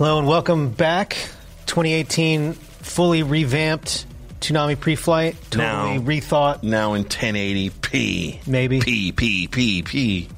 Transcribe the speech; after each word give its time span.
Hello 0.00 0.18
and 0.18 0.26
welcome 0.26 0.70
back. 0.70 1.10
2018 1.66 2.54
fully 2.54 3.22
revamped 3.22 4.06
Toonami 4.40 4.80
pre-flight, 4.80 5.36
totally 5.50 5.98
Now- 5.98 6.02
rethought. 6.02 6.62
Now 6.62 6.94
in 6.94 7.04
1080p. 7.04 8.40
Maybe. 8.46 8.80
P, 8.80 9.12
P, 9.12 9.46
P, 9.46 9.82
P. 9.82 10.28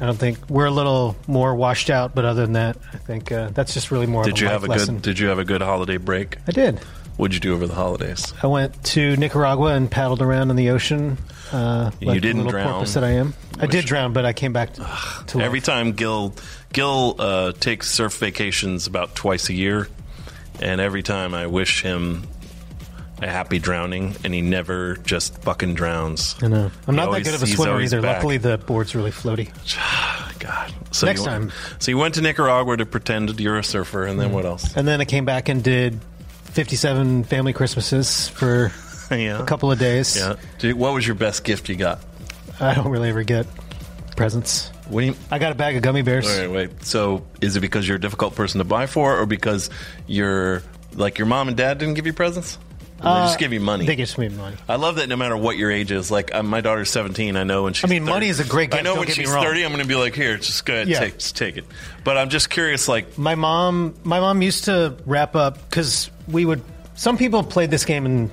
I 0.00 0.06
don't 0.06 0.16
think 0.16 0.38
we're 0.48 0.64
a 0.64 0.70
little 0.70 1.16
more 1.26 1.54
washed 1.54 1.90
out, 1.90 2.14
but 2.14 2.24
other 2.24 2.40
than 2.40 2.54
that, 2.54 2.78
I 2.94 2.96
think 2.96 3.30
uh, 3.30 3.50
that's 3.52 3.74
just 3.74 3.90
really 3.90 4.06
more 4.06 4.24
Did 4.24 4.32
of 4.32 4.38
a 4.38 4.40
you 4.40 4.46
life 4.46 4.52
have 4.54 4.64
a 4.64 4.68
lesson. 4.68 4.94
good 4.94 5.02
Did 5.02 5.18
you 5.18 5.28
have 5.28 5.38
a 5.38 5.44
good 5.44 5.60
holiday 5.60 5.98
break? 5.98 6.38
I 6.48 6.52
did. 6.52 6.78
What'd 7.18 7.34
you 7.34 7.40
do 7.40 7.52
over 7.52 7.66
the 7.66 7.74
holidays? 7.74 8.32
I 8.42 8.46
went 8.46 8.82
to 8.84 9.18
Nicaragua 9.18 9.74
and 9.74 9.90
paddled 9.90 10.22
around 10.22 10.48
in 10.48 10.56
the 10.56 10.70
ocean. 10.70 11.18
Uh, 11.52 11.90
You 12.00 12.06
like 12.06 12.22
didn't 12.22 12.38
little 12.38 12.52
drown? 12.52 12.68
porpoise 12.70 12.94
that 12.94 13.04
I 13.04 13.10
am. 13.10 13.34
I 13.60 13.66
did 13.66 13.84
drown, 13.84 14.14
but 14.14 14.24
I 14.24 14.32
came 14.32 14.54
back 14.54 14.72
to, 14.74 14.88
to 15.26 15.40
Every 15.40 15.60
time 15.60 15.92
Gill 15.92 16.32
Gill 16.72 17.16
uh, 17.18 17.52
takes 17.52 17.90
surf 17.90 18.16
vacations 18.18 18.86
about 18.86 19.14
twice 19.14 19.48
a 19.48 19.54
year, 19.54 19.88
and 20.60 20.80
every 20.80 21.02
time 21.02 21.34
I 21.34 21.46
wish 21.46 21.82
him 21.82 22.24
a 23.20 23.28
happy 23.28 23.58
drowning, 23.58 24.14
and 24.24 24.32
he 24.32 24.40
never 24.42 24.96
just 24.96 25.42
fucking 25.42 25.74
drowns. 25.74 26.36
I 26.42 26.48
know. 26.48 26.70
I'm 26.86 26.96
not 26.96 27.10
that 27.10 27.24
good 27.24 27.34
of 27.34 27.42
a 27.42 27.46
swimmer 27.46 27.80
either. 27.80 28.00
back. 28.00 28.16
Luckily, 28.16 28.38
the 28.38 28.58
board's 28.58 28.94
really 28.94 29.10
floaty. 29.10 29.50
God. 30.38 30.72
So 30.92 31.06
Next 31.06 31.20
you 31.20 31.26
time. 31.26 31.52
So 31.80 31.90
you 31.90 31.98
went 31.98 32.14
to 32.14 32.20
Nicaragua 32.20 32.76
to 32.76 32.86
pretend 32.86 33.38
you're 33.40 33.58
a 33.58 33.64
surfer, 33.64 34.04
and 34.06 34.20
then 34.20 34.32
what 34.32 34.44
else? 34.44 34.76
And 34.76 34.86
then 34.86 35.00
I 35.00 35.04
came 35.04 35.24
back 35.24 35.48
and 35.48 35.64
did 35.64 36.00
57 36.44 37.24
family 37.24 37.52
Christmases 37.52 38.28
for 38.28 38.72
yeah. 39.10 39.42
a 39.42 39.44
couple 39.44 39.72
of 39.72 39.78
days. 39.78 40.16
Yeah. 40.16 40.36
Dude, 40.58 40.76
what 40.76 40.94
was 40.94 41.06
your 41.06 41.16
best 41.16 41.44
gift 41.44 41.68
you 41.68 41.76
got? 41.76 42.00
I 42.60 42.74
don't 42.74 42.88
really 42.88 43.08
ever 43.08 43.24
get 43.24 43.46
presents. 44.16 44.70
What 44.88 45.00
do 45.02 45.06
you? 45.08 45.14
I 45.30 45.38
got 45.38 45.52
a 45.52 45.54
bag 45.54 45.76
of 45.76 45.82
gummy 45.82 46.02
bears. 46.02 46.26
Wait, 46.26 46.48
wait. 46.48 46.84
So, 46.84 47.26
is 47.40 47.56
it 47.56 47.60
because 47.60 47.86
you're 47.86 47.96
a 47.98 48.00
difficult 48.00 48.34
person 48.34 48.58
to 48.58 48.64
buy 48.64 48.86
for, 48.86 49.18
or 49.18 49.26
because 49.26 49.70
you're 50.06 50.62
like 50.94 51.18
your 51.18 51.26
mom 51.26 51.48
and 51.48 51.56
dad 51.56 51.78
didn't 51.78 51.94
give 51.94 52.06
you 52.06 52.12
presents? 52.12 52.58
Or 53.00 53.04
they 53.04 53.10
just 53.26 53.38
give 53.38 53.52
you 53.52 53.60
money. 53.60 53.86
They 53.86 53.94
just 53.94 54.18
me 54.18 54.28
money. 54.28 54.56
I 54.68 54.74
love 54.74 54.96
that 54.96 55.08
no 55.08 55.14
matter 55.14 55.36
what 55.36 55.56
your 55.56 55.70
age 55.70 55.92
is. 55.92 56.10
Like 56.10 56.34
uh, 56.34 56.42
my 56.42 56.60
daughter's 56.60 56.90
17. 56.90 57.36
I 57.36 57.44
know 57.44 57.62
when 57.62 57.72
she's. 57.72 57.84
I 57.84 57.88
mean, 57.88 58.02
30 58.02 58.12
money 58.12 58.28
is 58.28 58.40
a 58.40 58.44
great 58.44 58.74
I 58.74 58.78
gift, 58.78 58.84
know 58.84 58.90
don't 58.94 58.98
when 58.98 59.06
get 59.06 59.18
me 59.18 59.24
she's 59.24 59.32
wrong. 59.32 59.44
30, 59.44 59.64
I'm 59.64 59.70
going 59.70 59.82
to 59.82 59.88
be 59.88 59.94
like, 59.94 60.16
here, 60.16 60.36
just 60.36 60.66
go 60.66 60.74
ahead, 60.74 60.88
Yeah. 60.88 60.98
take, 60.98 61.18
just 61.18 61.36
take 61.36 61.56
it. 61.56 61.64
But 62.02 62.16
I'm 62.18 62.28
just 62.28 62.50
curious, 62.50 62.88
like, 62.88 63.16
My 63.16 63.36
mom, 63.36 63.94
my 64.02 64.18
mom 64.18 64.42
used 64.42 64.64
to 64.64 64.96
wrap 65.06 65.36
up 65.36 65.58
because 65.70 66.10
we 66.26 66.44
would. 66.44 66.60
Some 66.96 67.16
people 67.18 67.44
played 67.44 67.70
this 67.70 67.84
game, 67.84 68.04
and 68.04 68.30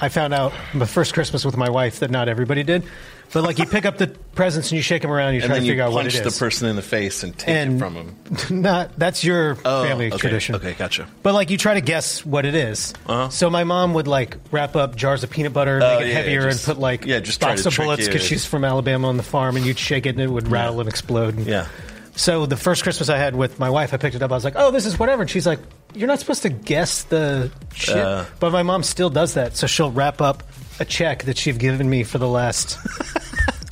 I 0.00 0.08
found 0.08 0.32
out 0.32 0.54
my 0.72 0.86
first 0.86 1.12
Christmas 1.12 1.44
with 1.44 1.58
my 1.58 1.68
wife 1.68 1.98
that 1.98 2.10
not 2.10 2.30
everybody 2.30 2.62
did. 2.62 2.84
But 3.32 3.44
like, 3.44 3.58
you 3.58 3.66
pick 3.66 3.84
up 3.84 3.98
the 3.98 4.06
presents 4.06 4.70
and 4.70 4.76
you 4.76 4.82
shake 4.82 5.02
them 5.02 5.10
around, 5.10 5.28
and 5.28 5.36
you 5.36 5.42
and 5.42 5.50
try 5.50 5.58
to 5.58 5.64
you 5.64 5.70
figure 5.72 5.84
out 5.84 5.92
what 5.92 6.06
it 6.06 6.14
is. 6.14 6.20
punch 6.20 6.32
the 6.34 6.38
person 6.38 6.68
in 6.68 6.76
the 6.76 6.82
face 6.82 7.22
and 7.22 7.36
take 7.38 7.48
And- 7.48 7.76
it 7.76 7.78
from 7.78 7.94
them. 7.94 8.16
not 8.62 8.98
that's 8.98 9.22
your 9.22 9.54
family 9.56 10.08
okay, 10.08 10.16
tradition. 10.16 10.54
Okay, 10.54 10.72
gotcha. 10.72 11.06
But 11.22 11.34
like, 11.34 11.50
you 11.50 11.58
try 11.58 11.74
to 11.74 11.80
guess 11.82 12.24
what 12.24 12.46
it 12.46 12.54
is. 12.54 12.94
Uh-huh. 13.06 13.28
So 13.28 13.50
my 13.50 13.64
mom 13.64 13.92
would 13.94 14.08
like 14.08 14.38
wrap 14.50 14.76
up 14.76 14.96
jars 14.96 15.24
of 15.24 15.30
peanut 15.30 15.52
butter, 15.52 15.80
Oh, 15.82 15.98
make 15.98 16.06
it 16.06 16.08
yeah, 16.08 16.14
heavier, 16.14 16.42
just- 16.50 16.66
and 16.68 16.76
put 16.76 16.80
like 16.80 17.04
yeah, 17.04 17.20
just 17.20 17.40
box 17.40 17.66
of 17.66 17.76
bullets 17.76 18.06
because 18.06 18.22
she's 18.22 18.46
from 18.46 18.64
Alabama 18.64 19.08
on 19.08 19.16
the 19.18 19.22
farm, 19.22 19.56
and 19.56 19.66
you'd 19.66 19.78
shake 19.78 20.06
it 20.06 20.10
and 20.10 20.20
it 20.20 20.28
would 20.30 20.48
rattle 20.48 20.80
and 20.80 20.88
explode. 20.88 21.36
And- 21.36 21.46
Yeah. 21.46 21.66
So 22.16 22.46
the 22.46 22.56
first 22.56 22.82
Christmas 22.82 23.08
I 23.10 23.16
had 23.16 23.36
with 23.36 23.60
my 23.60 23.70
wife, 23.70 23.94
I 23.94 23.96
picked 23.96 24.16
it 24.16 24.22
up. 24.22 24.32
I 24.32 24.34
was 24.34 24.42
like, 24.44 24.54
"Oh, 24.56 24.72
this 24.72 24.86
is 24.86 24.98
whatever," 24.98 25.22
and 25.22 25.30
she's 25.30 25.46
like, 25.46 25.60
"You're 25.94 26.08
not 26.08 26.18
supposed 26.18 26.42
to 26.42 26.48
guess 26.48 27.04
the 27.04 27.52
shit." 27.74 27.96
Uh. 27.96 28.24
but 28.40 28.50
my 28.50 28.64
mom 28.64 28.82
still 28.82 29.08
does 29.08 29.34
that, 29.34 29.56
so 29.56 29.68
she'll 29.68 29.92
wrap 29.92 30.20
up 30.20 30.42
a 30.80 30.84
check 30.84 31.24
that 31.24 31.36
she's 31.38 31.56
given 31.58 31.88
me 31.88 32.04
for 32.04 32.18
the 32.18 32.28
last 32.28 32.78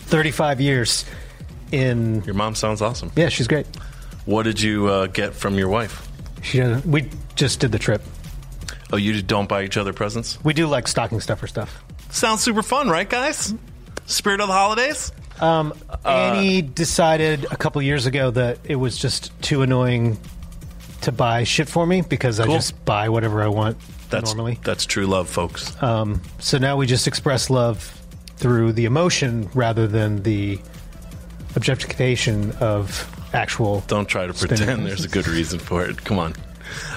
35 0.09 0.61
years. 0.61 1.05
In 1.73 2.23
Your 2.25 2.35
mom 2.35 2.55
sounds 2.55 2.81
awesome. 2.81 3.11
yeah, 3.17 3.29
she's 3.29 3.49
great. 3.49 3.67
What 4.25 4.45
did 4.45 4.61
you 4.61 4.87
uh, 4.87 5.07
get 5.09 5.35
from 5.35 5.59
your 5.59 5.69
wife? 5.69 6.09
She 6.43 6.59
doesn't. 6.61 6.87
We 6.87 7.11
just 7.35 7.59
did 7.61 7.73
the 7.73 7.79
trip. 7.79 8.03
Oh, 8.93 8.97
you 8.97 9.21
don't 9.21 9.49
buy 9.49 9.65
each 9.65 9.77
other 9.77 9.93
presents? 9.93 10.43
We 10.45 10.55
do 10.55 10.69
like 10.69 10.87
stocking 10.87 11.21
stuffer 11.21 11.49
stuff. 11.49 11.83
Sounds 12.11 12.41
super 12.41 12.63
fun, 12.63 12.89
right, 12.89 13.09
guys? 13.09 13.53
Spirit 14.07 14.41
of 14.41 14.47
the 14.47 14.53
holidays? 14.55 15.11
Um, 15.41 15.75
Uh, 15.91 16.09
Annie 16.09 16.63
decided 16.63 17.47
a 17.51 17.57
couple 17.57 17.83
years 17.83 18.07
ago 18.07 18.31
that 18.31 18.59
it 18.65 18.77
was 18.77 18.97
just 18.97 19.33
too 19.43 19.63
annoying 19.63 20.19
to 21.01 21.11
buy 21.13 21.43
shit 21.43 21.69
for 21.69 21.85
me 21.85 22.01
because 22.03 22.39
I 22.39 22.47
Cool. 22.47 22.55
just 22.55 22.85
buy 22.85 23.09
whatever 23.09 23.43
I 23.43 23.49
want 23.49 23.77
That's 24.11 24.35
normally. 24.35 24.59
That's 24.63 24.87
true 24.87 25.07
love, 25.07 25.29
folks. 25.29 25.81
Um, 25.83 26.23
so 26.39 26.59
now 26.59 26.77
we 26.77 26.87
just 26.87 27.07
express 27.07 27.51
love 27.51 27.93
through 28.37 28.73
the 28.73 28.85
emotion 28.85 29.49
rather 29.55 29.87
than 29.87 30.23
the 30.23 30.59
objectification 31.57 32.53
of 32.61 33.11
actual. 33.35 33.83
Don't 33.89 34.09
try 34.09 34.27
to 34.27 34.35
spending. 34.35 34.59
pretend 34.59 34.87
there's 34.87 35.05
a 35.05 35.09
good 35.09 35.27
reason 35.27 35.59
for 35.59 35.85
it. 35.85 36.05
Come 36.05 36.19
on. 36.19 36.35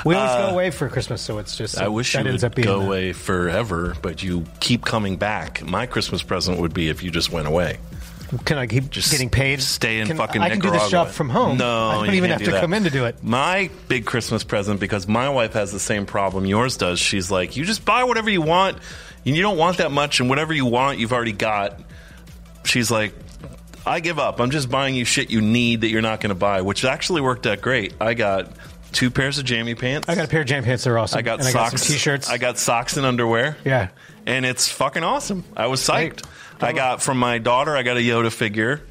We 0.06 0.16
always 0.16 0.48
go 0.48 0.54
away 0.54 0.72
for 0.72 0.90
Christmas, 0.90 1.22
so 1.22 1.38
it's 1.38 1.56
just. 1.56 1.80
Uh, 1.80 1.86
I 1.86 1.88
wish 1.88 2.14
that 2.14 2.26
you 2.26 2.32
ends 2.32 2.44
would 2.44 2.52
up 2.52 2.56
being 2.56 2.68
go 2.68 2.82
away 2.82 3.14
forever, 3.14 3.96
but 4.02 4.24
you 4.24 4.46
keep 4.60 4.84
coming 4.84 5.18
back. 5.18 5.64
My 5.64 5.86
Christmas 5.86 6.24
present 6.24 6.60
would 6.60 6.74
be 6.74 6.90
if 6.90 7.04
you 7.04 7.12
just 7.12 7.32
went 7.32 7.48
away. 7.48 7.78
Can 8.46 8.58
I 8.60 8.68
keep 8.68 8.90
Just 8.92 9.12
getting 9.12 9.30
paid? 9.30 9.62
Stay 9.62 10.00
in 10.00 10.08
Can- 10.08 10.18
fucking 10.18 10.42
I 10.42 10.50
can 10.50 10.60
do 10.60 10.70
this 10.70 10.84
Nicaragua. 10.84 10.92
job 11.06 11.08
from 11.10 11.30
home. 11.30 11.58
No, 11.58 11.90
I 11.90 12.06
don't 12.06 12.14
even 12.16 12.30
have 12.30 12.40
do 12.40 12.46
to 12.46 12.52
that. 12.52 12.62
come 12.62 12.74
in 12.74 12.84
to 12.84 12.90
do 12.92 13.06
it. 13.06 13.24
My 13.24 13.70
big 13.88 14.06
Christmas 14.06 14.44
present, 14.44 14.80
because 14.80 15.08
my 15.08 15.30
wife 15.30 15.54
has 15.54 15.72
the 15.72 15.80
same 15.80 16.06
problem 16.06 16.46
yours 16.46 16.78
does. 16.78 17.00
She's 17.00 17.32
like, 17.32 17.58
you 17.58 17.66
just 17.66 17.86
buy 17.86 18.04
whatever 18.04 18.30
you 18.30 18.42
want, 18.42 18.78
and 19.26 19.36
you 19.36 19.42
don't 19.42 19.58
want 19.58 19.78
that 19.78 19.92
much, 19.92 20.20
and 20.20 20.30
whatever 20.30 20.54
you 20.54 20.66
want, 20.66 21.00
you've 21.00 21.12
already 21.14 21.32
got. 21.32 21.80
She's 22.66 22.92
like, 22.92 23.14
I 23.86 24.00
give 24.00 24.20
up. 24.20 24.40
I'm 24.40 24.52
just 24.52 24.70
buying 24.70 24.96
you 24.96 25.06
shit 25.06 25.32
you 25.32 25.42
need 25.42 25.82
that 25.82 25.88
you're 25.90 26.02
not 26.04 26.22
going 26.22 26.30
to 26.30 26.36
buy, 26.36 26.62
which 26.62 26.86
actually 26.86 27.22
worked 27.22 27.48
out 27.48 27.62
great. 27.62 27.94
I 28.00 28.14
got 28.14 28.52
two 28.92 29.10
pairs 29.10 29.40
of 29.40 29.46
jammy 29.46 29.74
pants. 29.74 30.08
I 30.08 30.14
got 30.16 30.26
a 30.26 30.28
pair 30.28 30.42
of 30.42 30.48
jam 30.48 30.64
pants. 30.64 30.84
They're 30.84 30.98
awesome. 31.00 31.18
I 31.18 31.22
got 31.24 31.40
and 31.40 31.48
socks. 31.48 31.74
I 31.74 31.78
got 31.78 31.84
t-shirts. 31.84 32.30
I 32.30 32.38
got 32.38 32.58
socks 32.60 32.98
and 32.98 33.06
underwear. 33.06 33.58
Yeah. 33.66 33.90
and 34.28 34.46
it's 34.46 34.68
fucking 34.68 35.04
awesome. 35.04 35.44
I 35.58 35.66
was 35.68 35.82
psyched. 35.82 36.22
Great. 36.22 36.22
I 36.62 36.74
got 36.74 37.02
from 37.02 37.18
my 37.20 37.38
daughter. 37.38 37.76
I 37.76 37.84
got 37.84 37.98
a 37.98 38.02
Yoda 38.02 38.32
figure. 38.32 38.82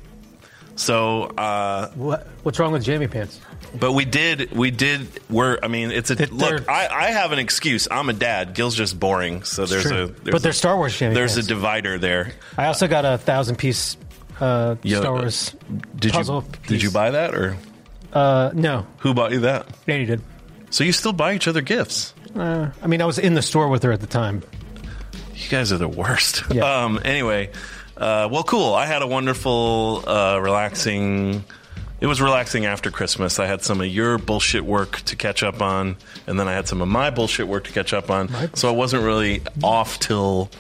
So, 0.77 1.25
uh, 1.25 1.91
What, 1.93 2.27
what's 2.45 2.59
wrong 2.59 2.73
with 2.73 2.85
jammy 2.85 3.09
pants? 3.09 3.41
but 3.79 3.93
we 3.93 4.05
did, 4.05 4.53
we 4.57 4.71
did. 4.71 5.09
We're, 5.29 5.59
I 5.63 5.67
mean, 5.69 5.91
it's 5.91 6.11
a 6.11 6.15
they're- 6.15 6.29
look. 6.29 6.69
I, 6.69 6.87
I 6.87 7.11
have 7.11 7.33
an 7.33 7.39
excuse. 7.41 7.89
I'm 7.91 8.09
a 8.09 8.13
dad. 8.13 8.55
Gill's 8.55 8.77
just 8.77 8.99
boring. 8.99 9.43
So 9.43 9.67
there's 9.67 9.83
true. 9.83 10.05
a, 10.05 10.07
there's 10.07 10.33
But 10.33 10.43
they're 10.43 10.51
a- 10.51 10.55
Star 10.55 10.77
Wars 10.77 10.97
jammy 10.97 11.15
There's 11.15 11.35
pants. 11.35 11.47
a 11.47 11.49
divider 11.55 11.99
there. 11.99 12.33
I 12.57 12.67
also 12.67 12.87
got 12.87 13.05
a 13.05 13.19
thousand 13.19 13.57
piece 13.57 13.97
uh, 14.41 14.77
Yo- 14.85 15.01
Star 15.01 15.13
Wars 15.15 15.55
Did 15.97 16.13
puzzle. 16.13 16.45
you 16.47 16.53
piece. 16.59 16.69
did 16.69 16.83
you 16.85 16.91
buy 16.93 17.11
that 17.11 17.35
or 17.35 17.57
Uh, 18.13 18.51
no, 18.55 18.87
who 18.99 19.13
bought 19.15 19.33
you 19.33 19.41
that? 19.41 19.67
Danny 19.87 20.07
did. 20.07 20.23
So 20.71 20.85
you 20.85 20.93
still 20.93 21.13
buy 21.13 21.35
each 21.35 21.49
other 21.49 21.61
gifts. 21.61 22.15
Uh, 22.37 22.71
I 22.81 22.87
mean, 22.87 23.03
I 23.03 23.05
was 23.07 23.19
in 23.19 23.35
the 23.35 23.43
store 23.43 23.69
with 23.69 23.83
her 23.83 23.91
at 23.91 24.01
the 24.01 24.07
time. 24.07 24.43
You 25.39 25.49
guys 25.49 25.73
are 25.73 25.79
the 25.79 25.89
worst. 25.89 26.43
Yeah. 26.53 26.83
Um, 26.85 26.99
anyway, 27.05 27.51
uh, 27.97 28.29
well, 28.31 28.43
cool. 28.43 28.75
I 28.75 28.87
had 28.87 29.03
a 29.03 29.07
wonderful, 29.07 30.03
uh, 30.09 30.39
relaxing. 30.39 31.45
It 32.01 32.07
was 32.07 32.21
relaxing 32.21 32.65
after 32.67 32.91
Christmas. 32.91 33.39
I 33.39 33.47
had 33.47 33.63
some 33.63 33.81
of 33.81 33.87
your 33.87 34.19
bullshit 34.19 34.65
work 34.65 35.01
to 35.03 35.17
catch 35.17 35.43
up 35.43 35.61
on, 35.63 35.97
and 36.27 36.39
then 36.39 36.49
I 36.49 36.53
had 36.53 36.67
some 36.69 36.81
of 36.83 36.89
my 36.89 37.11
bullshit 37.11 37.47
work 37.49 37.65
to 37.65 37.73
catch 37.73 37.93
up 37.93 38.11
on. 38.11 38.29
So 38.55 38.69
I 38.69 38.73
wasn't 38.73 39.05
really 39.05 39.43
off 39.63 39.99
till 40.01 40.51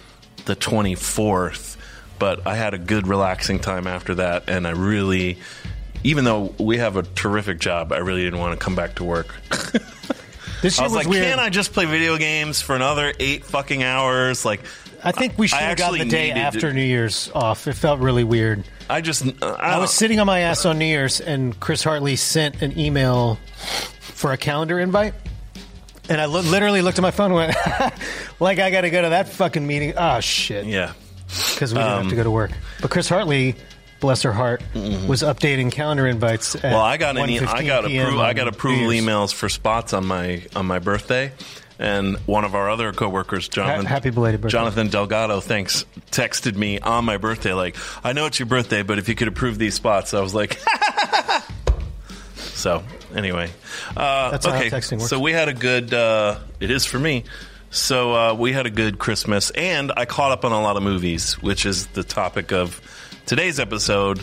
the 0.44 0.54
24th, 0.56 1.76
but 2.18 2.46
I 2.46 2.54
had 2.54 2.74
a 2.74 2.78
good, 2.78 3.06
relaxing 3.06 3.58
time 3.60 3.86
after 3.86 4.14
that, 4.16 4.48
and 4.48 4.66
I 4.66 4.70
really. 4.70 5.38
Even 6.04 6.22
though 6.24 6.54
we 6.60 6.76
have 6.78 6.96
a 6.96 7.02
terrific 7.02 7.58
job, 7.58 7.92
I 7.92 7.98
really 7.98 8.22
didn't 8.22 8.38
want 8.38 8.58
to 8.58 8.64
come 8.64 8.76
back 8.76 8.94
to 8.96 9.04
work. 9.04 9.34
This 10.62 10.78
I 10.78 10.82
was 10.84 10.92
was, 10.92 10.96
like, 11.04 11.08
weird. 11.08 11.24
"Can 11.24 11.38
I 11.38 11.48
just 11.50 11.72
play 11.72 11.84
video 11.84 12.16
games 12.16 12.60
for 12.60 12.74
another 12.74 13.12
eight 13.20 13.44
fucking 13.44 13.82
hours?" 13.82 14.44
Like, 14.44 14.60
I 15.04 15.12
think 15.12 15.38
we 15.38 15.46
should 15.48 15.58
I 15.58 15.62
have 15.62 15.78
gotten 15.78 15.98
the 16.00 16.04
day 16.06 16.30
after 16.32 16.60
to- 16.60 16.72
New 16.72 16.82
Year's 16.82 17.30
off. 17.34 17.66
It 17.68 17.74
felt 17.74 18.00
really 18.00 18.24
weird. 18.24 18.64
I 18.90 19.00
just 19.00 19.24
uh, 19.42 19.46
I, 19.46 19.74
I 19.74 19.78
was 19.78 19.92
sitting 19.92 20.18
on 20.20 20.26
my 20.26 20.40
ass 20.40 20.64
on 20.64 20.78
New 20.78 20.84
Year's, 20.86 21.20
and 21.20 21.58
Chris 21.60 21.84
Hartley 21.84 22.16
sent 22.16 22.62
an 22.62 22.78
email 22.78 23.38
for 24.00 24.32
a 24.32 24.36
calendar 24.36 24.78
invite. 24.80 25.14
And 26.10 26.20
I 26.20 26.24
lo- 26.24 26.40
literally 26.40 26.80
looked 26.80 26.98
at 26.98 27.02
my 27.02 27.10
phone 27.10 27.32
and 27.32 27.34
went, 27.34 27.54
like, 28.40 28.58
I 28.58 28.70
got 28.70 28.80
to 28.80 28.90
go 28.90 29.02
to 29.02 29.10
that 29.10 29.28
fucking 29.28 29.66
meeting. 29.66 29.92
Oh, 29.96 30.20
shit. 30.20 30.64
yeah. 30.64 30.94
Because 31.52 31.74
we 31.74 31.78
didn't 31.80 31.92
Um, 31.92 32.02
have 32.04 32.08
to 32.10 32.16
go 32.16 32.24
to 32.24 32.30
work. 32.30 32.50
But 32.80 32.90
Chris 32.90 33.10
Hartley, 33.10 33.56
bless 34.00 34.22
her 34.22 34.32
heart, 34.32 34.62
was 34.74 35.22
updating 35.22 35.72
calendar 35.72 36.06
invites. 36.06 36.54
Mm-hmm. 36.56 36.68
Well, 36.68 36.80
I 36.80 36.96
got 36.96 37.16
an 37.16 37.28
e- 37.28 37.38
1:15 37.38 37.48
I 37.48 37.62
got 37.64 37.84
PM 37.86 38.12
appro- 38.12 38.20
I 38.20 38.32
got 38.34 38.48
approval 38.48 38.88
emails 38.88 39.32
for 39.32 39.48
spots 39.48 39.92
on 39.92 40.06
my 40.06 40.42
on 40.54 40.66
my 40.66 40.78
birthday, 40.78 41.32
and 41.78 42.16
one 42.26 42.44
of 42.44 42.54
our 42.54 42.70
other 42.70 42.92
coworkers, 42.92 43.48
Jonathan, 43.48 43.86
happy 43.86 44.10
belated 44.10 44.40
birthday. 44.40 44.58
Jonathan 44.58 44.88
Delgado, 44.88 45.40
thanks, 45.40 45.84
texted 46.10 46.56
me 46.56 46.78
on 46.80 47.04
my 47.04 47.16
birthday 47.16 47.52
like, 47.52 47.76
I 48.04 48.12
know 48.12 48.26
it's 48.26 48.38
your 48.38 48.46
birthday, 48.46 48.82
but 48.82 48.98
if 48.98 49.08
you 49.08 49.14
could 49.14 49.28
approve 49.28 49.58
these 49.58 49.74
spots, 49.74 50.14
I 50.14 50.20
was 50.20 50.34
like. 50.34 50.58
So 52.58 52.82
anyway, 53.14 53.50
uh, 53.96 54.32
That's 54.32 54.44
how 54.46 54.52
texting 54.52 54.98
works. 54.98 55.10
So 55.10 55.20
we 55.20 55.32
had 55.32 55.48
a 55.48 55.54
good. 55.54 55.94
Uh, 55.94 56.40
it 56.58 56.72
is 56.72 56.84
for 56.84 56.98
me. 56.98 57.22
So 57.70 58.14
uh, 58.14 58.34
we 58.34 58.52
had 58.52 58.66
a 58.66 58.70
good 58.70 58.98
Christmas, 58.98 59.50
and 59.50 59.92
I 59.96 60.06
caught 60.06 60.32
up 60.32 60.44
on 60.44 60.50
a 60.52 60.60
lot 60.60 60.76
of 60.76 60.82
movies, 60.82 61.34
which 61.34 61.66
is 61.66 61.86
the 61.88 62.02
topic 62.02 62.52
of 62.52 62.80
today's 63.28 63.60
episode. 63.60 64.20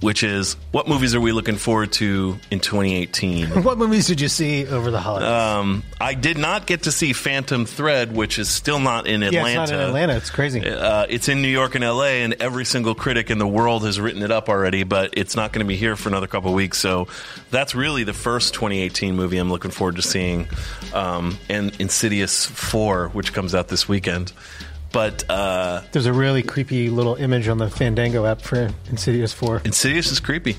Which 0.00 0.24
is 0.24 0.54
what 0.72 0.88
movies 0.88 1.14
are 1.14 1.20
we 1.20 1.30
looking 1.30 1.54
forward 1.54 1.92
to 1.92 2.36
in 2.50 2.58
2018? 2.58 3.62
What 3.62 3.78
movies 3.78 4.08
did 4.08 4.20
you 4.20 4.26
see 4.26 4.66
over 4.66 4.90
the 4.90 4.98
holidays? 4.98 5.28
Um, 5.28 5.84
I 6.00 6.14
did 6.14 6.36
not 6.36 6.66
get 6.66 6.84
to 6.84 6.90
see 6.90 7.12
Phantom 7.12 7.64
Thread, 7.64 8.12
which 8.12 8.40
is 8.40 8.48
still 8.48 8.80
not 8.80 9.06
in 9.06 9.20
yeah, 9.20 9.28
Atlanta. 9.28 9.62
it's 9.62 9.70
not 9.70 9.80
in 9.80 9.86
Atlanta. 9.86 10.16
It's 10.16 10.30
crazy. 10.30 10.68
Uh, 10.68 11.06
it's 11.08 11.28
in 11.28 11.42
New 11.42 11.48
York 11.48 11.76
and 11.76 11.84
LA, 11.84 12.24
and 12.24 12.34
every 12.42 12.64
single 12.64 12.96
critic 12.96 13.30
in 13.30 13.38
the 13.38 13.46
world 13.46 13.84
has 13.84 14.00
written 14.00 14.22
it 14.22 14.32
up 14.32 14.48
already, 14.48 14.82
but 14.82 15.14
it's 15.16 15.36
not 15.36 15.52
going 15.52 15.64
to 15.64 15.68
be 15.68 15.76
here 15.76 15.94
for 15.94 16.08
another 16.08 16.26
couple 16.26 16.50
of 16.50 16.56
weeks. 16.56 16.78
So 16.78 17.06
that's 17.52 17.76
really 17.76 18.02
the 18.02 18.12
first 18.12 18.54
2018 18.54 19.14
movie 19.14 19.38
I'm 19.38 19.48
looking 19.48 19.70
forward 19.70 19.94
to 19.94 20.02
seeing, 20.02 20.48
um, 20.92 21.38
and 21.48 21.72
Insidious 21.80 22.46
4, 22.46 23.10
which 23.10 23.32
comes 23.32 23.54
out 23.54 23.68
this 23.68 23.88
weekend. 23.88 24.32
But 24.92 25.24
uh, 25.30 25.80
There's 25.92 26.06
a 26.06 26.12
really 26.12 26.42
creepy 26.42 26.90
little 26.90 27.14
image 27.14 27.48
on 27.48 27.56
the 27.58 27.70
Fandango 27.70 28.26
app 28.26 28.42
for 28.42 28.70
Insidious 28.90 29.32
4. 29.32 29.62
Insidious 29.64 30.12
is 30.12 30.20
creepy. 30.20 30.56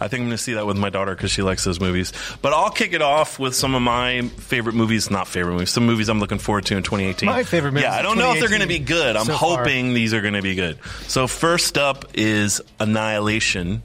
I 0.00 0.08
think 0.08 0.20
I'm 0.22 0.26
going 0.26 0.30
to 0.30 0.38
see 0.38 0.54
that 0.54 0.66
with 0.66 0.78
my 0.78 0.88
daughter 0.88 1.14
because 1.14 1.30
she 1.30 1.42
likes 1.42 1.64
those 1.64 1.80
movies. 1.80 2.12
But 2.40 2.54
I'll 2.54 2.70
kick 2.70 2.94
it 2.94 3.02
off 3.02 3.38
with 3.38 3.54
some 3.54 3.74
of 3.74 3.82
my 3.82 4.22
favorite 4.22 4.74
movies, 4.74 5.10
not 5.10 5.28
favorite 5.28 5.52
movies, 5.52 5.70
some 5.70 5.84
movies 5.84 6.08
I'm 6.08 6.18
looking 6.18 6.38
forward 6.38 6.64
to 6.66 6.76
in 6.76 6.82
2018. 6.82 7.28
My 7.28 7.44
favorite 7.44 7.72
movies 7.72 7.84
Yeah, 7.84 7.94
I 7.94 8.02
don't 8.02 8.16
know 8.16 8.32
if 8.32 8.40
they're 8.40 8.48
going 8.48 8.62
to 8.62 8.66
be 8.66 8.78
good. 8.78 9.16
I'm 9.16 9.26
so 9.26 9.36
far. 9.36 9.58
hoping 9.58 9.92
these 9.92 10.14
are 10.14 10.22
going 10.22 10.34
to 10.34 10.42
be 10.42 10.54
good. 10.54 10.78
So 11.06 11.26
first 11.26 11.76
up 11.76 12.06
is 12.14 12.62
Annihilation, 12.80 13.82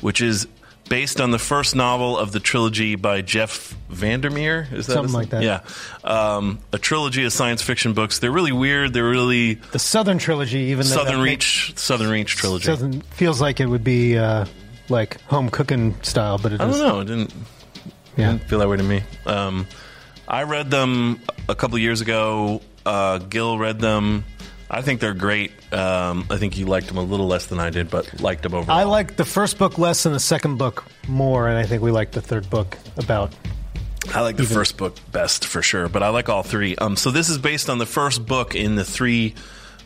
which 0.00 0.20
is 0.20 0.48
based 0.88 1.20
on 1.20 1.30
the 1.32 1.38
first 1.38 1.74
novel 1.74 2.16
of 2.18 2.32
the 2.32 2.40
trilogy 2.40 2.94
by 2.96 3.20
Jeff 3.22 3.74
Vandermeer. 3.88 4.68
Is 4.72 4.86
that 4.86 4.94
Something 4.94 5.14
like 5.14 5.30
that. 5.30 5.42
Yeah, 5.42 5.60
um, 6.04 6.58
a 6.72 6.78
trilogy 6.78 7.24
of 7.24 7.32
science 7.32 7.62
fiction 7.62 7.92
books. 7.92 8.18
They're 8.18 8.30
really 8.32 8.52
weird. 8.52 8.92
They're 8.92 9.08
really 9.08 9.54
The 9.54 9.78
Southern 9.78 10.18
Trilogy, 10.18 10.58
even 10.70 10.86
though 10.86 10.94
Southern 10.96 11.20
Reach, 11.20 11.72
Southern 11.76 12.10
Reach 12.10 12.36
trilogy. 12.36 12.68
makes- 12.68 12.80
Southern 12.80 13.00
feels 13.02 13.40
like 13.40 13.60
it 13.60 13.66
would 13.66 13.84
be 13.84 14.16
uh, 14.18 14.44
like 14.88 15.20
home 15.22 15.48
cooking 15.50 15.94
style, 16.02 16.38
but 16.38 16.52
it 16.52 16.60
I 16.60 16.68
is. 16.68 16.78
don't 16.78 16.88
know. 16.88 17.00
It 17.00 17.04
didn't 17.06 17.34
Yeah. 18.16 18.32
didn't 18.32 18.48
feel 18.48 18.58
that 18.60 18.68
way 18.68 18.76
to 18.76 18.82
me. 18.82 19.02
Um, 19.26 19.66
I 20.28 20.42
read 20.44 20.70
them 20.70 21.20
a 21.48 21.54
couple 21.54 21.76
of 21.76 21.82
years 21.82 22.00
ago. 22.00 22.62
Uh, 22.84 23.18
Gill 23.18 23.58
read 23.58 23.78
them. 23.80 24.24
I 24.68 24.82
think 24.82 25.00
they're 25.00 25.14
great. 25.14 25.52
Um, 25.72 26.26
I 26.28 26.38
think 26.38 26.58
you 26.58 26.66
liked 26.66 26.88
them 26.88 26.98
a 26.98 27.02
little 27.02 27.26
less 27.26 27.46
than 27.46 27.60
I 27.60 27.70
did, 27.70 27.88
but 27.90 28.20
liked 28.20 28.42
them 28.42 28.54
overall. 28.54 28.76
I 28.76 28.82
liked 28.84 29.16
the 29.16 29.24
first 29.24 29.58
book 29.58 29.78
less 29.78 30.02
than 30.02 30.12
the 30.12 30.20
second 30.20 30.56
book 30.56 30.84
more, 31.08 31.48
and 31.48 31.56
I 31.56 31.64
think 31.64 31.82
we 31.82 31.90
liked 31.90 32.12
the 32.12 32.20
third 32.20 32.50
book 32.50 32.76
about. 32.96 33.32
I 34.14 34.20
like 34.20 34.36
the 34.36 34.44
first 34.44 34.76
book 34.76 34.96
best 35.12 35.44
for 35.44 35.62
sure, 35.62 35.88
but 35.88 36.02
I 36.02 36.08
like 36.08 36.28
all 36.28 36.42
three. 36.42 36.76
Um, 36.76 36.96
so 36.96 37.10
this 37.10 37.28
is 37.28 37.38
based 37.38 37.68
on 37.68 37.78
the 37.78 37.86
first 37.86 38.24
book 38.26 38.54
in 38.54 38.74
the 38.76 38.84
three 38.84 39.34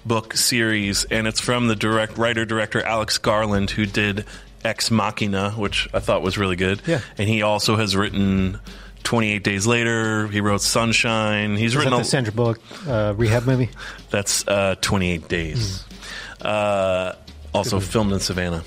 book 0.04 0.34
series, 0.34 1.04
and 1.04 1.26
it's 1.26 1.40
from 1.40 1.68
the 1.68 1.76
direct 1.76 2.16
writer 2.18 2.44
director 2.44 2.82
Alex 2.82 3.18
Garland, 3.18 3.70
who 3.70 3.86
did 3.86 4.24
Ex 4.64 4.90
Machina, 4.90 5.50
which 5.52 5.88
I 5.94 6.00
thought 6.00 6.22
was 6.22 6.36
really 6.38 6.56
good. 6.56 6.82
Yeah. 6.86 7.00
and 7.18 7.28
he 7.28 7.42
also 7.42 7.76
has 7.76 7.96
written. 7.96 8.60
28 9.02 9.42
Days 9.42 9.66
Later, 9.66 10.28
he 10.28 10.40
wrote 10.40 10.60
Sunshine. 10.60 11.56
He's 11.56 11.72
Is 11.72 11.76
written 11.76 11.92
that 11.92 11.96
a, 11.96 12.02
the 12.02 12.08
Sandra 12.08 12.32
Bullock 12.32 12.60
uh, 12.86 13.14
rehab 13.16 13.46
movie? 13.46 13.70
That's 14.10 14.46
uh, 14.46 14.76
28 14.80 15.28
days. 15.28 15.84
Uh, 16.40 17.14
also 17.52 17.80
filmed 17.80 18.12
in 18.12 18.20
Savannah. 18.20 18.62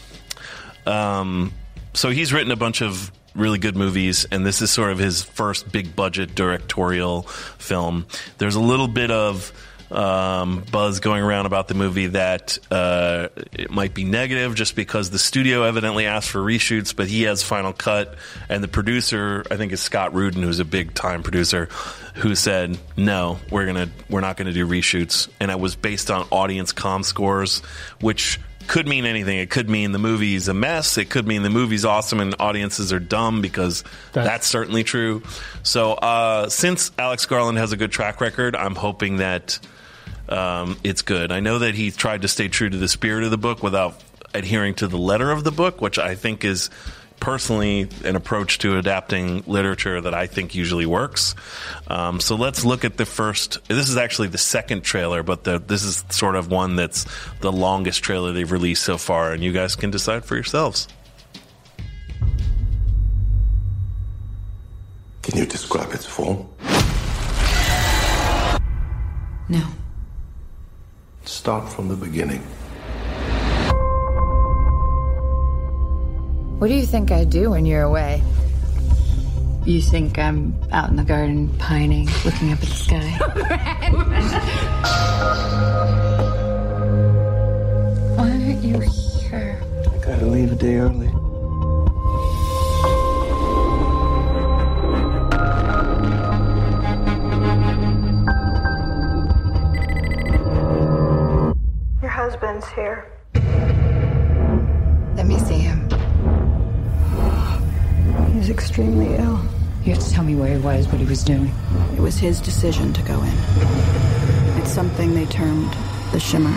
Um, 0.86 1.54
so 1.94 2.10
he's 2.10 2.34
written 2.34 2.52
a 2.52 2.56
bunch 2.56 2.82
of 2.82 3.12
really 3.36 3.58
good 3.58 3.76
movies, 3.76 4.26
and 4.32 4.46
this 4.46 4.62
is 4.62 4.70
sort 4.72 4.92
of 4.92 5.00
his 5.00 5.24
first 5.24 5.72
big 5.72 5.96
budget 5.96 6.36
directorial 6.36 7.24
film. 7.24 8.06
There's 8.38 8.56
a 8.56 8.62
little 8.62 8.88
bit 8.88 9.12
of 9.12 9.52
um, 9.92 10.64
buzz 10.72 11.00
going 11.00 11.24
around 11.24 11.46
about 11.46 11.68
the 11.68 11.74
movie 11.74 12.08
that 12.08 12.58
uh, 12.72 13.28
it 13.52 13.70
might 13.70 13.94
be 13.94 14.04
negative 14.04 14.56
just 14.56 14.76
because 14.76 15.10
the 15.10 15.20
studio 15.20 15.64
evidently 15.64 16.06
asked 16.06 16.30
for 16.30 16.40
reshoots, 16.40 16.96
but 16.96 17.08
he 17.08 17.24
has 17.24 17.44
final 17.44 17.74
cut, 17.74 18.16
and 18.50 18.64
the 18.64 18.68
producer, 18.68 19.46
I 19.52 19.58
think, 19.58 19.72
is 19.72 19.82
Scott 19.82 20.14
Rudin, 20.14 20.42
who's 20.44 20.60
a 20.60 20.66
big 20.66 20.94
time 20.94 21.24
producer, 21.24 21.70
who 22.16 22.36
said 22.36 22.78
no, 22.98 23.40
we're 23.52 23.66
gonna 23.66 23.90
we're 24.10 24.22
not 24.22 24.38
gonna 24.38 24.54
do 24.54 24.68
reshoots, 24.68 25.30
and 25.40 25.52
it 25.52 25.60
was 25.60 25.76
based 25.76 26.10
on 26.10 26.28
audience 26.32 26.72
com 26.72 27.04
scores, 27.04 27.60
which 28.02 28.40
could 28.68 28.88
mean 28.88 29.06
anything. 29.06 29.40
It 29.40 29.50
could 29.50 29.70
mean 29.70 29.92
the 29.92 30.00
movie's 30.00 30.48
a 30.48 30.54
mess. 30.54 30.98
It 30.98 31.10
could 31.10 31.28
mean 31.28 31.44
the 31.44 31.50
movie's 31.50 31.84
awesome 31.84 32.22
and 32.22 32.34
audiences 32.40 32.94
are 32.94 33.00
dumb 33.00 33.42
because 33.42 33.84
That's- 34.14 34.26
that's, 34.32 34.48
certainly 34.48 34.86
true. 34.86 35.22
So 35.64 35.94
uh, 35.94 36.48
since 36.48 36.90
Alex 36.98 37.26
Garland 37.26 37.58
has 37.58 37.74
a 37.74 37.78
good 37.78 37.92
track 37.92 38.22
record, 38.22 38.56
I'm 38.56 38.76
hoping 38.76 39.18
that 39.18 39.60
um, 40.30 40.78
it's 40.84 41.02
good. 41.02 41.32
I 41.32 41.40
know 41.40 41.60
that 41.60 41.76
he 41.76 41.92
tried 41.92 42.22
to 42.24 42.28
stay 42.28 42.48
true 42.48 42.70
to 42.70 42.78
the 42.78 42.88
spirit 42.88 43.24
of 43.24 43.32
the 43.32 43.38
book 43.38 43.62
without 43.64 44.02
adhering 44.34 44.76
to 44.76 44.88
the 44.88 44.98
letter 44.98 45.32
of 45.32 45.44
the 45.44 45.52
book, 45.52 45.82
which 45.82 46.00
I 46.00 46.16
think 46.16 46.44
is 46.44 46.70
personally 47.20 47.88
an 48.04 48.18
approach 48.18 48.58
to 48.60 48.78
adapting 48.78 49.44
literature 49.48 50.02
that 50.02 50.14
I 50.14 50.28
think 50.28 50.56
usually 50.56 50.86
works. 50.86 51.36
Um, 51.88 52.20
so 52.20 52.36
let's 52.36 52.66
look 52.66 52.84
at 52.84 52.98
the 52.98 53.06
first. 53.06 53.66
This 53.70 53.90
is 53.90 53.96
actually 53.96 54.28
the 54.28 54.38
second 54.38 54.82
trailer, 54.82 55.24
but 55.24 55.44
the, 55.44 55.60
this 55.60 55.84
is 55.84 56.04
sort 56.10 56.36
of 56.36 56.52
one 56.52 56.76
that's 56.76 57.06
the 57.40 57.52
longest 57.52 58.04
trailer 58.04 58.34
they've 58.34 58.52
released 58.52 58.84
so 58.84 58.98
far, 58.98 59.32
and 59.32 59.42
you 59.44 59.54
guys 59.54 59.76
can 59.76 59.90
decide 59.90 60.26
for 60.26 60.36
yourselves. 60.36 60.88
Can 65.22 65.38
you 65.38 65.46
describe 65.46 65.94
its 65.94 66.06
form? 66.06 66.50
No. 69.48 69.66
Start 71.26 71.72
from 71.72 71.88
the 71.88 71.96
beginning. 71.96 72.42
What 76.60 76.68
do 76.68 76.74
you 76.74 76.86
think 76.86 77.12
I 77.12 77.24
do 77.24 77.52
when 77.52 77.66
you're 77.66 77.84
away? 77.84 78.22
You 79.66 79.82
think 79.82 80.20
I'm 80.20 80.54
out 80.74 80.90
in 80.90 80.98
the 80.98 81.04
garden 81.06 81.48
pining, 81.60 82.10
looking 82.26 82.52
up 82.52 82.62
at 82.62 82.68
the 82.68 82.76
sky? 82.76 83.10
Why 88.18 88.30
aren't 88.30 88.64
you 88.64 88.80
here? 88.82 89.64
I 89.80 89.98
gotta 90.06 90.26
leave 90.26 90.52
a 90.52 90.56
day 90.56 90.76
early. 90.76 91.13
Husband's 102.24 102.66
here. 102.70 103.06
Let 105.18 105.26
me 105.28 105.38
see 105.40 105.60
him. 105.60 105.90
He's 108.32 108.50
extremely 108.50 109.14
ill. 109.16 109.42
You 109.84 109.94
have 109.94 110.02
to 110.02 110.10
tell 110.10 110.24
me 110.24 110.34
where 110.36 110.58
he 110.58 110.62
was, 110.64 110.88
what 110.88 111.02
he 111.02 111.06
was 111.06 111.22
doing. 111.22 111.52
It 111.98 112.00
was 112.00 112.18
his 112.18 112.40
decision 112.40 112.94
to 112.94 113.02
go 113.02 113.22
in. 113.22 113.34
It's 114.58 114.72
something 114.72 115.14
they 115.14 115.26
termed 115.26 115.76
the 116.14 116.20
shimmer. 116.22 116.56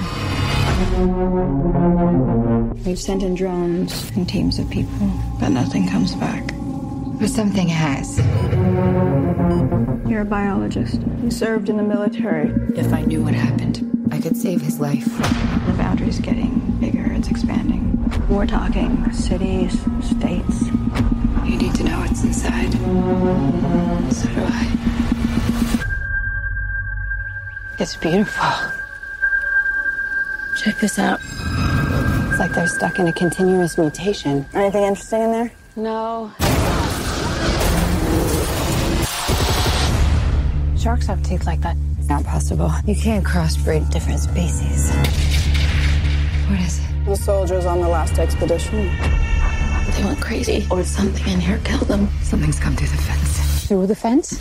We've 2.85 2.96
sent 2.96 3.25
in 3.25 3.35
drones 3.35 4.08
and 4.11 4.28
teams 4.28 4.61
of 4.61 4.70
people, 4.70 5.11
but 5.40 5.49
nothing 5.49 5.88
comes 5.88 6.14
back. 6.14 6.44
But 7.18 7.28
something 7.28 7.66
has. 7.66 8.18
You're 10.08 10.20
a 10.20 10.25
biologist. 10.25 11.00
You 11.25 11.32
served 11.32 11.68
in 11.68 11.76
the 11.76 11.82
military. 11.82 12.52
If 12.78 12.92
I 12.92 13.00
knew 13.00 13.25
what 13.25 13.35
happened. 13.35 13.85
I 14.16 14.20
could 14.20 14.37
save 14.38 14.62
his 14.62 14.80
life. 14.80 15.04
The 15.04 15.75
boundary's 15.76 16.20
getting 16.20 16.58
bigger, 16.80 17.04
it's 17.12 17.28
expanding. 17.28 18.02
We're 18.30 18.46
talking 18.46 19.12
cities, 19.12 19.78
states. 20.02 20.62
You 21.44 21.58
need 21.58 21.75
to 21.75 21.85
know 21.85 22.00
what's 22.00 22.25
inside. 22.25 22.73
So 24.14 24.28
do 24.30 24.40
I. 24.42 24.73
It's 27.78 27.94
beautiful. 27.96 28.49
Check 30.56 30.78
this 30.78 30.99
out. 30.99 31.20
It's 32.30 32.38
like 32.38 32.54
they're 32.54 32.68
stuck 32.68 32.99
in 32.99 33.08
a 33.08 33.12
continuous 33.12 33.76
mutation. 33.76 34.46
Anything 34.54 34.85
interesting 34.85 35.20
in 35.25 35.32
there? 35.32 35.52
No. 35.76 36.32
Sharks 40.78 41.06
have 41.06 41.23
teeth 41.23 41.44
like 41.44 41.61
that. 41.61 41.76
It's 42.06 42.10
not 42.12 42.25
possible. 42.25 42.70
You 42.84 42.94
can't 42.94 43.25
crossbreed 43.25 43.90
different 43.90 44.20
species. 44.20 44.94
What 46.48 46.60
is 46.60 46.78
it? 46.78 47.04
The 47.04 47.16
soldiers 47.16 47.66
on 47.66 47.80
the 47.80 47.88
last 47.88 48.20
expedition. 48.20 48.84
They 49.90 50.04
went 50.04 50.20
crazy, 50.20 50.68
or 50.70 50.84
something 50.84 51.26
in 51.26 51.40
here 51.40 51.60
killed 51.64 51.88
them. 51.88 52.08
Something's 52.22 52.60
come 52.60 52.76
through 52.76 52.86
the 52.86 53.02
fence. 53.02 53.66
Through 53.66 53.86
the 53.88 53.96
fence? 53.96 54.40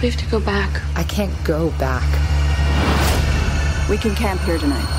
We 0.00 0.08
have 0.08 0.20
to 0.20 0.30
go 0.30 0.38
back. 0.38 0.80
I 0.94 1.02
can't 1.02 1.34
go 1.44 1.70
back. 1.80 2.06
We 3.90 3.98
can 3.98 4.14
camp 4.14 4.40
here 4.42 4.58
tonight. 4.58 4.95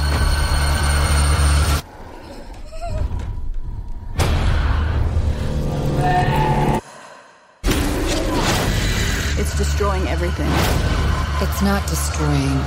It's 11.39 11.61
not 11.61 11.87
destroying. 11.87 12.59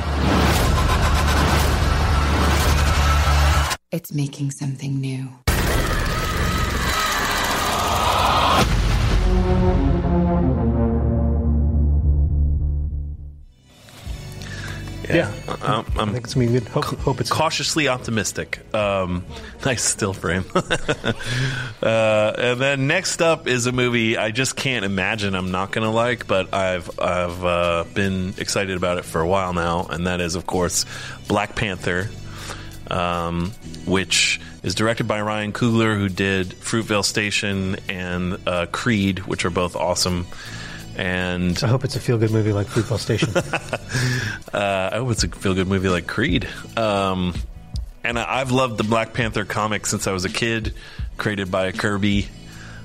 It's 3.90 4.12
making 4.12 4.52
something 4.52 5.00
new. 5.00 5.28
Yeah. 15.70 15.78
Um, 15.78 15.86
I 15.96 16.02
I'm 16.02 16.12
think 16.12 16.24
it's 16.24 16.34
gonna 16.34 16.46
be 16.46 16.52
good. 16.52 16.68
Hope, 16.68 16.84
hope 16.84 17.20
it's 17.20 17.30
cautiously 17.30 17.88
optimistic. 17.88 18.60
Um, 18.74 19.24
nice 19.64 19.82
still 19.82 20.12
frame. 20.12 20.44
uh, 20.54 22.32
and 22.38 22.60
then 22.60 22.86
next 22.86 23.22
up 23.22 23.46
is 23.46 23.66
a 23.66 23.72
movie 23.72 24.16
I 24.16 24.30
just 24.30 24.56
can't 24.56 24.84
imagine 24.84 25.34
I'm 25.34 25.50
not 25.50 25.72
going 25.72 25.84
to 25.84 25.90
like, 25.90 26.26
but 26.26 26.52
I've 26.52 26.98
I've 26.98 27.44
uh, 27.44 27.84
been 27.94 28.34
excited 28.38 28.76
about 28.76 28.98
it 28.98 29.04
for 29.04 29.20
a 29.20 29.28
while 29.28 29.52
now, 29.52 29.86
and 29.88 30.06
that 30.06 30.20
is 30.20 30.34
of 30.34 30.46
course 30.46 30.84
Black 31.28 31.54
Panther, 31.56 32.10
um, 32.90 33.52
which 33.86 34.40
is 34.62 34.74
directed 34.74 35.04
by 35.04 35.20
Ryan 35.20 35.52
Coogler, 35.52 35.96
who 35.96 36.08
did 36.08 36.48
Fruitvale 36.50 37.04
Station 37.04 37.76
and 37.88 38.38
uh, 38.46 38.66
Creed, 38.66 39.20
which 39.20 39.44
are 39.44 39.50
both 39.50 39.76
awesome. 39.76 40.26
And 40.96 41.58
I 41.62 41.66
hope 41.66 41.84
it's 41.84 41.96
a 41.96 42.00
feel 42.00 42.18
good 42.18 42.30
movie 42.30 42.52
like 42.52 42.66
Football 42.66 42.98
Station. 42.98 43.30
uh, 43.36 44.90
I 44.92 44.96
hope 44.96 45.10
it's 45.10 45.24
a 45.24 45.28
feel 45.28 45.54
good 45.54 45.68
movie 45.68 45.88
like 45.88 46.06
Creed. 46.06 46.48
Um, 46.76 47.34
and 48.04 48.18
I, 48.18 48.40
I've 48.40 48.50
loved 48.50 48.76
the 48.76 48.84
Black 48.84 49.14
Panther 49.14 49.44
comic 49.44 49.86
since 49.86 50.06
I 50.06 50.12
was 50.12 50.24
a 50.24 50.28
kid, 50.28 50.74
created 51.16 51.50
by 51.50 51.72
Kirby. 51.72 52.28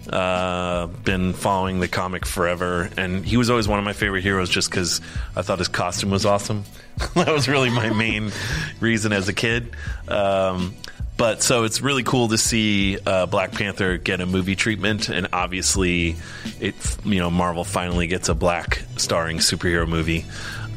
Uh, 0.08 0.86
been 0.86 1.34
following 1.34 1.80
the 1.80 1.88
comic 1.88 2.28
forever, 2.28 2.92
and 2.96 3.26
he 3.26 3.38
was 3.38 3.50
always 3.50 3.68
one 3.68 3.80
of 3.80 3.86
my 3.86 3.94
favorite 3.94 4.22
heroes 4.22 4.52
just 4.52 4.70
because 4.70 5.02
I 5.36 5.42
thought 5.42 5.58
his 5.58 5.68
costume 5.68 6.12
was 6.12 6.28
awesome. 6.28 6.64
that 7.16 7.34
was 7.34 7.48
really 7.48 7.72
my 7.72 7.90
main 7.90 8.32
reason 8.80 9.14
as 9.14 9.30
a 9.30 9.34
kid. 9.34 9.72
Um, 10.08 10.76
but 11.18 11.42
so 11.42 11.64
it's 11.64 11.82
really 11.82 12.04
cool 12.04 12.28
to 12.30 12.38
see 12.38 12.98
uh, 13.06 13.26
Black 13.26 13.52
Panther 13.54 13.98
get 13.98 14.22
a 14.22 14.26
movie 14.26 14.56
treatment, 14.56 15.10
and 15.10 15.28
obviously, 15.34 16.16
it 16.60 16.76
you 17.06 17.20
know 17.20 17.30
Marvel 17.30 17.64
finally 17.64 18.08
gets 18.08 18.30
a 18.30 18.36
black 18.36 18.84
starring 18.98 19.38
superhero 19.38 19.88
movie, 19.88 20.26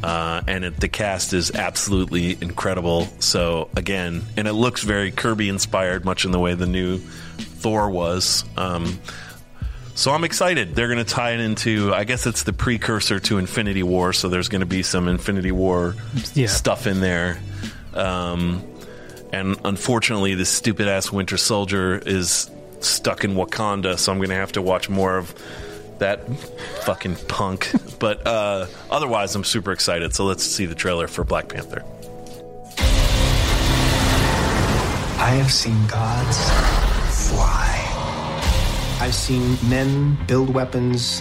uh, 0.02 0.42
and 0.47 0.64
it, 0.64 0.78
the 0.80 0.88
cast 0.88 1.33
is 1.33 1.50
absolutely 1.50 2.38
incredible. 2.40 3.07
So 3.21 3.68
again, 3.76 4.23
and 4.37 4.47
it 4.47 4.52
looks 4.52 4.83
very 4.85 5.11
Kirby 5.11 5.49
inspired, 5.49 6.04
much 6.04 6.25
in 6.25 6.30
the 6.30 6.38
way 6.38 6.54
the 6.54 6.66
new 6.66 6.99
Thor 6.99 7.90
was. 7.90 8.45
Um, 8.57 8.99
so 9.97 10.12
I'm 10.12 10.23
excited. 10.23 10.76
They're 10.76 10.87
going 10.87 11.04
to 11.04 11.12
tie 11.12 11.33
it 11.33 11.40
into, 11.40 11.92
I 11.92 12.04
guess 12.04 12.25
it's 12.28 12.45
the 12.45 12.52
precursor 12.52 13.18
to 13.18 13.38
Infinity 13.38 13.83
War. 13.83 14.12
So 14.12 14.28
there's 14.28 14.49
going 14.49 14.61
to 14.61 14.66
be 14.66 14.85
some 14.85 15.09
Infinity 15.09 15.50
War 15.50 15.97
Yeah. 16.35 16.47
stuff 16.47 16.87
in 16.87 17.00
there. 17.00 17.40
Um, 17.95 18.62
and 19.32 19.56
unfortunately, 19.64 20.35
this 20.35 20.49
stupid 20.49 20.88
ass 20.88 21.12
Winter 21.12 21.37
Soldier 21.37 21.99
is 21.99 22.50
stuck 22.80 23.25
in 23.25 23.35
Wakanda. 23.35 23.99
So 23.99 24.12
I'm 24.12 24.18
going 24.18 24.30
to 24.30 24.37
have 24.37 24.52
to 24.52 24.62
watch 24.62 24.88
more 24.88 25.18
of 25.18 25.35
that 25.99 26.28
fucking 26.85 27.16
punk. 27.28 27.70
but 27.99 28.26
uh, 28.26 28.66
otherwise, 28.90 29.35
I'm 29.35 29.44
super 29.44 29.73
excited. 29.73 30.14
So 30.14 30.25
let's 30.25 30.44
see 30.44 30.66
the 30.66 30.75
trailer 30.75 31.08
for 31.08 31.25
Black 31.25 31.49
Panther. 31.49 31.85
I 35.20 35.32
have 35.32 35.52
seen 35.52 35.87
gods 35.88 36.38
fly. 37.28 37.85
I've 39.00 39.14
seen 39.14 39.56
men 39.68 40.16
build 40.26 40.50
weapons 40.50 41.20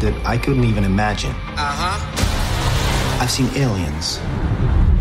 that 0.00 0.20
I 0.24 0.38
couldn't 0.38 0.64
even 0.64 0.84
imagine. 0.84 1.30
Uh 1.30 1.56
huh. 1.56 3.22
I've 3.22 3.30
seen 3.30 3.48
aliens 3.54 4.18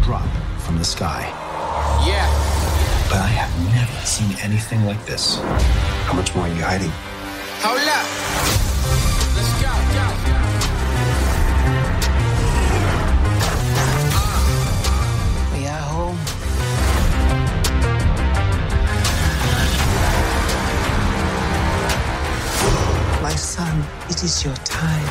drop 0.03 0.27
from 0.59 0.77
the 0.77 0.85
sky. 0.85 1.46
Yeah. 2.05 2.27
But 3.09 3.19
I 3.19 3.27
have 3.27 3.51
never 3.73 4.05
seen 4.05 4.37
anything 4.43 4.85
like 4.85 5.03
this. 5.05 5.39
How 6.05 6.13
much 6.13 6.33
more 6.35 6.45
are 6.45 6.53
you 6.53 6.61
hiding? 6.63 6.91
Hold 7.63 7.79
up. 7.79 8.05
Let's 9.35 9.53
go, 9.61 9.71
go. 9.95 10.05
We 15.53 15.67
are 15.67 15.85
home. 15.95 16.17
My 23.23 23.35
son, 23.35 23.83
it 24.09 24.23
is 24.23 24.43
your 24.43 24.55
time. 24.65 25.07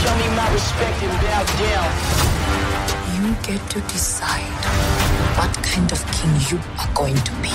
Show 0.00 0.14
me 0.16 0.28
my 0.36 0.48
respect 0.52 1.02
and 1.02 1.12
bow 1.20 1.44
down. 1.58 3.01
You 3.22 3.34
get 3.44 3.70
to 3.70 3.80
decide 3.82 4.42
what 5.38 5.54
kind 5.62 5.92
of 5.92 6.00
king 6.10 6.34
you 6.50 6.58
are 6.80 6.92
going 6.92 7.14
to 7.14 7.32
be. 7.38 7.54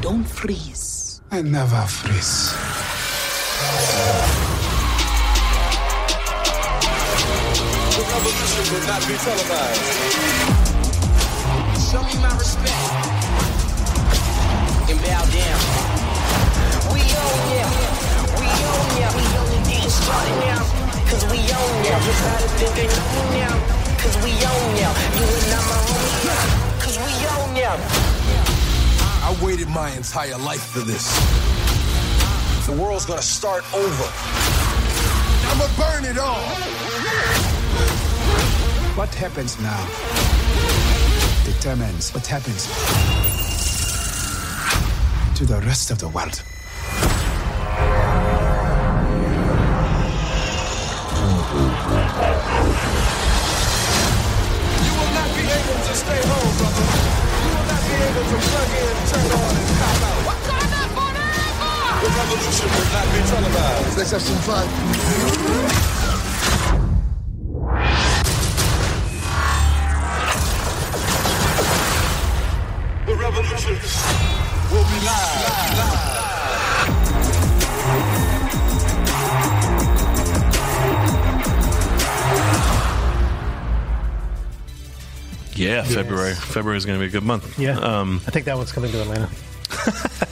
Don't 0.00 0.24
freeze. 0.24 1.20
I 1.30 1.42
never 1.42 1.82
freeze. 1.82 2.54
The 7.92 8.02
revolution 8.08 8.64
will 8.72 8.86
not 8.88 9.02
be 9.06 9.14
televised. 9.20 9.84
Show 11.92 12.02
me 12.08 12.14
my 12.24 12.32
respect 12.38 12.88
and 14.88 14.98
bow 15.04 15.24
down. 15.28 15.60
We 16.94 17.00
own 17.04 17.40
ya. 17.52 17.68
We 18.40 18.48
own 18.64 18.88
ya. 18.96 19.08
We 19.12 19.24
only 19.36 19.60
getting 19.68 19.90
started 19.90 20.40
now. 20.40 20.85
Cause 21.08 21.24
we 21.30 21.38
own 21.38 21.74
ya. 21.84 21.94
Just 22.06 22.22
gotta 22.24 22.48
think 22.58 22.72
they 22.74 22.86
know 22.86 23.30
now. 23.40 23.54
Cause 24.02 24.16
we 24.24 24.32
own 24.32 24.68
ya. 24.76 24.90
You 25.18 25.26
and 25.26 25.52
I'm 25.58 25.68
a 25.70 25.78
homie. 25.86 26.24
yeah. 26.26 26.82
Cause 26.82 26.96
we 26.98 27.12
own 27.34 27.56
ya. 27.56 27.72
I 29.28 29.36
waited 29.44 29.68
my 29.68 29.90
entire 29.90 30.38
life 30.38 30.64
for 30.72 30.80
this. 30.80 31.06
The 32.66 32.72
world's 32.72 33.06
gonna 33.06 33.22
start 33.22 33.64
over. 33.74 34.08
I'ma 35.50 35.66
burn 35.78 36.04
it 36.04 36.18
all. 36.18 36.42
What 38.96 39.14
happens 39.14 39.60
now 39.60 39.82
determines 41.44 42.12
what 42.14 42.26
happens 42.26 42.66
to 45.36 45.44
the 45.44 45.60
rest 45.66 45.90
of 45.90 45.98
the 45.98 46.08
world. 46.08 46.42
Stay 56.06 56.22
home, 56.30 56.52
brother. 56.58 56.86
You 57.42 57.50
will 57.50 57.66
not 57.66 57.82
be 57.82 57.94
able 58.06 58.24
to 58.30 58.36
plug 58.46 58.70
in, 58.82 58.94
turn 59.10 59.30
on, 59.34 59.54
and 59.58 59.70
cop 59.80 60.04
out. 60.06 60.20
Wakanda 60.28 60.82
forever! 60.94 61.72
The 62.02 62.10
revolution 62.18 62.68
will 62.74 62.90
not 62.94 63.06
be 63.12 63.20
televised. 63.30 63.98
Let's 63.98 64.12
have 64.12 64.22
some 64.22 64.40
fun. 64.46 65.75
Yeah, 85.66 85.82
February. 85.82 86.34
February 86.34 86.78
is 86.78 86.84
going 86.86 86.98
to 86.98 87.02
be 87.02 87.08
a 87.08 87.12
good 87.12 87.24
month. 87.24 87.58
yeah. 87.58 87.78
Um, 87.78 88.20
I 88.26 88.30
think 88.30 88.46
that 88.46 88.56
one's 88.56 88.72
coming 88.72 88.90
to 88.92 89.00
Atlanta. 89.02 89.28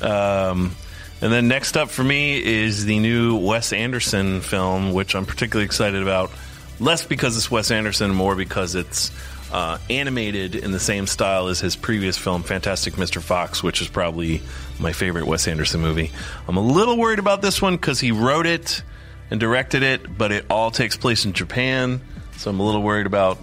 Um, 0.00 0.74
and 1.20 1.30
then 1.32 1.48
next 1.48 1.76
up 1.76 1.90
for 1.90 2.02
me 2.02 2.42
is 2.42 2.84
the 2.86 2.98
new 2.98 3.36
Wes 3.36 3.72
Anderson 3.72 4.40
film, 4.40 4.92
which 4.92 5.14
I'm 5.14 5.26
particularly 5.26 5.66
excited 5.66 6.00
about, 6.02 6.30
less 6.78 7.04
because 7.04 7.36
it's 7.36 7.50
Wes 7.50 7.70
Anderson, 7.70 8.10
more 8.14 8.34
because 8.34 8.74
it's 8.74 9.10
uh, 9.52 9.78
animated 9.90 10.54
in 10.54 10.72
the 10.72 10.80
same 10.80 11.06
style 11.06 11.48
as 11.48 11.60
his 11.60 11.76
previous 11.76 12.16
film, 12.16 12.42
Fantastic 12.42 12.94
Mr. 12.94 13.20
Fox, 13.20 13.62
which 13.62 13.82
is 13.82 13.88
probably 13.88 14.40
my 14.78 14.92
favorite 14.92 15.26
Wes 15.26 15.46
Anderson 15.48 15.80
movie. 15.82 16.10
I'm 16.48 16.56
a 16.56 16.62
little 16.62 16.96
worried 16.96 17.18
about 17.18 17.42
this 17.42 17.60
one 17.60 17.74
because 17.76 18.00
he 18.00 18.12
wrote 18.12 18.46
it 18.46 18.82
and 19.30 19.38
directed 19.38 19.82
it, 19.82 20.16
but 20.16 20.32
it 20.32 20.46
all 20.48 20.70
takes 20.70 20.96
place 20.96 21.24
in 21.26 21.34
Japan, 21.34 22.00
so 22.38 22.50
I'm 22.50 22.60
a 22.60 22.64
little 22.64 22.82
worried 22.82 23.06
about 23.06 23.38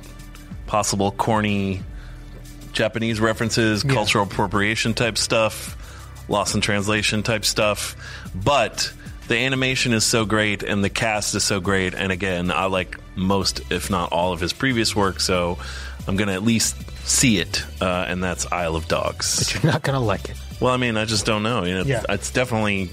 possible 0.67 1.11
corny 1.11 1.81
Japanese 2.73 3.19
references, 3.19 3.83
Yeah. 3.83 3.93
cultural 3.93 4.25
appropriation 4.25 4.93
type 4.93 5.17
stuff, 5.17 5.75
loss 6.29 6.53
in 6.53 6.61
translation 6.61 7.23
type 7.23 7.45
stuff. 7.45 7.95
But 8.35 8.91
the 9.27 9.37
animation 9.37 9.93
is 9.93 10.03
so 10.05 10.25
great 10.25 10.63
and 10.63 10.83
the 10.83 10.89
cast 10.89 11.33
is 11.35 11.43
so 11.43 11.59
great. 11.59 11.93
And 11.95 12.11
again, 12.11 12.51
I 12.51 12.65
like 12.65 12.97
most, 13.15 13.61
if 13.71 13.89
not 13.89 14.11
all, 14.11 14.31
of 14.33 14.39
his 14.39 14.53
previous 14.53 14.95
work. 14.95 15.19
So 15.19 15.57
I'm 16.07 16.15
going 16.17 16.27
to 16.27 16.33
at 16.35 16.43
least 16.43 16.75
see 17.07 17.39
it. 17.39 17.63
Uh, 17.81 18.05
and 18.07 18.23
that's 18.23 18.45
Isle 18.51 18.75
of 18.75 18.87
Dogs. 18.87 19.39
But 19.39 19.53
you're 19.63 19.71
not 19.71 19.81
going 19.83 19.95
to 19.99 20.05
like 20.05 20.29
it. 20.29 20.37
Well, 20.59 20.73
I 20.73 20.77
mean, 20.77 20.97
I 20.97 21.05
just 21.05 21.25
don't 21.25 21.43
know. 21.43 21.63
You 21.63 21.75
know, 21.75 21.83
Yeah. 21.83 22.03
It's 22.09 22.29
definitely 22.31 22.91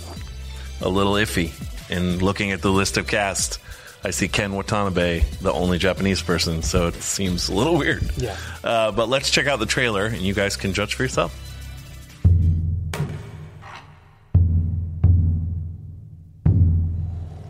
a 0.80 0.88
little 0.88 1.14
iffy. 1.14 1.52
And 1.90 2.22
looking 2.22 2.50
at 2.52 2.62
the 2.62 2.70
list 2.72 2.96
of 2.96 3.06
cast, 3.06 3.58
I 4.06 4.10
see 4.10 4.28
Ken 4.28 4.52
Watanabe, 4.52 5.20
the 5.40 5.52
only 5.52 5.78
Japanese 5.78 6.20
person, 6.20 6.62
so 6.62 6.88
it 6.88 6.94
seems 6.96 7.48
a 7.48 7.54
little 7.54 7.78
weird. 7.78 8.02
Yeah. 8.18 8.36
Uh, 8.62 8.92
but 8.92 9.08
let's 9.08 9.30
check 9.30 9.46
out 9.46 9.60
the 9.60 9.66
trailer, 9.66 10.04
and 10.04 10.20
you 10.20 10.34
guys 10.34 10.56
can 10.56 10.74
judge 10.74 10.94
for 10.94 11.04
yourself. 11.04 11.34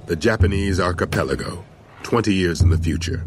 The 0.06 0.14
Japanese 0.14 0.78
archipelago, 0.78 1.64
20 2.04 2.32
years 2.32 2.61
in 2.61 2.70
the 2.70 2.78
future. 2.78 3.26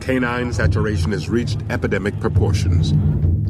Canine 0.00 0.52
saturation 0.52 1.12
has 1.12 1.28
reached 1.28 1.60
epidemic 1.70 2.18
proportions. 2.18 2.90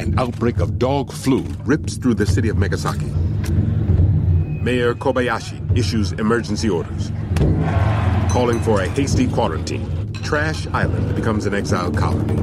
An 0.00 0.14
outbreak 0.18 0.58
of 0.58 0.78
dog 0.78 1.10
flu 1.10 1.40
rips 1.64 1.96
through 1.96 2.14
the 2.14 2.26
city 2.26 2.50
of 2.50 2.58
Megasaki. 2.58 3.10
Mayor 4.62 4.94
Kobayashi 4.94 5.76
issues 5.76 6.12
emergency 6.12 6.70
orders, 6.70 7.10
calling 8.30 8.60
for 8.60 8.80
a 8.80 8.88
hasty 8.88 9.26
quarantine. 9.26 10.12
Trash 10.22 10.68
Island 10.68 11.16
becomes 11.16 11.46
an 11.46 11.54
exile 11.54 11.90
colony. 11.90 12.36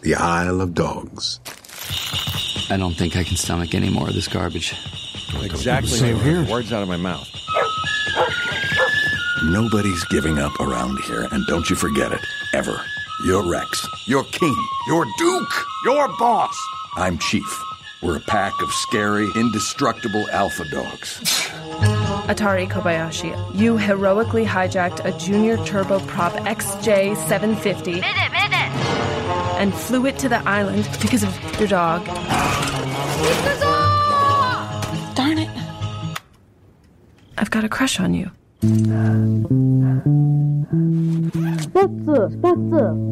The 0.00 0.16
Isle 0.16 0.60
of 0.60 0.74
Dogs. 0.74 1.38
I 2.68 2.76
don't 2.76 2.94
think 2.94 3.16
I 3.16 3.22
can 3.22 3.36
stomach 3.36 3.74
any 3.74 3.90
more 3.90 4.08
of 4.08 4.14
this 4.14 4.26
garbage. 4.26 4.74
Exactly. 5.40 5.88
Same 5.88 6.16
here. 6.16 6.44
Words 6.50 6.72
out 6.72 6.82
of 6.82 6.88
my 6.88 6.96
mouth. 6.96 7.28
Nobody's 9.44 10.02
giving 10.06 10.40
up 10.40 10.58
around 10.58 10.98
here, 11.04 11.28
and 11.30 11.46
don't 11.46 11.70
you 11.70 11.76
forget 11.76 12.10
it, 12.10 12.20
ever. 12.54 12.80
You're 13.24 13.48
Rex. 13.48 13.86
You're 14.08 14.24
king. 14.24 14.56
You're 14.88 15.06
duke. 15.16 15.64
You're 15.84 16.08
boss. 16.18 16.56
I'm 16.96 17.18
chief. 17.18 17.69
We're 18.02 18.16
a 18.16 18.20
pack 18.20 18.54
of 18.62 18.72
scary, 18.72 19.28
indestructible 19.36 20.26
alpha 20.30 20.64
dogs. 20.70 21.20
Atari 22.30 22.66
Kobayashi, 22.66 23.34
you 23.54 23.76
heroically 23.76 24.46
hijacked 24.46 25.04
a 25.04 25.12
junior 25.18 25.58
turboprop 25.58 26.32
XJ750 26.46 28.02
and 29.60 29.74
flew 29.74 30.06
it 30.06 30.18
to 30.20 30.30
the 30.30 30.38
island 30.48 30.88
because 31.02 31.22
of 31.22 31.60
your 31.60 31.68
dog. 31.68 32.06
Darn 35.14 35.36
it. 35.36 35.50
I've 37.36 37.50
got 37.50 37.64
a 37.64 37.68
crush 37.68 38.00
on 38.00 38.14
you. 38.14 38.30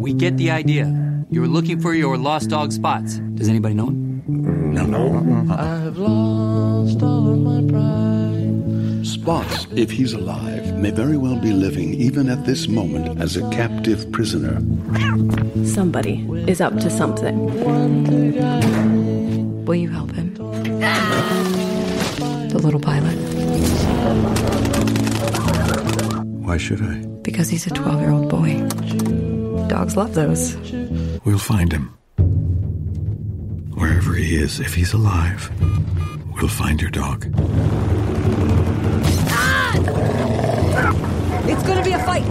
We 0.01 0.15
get 0.15 0.39
the 0.39 0.51
idea. 0.51 0.87
You 1.31 1.43
were 1.43 1.47
looking 1.47 1.79
for 1.79 1.93
your 1.93 2.17
lost 2.17 2.49
dog 2.49 2.73
spots. 2.73 3.19
Does 3.35 3.51
anybody 3.51 3.75
know 3.75 3.89
him? 3.89 4.08
Mm. 4.29 4.75
No, 4.75 4.85
no. 4.85 5.55
I've 5.55 5.97
lost 5.97 7.03
all 7.03 7.33
of 7.33 7.39
my 7.39 7.63
pride. 7.73 9.07
Spots, 9.07 9.67
if 9.75 9.91
he's 9.91 10.13
alive, 10.13 10.75
may 10.77 10.91
very 10.91 11.17
well 11.17 11.37
be 11.37 11.53
living, 11.53 11.95
even 11.95 12.29
at 12.29 12.45
this 12.45 12.69
moment, 12.69 13.19
as 13.21 13.39
a 13.39 13.49
captive 13.51 14.13
prisoner. 14.13 14.61
Somebody 15.65 16.27
is 16.47 16.61
up 16.61 16.79
to 16.81 16.91
something. 16.91 17.37
Will 19.65 19.75
you 19.77 19.89
help 19.89 20.13
him? 20.13 20.35
The 22.51 22.59
little 22.59 22.81
pilot. 22.81 23.17
Why 26.45 26.59
should 26.59 26.83
I? 26.83 26.99
Because 27.23 27.49
he's 27.49 27.67
a 27.67 27.71
12 27.71 28.01
year 28.01 28.11
old 28.11 28.29
boy. 28.29 28.61
Dogs 29.69 29.97
love 29.97 30.13
those. 30.15 30.55
We'll 31.25 31.39
find 31.39 31.73
him. 31.73 31.98
Wherever 34.29 34.41
he 34.41 34.45
is, 34.45 34.61
if 34.61 34.75
he's 34.75 34.93
alive, 34.93 35.51
we'll 36.35 36.49
find 36.49 36.83
your 36.83 36.91
dog. 36.91 37.25
Ah! 39.31 39.75
It's 41.47 41.63
gonna 41.63 41.83
be 41.83 41.93
a 41.93 41.99
fight. 42.01 42.27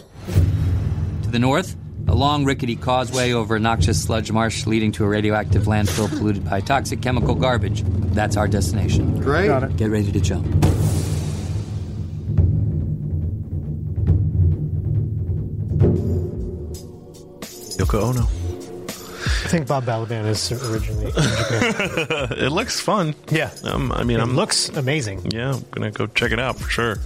To 1.23 1.31
the 1.31 1.39
north, 1.41 1.75
a 2.07 2.15
long 2.15 2.45
rickety 2.45 2.77
causeway 2.77 3.33
over 3.33 3.57
a 3.57 3.61
noxious 3.61 4.01
sludge 4.01 4.31
marsh 4.31 4.67
leading 4.67 4.93
to 4.93 5.05
a 5.05 5.09
radioactive 5.09 5.65
landfill 5.65 6.09
polluted 6.09 6.45
by 6.49 6.61
toxic 6.61 7.01
chemical 7.03 7.35
garbage. 7.35 7.83
That's 8.15 8.37
our 8.37 8.47
destination. 8.47 9.19
Great. 9.21 9.49
Got 9.49 9.65
it. 9.65 9.77
Get 9.77 9.91
ready 9.91 10.13
to 10.13 10.21
jump. 10.21 10.47
Yoko 17.77 18.03
Ono. 18.03 18.23
I 18.23 19.49
think 19.49 19.67
Bob 19.69 19.85
Balaban 19.85 20.27
is 20.27 20.51
originally 20.71 21.13
it 21.17 22.51
looks 22.51 22.81
fun. 22.81 23.15
Yeah. 23.31 23.51
Um, 23.63 23.93
I 23.93 24.03
mean, 24.05 24.19
It 24.19 24.23
I'm 24.23 24.35
looks 24.35 24.69
amazing. 24.71 25.31
Yeah, 25.31 25.55
I'm 25.55 25.65
gonna 25.71 25.91
go 25.91 26.07
check 26.07 26.33
it 26.33 26.39
out 26.41 26.59
for 26.59 26.69
sure. 26.71 26.99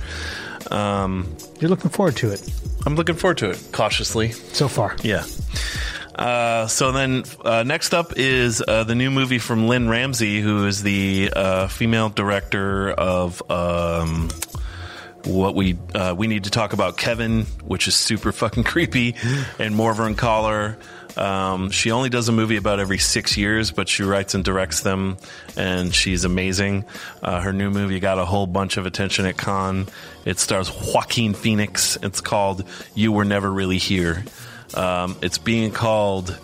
Um, 0.71 1.35
You're 1.61 1.71
looking 1.71 1.91
forward 1.91 2.17
to 2.17 2.31
it 2.31 2.43
I'm 2.87 2.95
looking 2.95 3.17
forward 3.17 3.39
to 3.39 3.51
it 3.51 3.63
cautiously. 3.73 4.33
so 4.33 4.69
far. 4.69 4.97
Yeah. 5.03 5.25
Uh, 6.15 6.67
so 6.67 6.91
then, 6.91 7.23
uh, 7.45 7.63
next 7.63 7.95
up 7.95 8.15
is 8.17 8.63
uh, 8.67 8.85
the 8.85 8.95
new 8.95 9.11
movie 9.11 9.39
from 9.39 9.69
Lynne 9.69 9.89
Ramsay, 9.89 10.41
who 10.41 10.67
is 10.67 10.83
the 10.83 11.31
uh, 11.35 11.69
female 11.69 12.09
director 12.09 12.91
of 12.91 13.43
um, 13.51 14.31
what 15.25 15.55
we 15.55 15.77
uh, 15.95 16.15
we 16.17 16.27
need 16.27 16.45
to 16.45 16.51
talk 16.51 16.73
about 16.73 16.97
Kevin, 16.97 17.43
which 17.63 17.87
is 17.87 17.95
super 17.95 18.33
fucking 18.33 18.65
creepy, 18.73 19.15
and 19.59 19.75
Morvern 19.75 20.17
Callar. 20.17 20.79
Um, 21.19 21.71
she 21.71 21.91
only 21.91 22.09
does 22.11 22.29
a 22.29 22.33
movie 22.33 22.57
about 22.57 22.79
every 22.79 22.99
six 22.99 23.37
years, 23.37 23.73
but 23.73 23.89
she 23.89 24.05
writes 24.05 24.35
and 24.35 24.45
directs 24.45 24.81
them, 24.81 25.19
and 25.57 25.93
she's 25.93 26.25
amazing. 26.25 26.85
Uh, 27.23 27.41
her 27.41 27.53
new 27.53 27.71
movie 27.71 27.99
got 27.99 28.19
a 28.19 28.25
whole 28.25 28.47
bunch 28.47 28.77
of 28.77 28.87
attention 28.87 29.27
at 29.27 29.37
Cannes. 29.37 29.89
It 30.25 30.39
stars 30.39 30.71
Joaquin 30.71 31.35
Phoenix. 31.35 31.99
It's 32.03 32.21
called 32.21 32.65
"You 32.95 33.11
Were 33.11 33.25
Never 33.25 33.51
Really 33.51 33.79
Here." 33.79 34.25
Um, 34.75 35.17
it's 35.21 35.39
being 35.39 35.73
called 35.73 36.39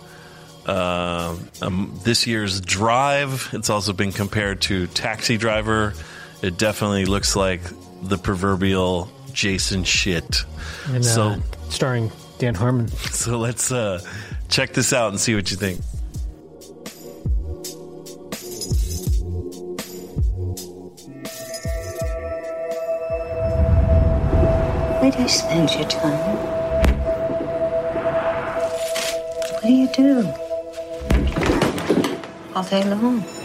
uh, 0.65 1.37
um, 1.61 1.99
this 2.03 2.27
year's 2.27 2.59
Drive. 2.59 3.49
It's 3.53 3.69
also 3.69 3.93
been 3.93 4.11
compared 4.11 4.61
to 4.63 4.87
Taxi 4.87 5.37
Driver. 5.37 5.93
It 6.41 6.57
definitely 6.57 7.05
looks 7.05 7.35
like 7.35 7.61
the 8.01 8.17
proverbial 8.17 9.09
Jason 9.31 9.83
shit. 9.83 10.43
And, 10.87 10.97
uh, 10.97 11.01
so, 11.01 11.35
starring 11.69 12.11
Dan 12.39 12.55
Harmon. 12.55 12.87
so 13.11 13.37
let's 13.37 13.71
uh, 13.71 14.01
check 14.49 14.73
this 14.73 14.93
out 14.93 15.09
and 15.09 15.19
see 15.19 15.35
what 15.35 15.51
you 15.51 15.57
think. 15.57 15.79
Where 25.01 25.11
do 25.11 25.21
you 25.21 25.29
spend 25.29 25.69
your 25.71 25.87
time? 25.87 26.35
What 29.53 29.63
do 29.63 29.71
you 29.71 29.87
do? 29.93 30.33
All 32.55 32.63
day 32.63 32.83
long. 32.85 33.44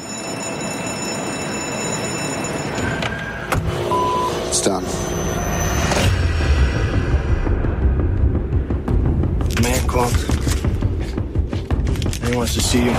Wants 12.40 12.54
to 12.54 12.62
see 12.62 12.82
you. 12.82 12.94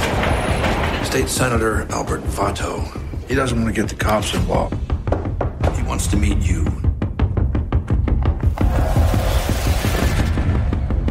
State 1.04 1.28
Senator 1.28 1.88
Albert 1.90 2.22
Votto. 2.26 2.86
He 3.28 3.34
doesn't 3.34 3.60
want 3.60 3.74
to 3.74 3.82
get 3.82 3.90
the 3.90 3.96
cops 3.96 4.36
involved. 4.36 4.76
He 5.76 5.82
wants 5.82 6.06
to 6.12 6.16
meet 6.16 6.38
you. 6.38 6.64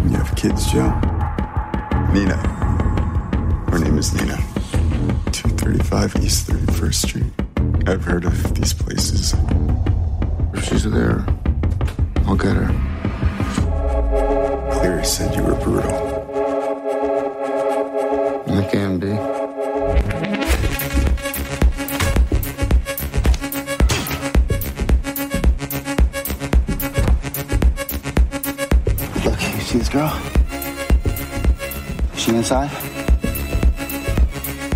You 0.04 0.16
have 0.16 0.32
kids, 0.36 0.70
Joe? 0.70 0.90
Nina. 2.12 2.36
Her 3.68 3.80
name 3.80 3.98
is 3.98 4.14
Nina. 4.14 4.36
235 5.32 6.14
East 6.22 6.46
31st 6.46 6.94
Street. 6.94 7.32
I've 7.88 8.04
heard 8.04 8.26
of 8.26 8.54
these 8.54 8.72
places. 8.72 9.34
If 10.54 10.66
she's 10.66 10.84
there, 10.88 11.19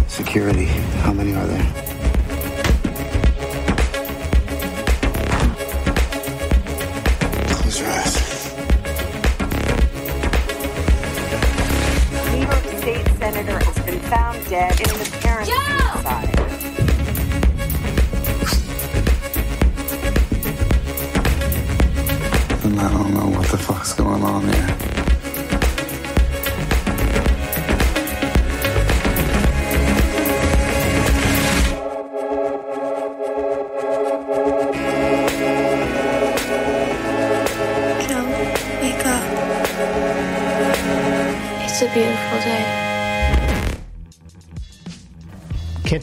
Security. 0.07 0.67
How 1.03 1.13
many 1.13 1.35
are 1.35 1.45
there? 1.45 1.84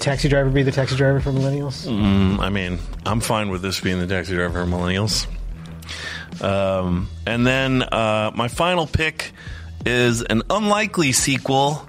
Taxi 0.02 0.28
Driver 0.28 0.50
be 0.50 0.64
the 0.64 0.72
taxi 0.72 0.96
driver 0.96 1.20
for 1.22 1.32
millennials? 1.32 1.88
Mm, 1.88 2.40
I 2.40 2.50
mean, 2.50 2.80
I'm 3.06 3.22
fine 3.22 3.50
with 3.50 3.62
this 3.62 3.80
being 3.80 4.00
the 4.00 4.08
taxi 4.08 4.34
driver 4.34 4.66
for 4.66 4.70
millennials. 4.70 5.28
Um, 6.44 7.08
and 7.26 7.46
then 7.46 7.84
uh, 7.84 8.32
my 8.36 8.48
final 8.48 8.88
pick 8.88 9.32
is 9.86 10.22
an 10.24 10.42
unlikely 10.50 11.12
sequel 11.12 11.88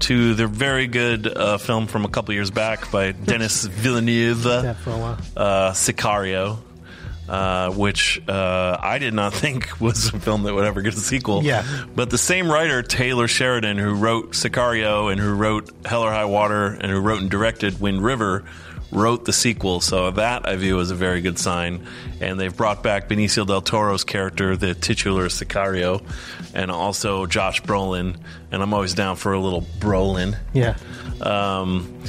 to 0.00 0.34
the 0.34 0.46
very 0.48 0.88
good 0.88 1.26
uh, 1.28 1.58
film 1.58 1.86
from 1.86 2.04
a 2.04 2.08
couple 2.08 2.34
years 2.34 2.50
back 2.50 2.90
by 2.90 3.12
Denis 3.24 3.64
Villeneuve, 3.64 4.42
That 4.42 4.76
for 4.78 4.90
a 4.90 4.98
while. 4.98 5.18
uh, 5.36 5.70
Sicario. 5.72 6.58
Uh, 7.28 7.70
which 7.70 8.20
uh, 8.28 8.76
I 8.80 8.98
did 8.98 9.14
not 9.14 9.32
think 9.42 9.80
was 9.80 10.12
a 10.12 10.18
film 10.18 10.42
that 10.42 10.54
would 10.54 10.64
ever 10.64 10.82
get 10.82 10.94
a 10.94 10.98
sequel. 10.98 11.44
Yeah. 11.44 11.64
But 11.94 12.10
the 12.10 12.18
same 12.18 12.50
writer, 12.50 12.82
Taylor 12.82 13.28
Sheridan, 13.28 13.78
who 13.78 13.94
wrote 13.94 14.32
Sicario 14.32 15.10
and 15.10 15.20
who 15.20 15.32
wrote 15.32 15.70
Hell 15.86 16.02
or 16.02 16.10
High 16.10 16.24
Water 16.24 16.66
and 16.66 16.90
who 16.90 17.00
wrote 17.00 17.20
and 17.20 17.30
directed 17.30 17.80
Wind 17.80 18.02
River, 18.02 18.44
wrote 18.90 19.24
the 19.24 19.32
sequel. 19.32 19.80
So 19.80 20.10
that 20.10 20.46
I 20.46 20.56
view 20.56 20.80
as 20.80 20.90
a 20.90 20.94
very 20.94 21.20
good 21.20 21.38
sign. 21.38 21.86
And 22.20 22.38
they've 22.38 22.54
brought 22.54 22.82
back 22.82 23.08
Benicio 23.08 23.46
del 23.46 23.62
Toro's 23.62 24.04
character, 24.04 24.56
the 24.56 24.74
titular 24.74 25.26
Sicario, 25.28 26.04
and 26.54 26.70
also 26.70 27.26
Josh 27.26 27.62
Brolin. 27.62 28.16
And 28.50 28.62
I'm 28.62 28.74
always 28.74 28.94
down 28.94 29.16
for 29.16 29.32
a 29.32 29.40
little 29.40 29.62
Brolin. 29.62 30.36
Yeah. 30.52 30.76
Um, 31.20 32.02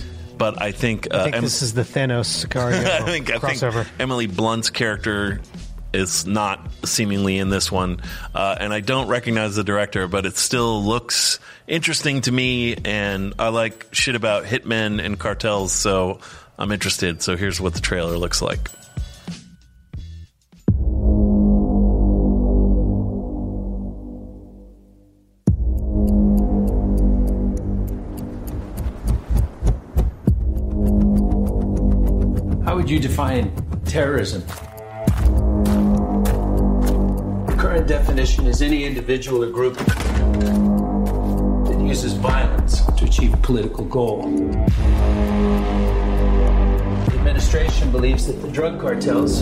but 0.43 0.61
I 0.61 0.73
think, 0.73 1.07
uh, 1.09 1.19
I 1.19 1.23
think 1.23 1.35
Em- 1.37 1.43
this 1.43 1.61
is 1.61 1.73
the 1.73 1.83
Thanos 1.83 2.45
Sicario 2.45 2.83
I 2.85 2.99
think 3.05 3.29
I 3.29 3.39
think 3.39 3.59
crossover. 3.59 3.87
Emily 3.97 4.27
Blunt's 4.27 4.69
character 4.69 5.39
is 5.93 6.25
not 6.25 6.69
seemingly 6.83 7.37
in 7.37 7.49
this 7.49 7.71
one, 7.71 8.01
uh, 8.35 8.57
and 8.59 8.73
I 8.73 8.81
don't 8.81 9.07
recognize 9.07 9.55
the 9.55 9.63
director, 9.63 10.09
but 10.09 10.25
it 10.25 10.35
still 10.35 10.83
looks 10.83 11.39
interesting 11.65 12.19
to 12.21 12.31
me, 12.33 12.75
and 12.75 13.35
I 13.39 13.49
like 13.49 13.87
shit 13.93 14.15
about 14.15 14.43
hitmen 14.43 15.01
and 15.01 15.17
cartels, 15.17 15.71
so 15.71 16.19
I'm 16.59 16.73
interested. 16.73 17.21
So 17.21 17.37
here's 17.37 17.61
what 17.61 17.73
the 17.73 17.79
trailer 17.79 18.17
looks 18.17 18.41
like. 18.41 18.69
You 32.93 32.99
define 32.99 33.51
terrorism? 33.85 34.43
The 37.47 37.55
current 37.57 37.87
definition 37.87 38.45
is 38.45 38.61
any 38.61 38.85
individual 38.85 39.43
or 39.43 39.49
group 39.49 39.77
that 39.77 41.79
uses 41.81 42.13
violence 42.13 42.85
to 42.97 43.05
achieve 43.05 43.33
a 43.33 43.37
political 43.37 43.83
goal. 43.85 44.29
The 47.07 47.15
administration 47.17 47.91
believes 47.91 48.27
that 48.27 48.39
the 48.43 48.49
drug 48.49 48.79
cartels 48.79 49.41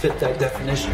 fit 0.00 0.18
that 0.18 0.40
definition. 0.40 0.92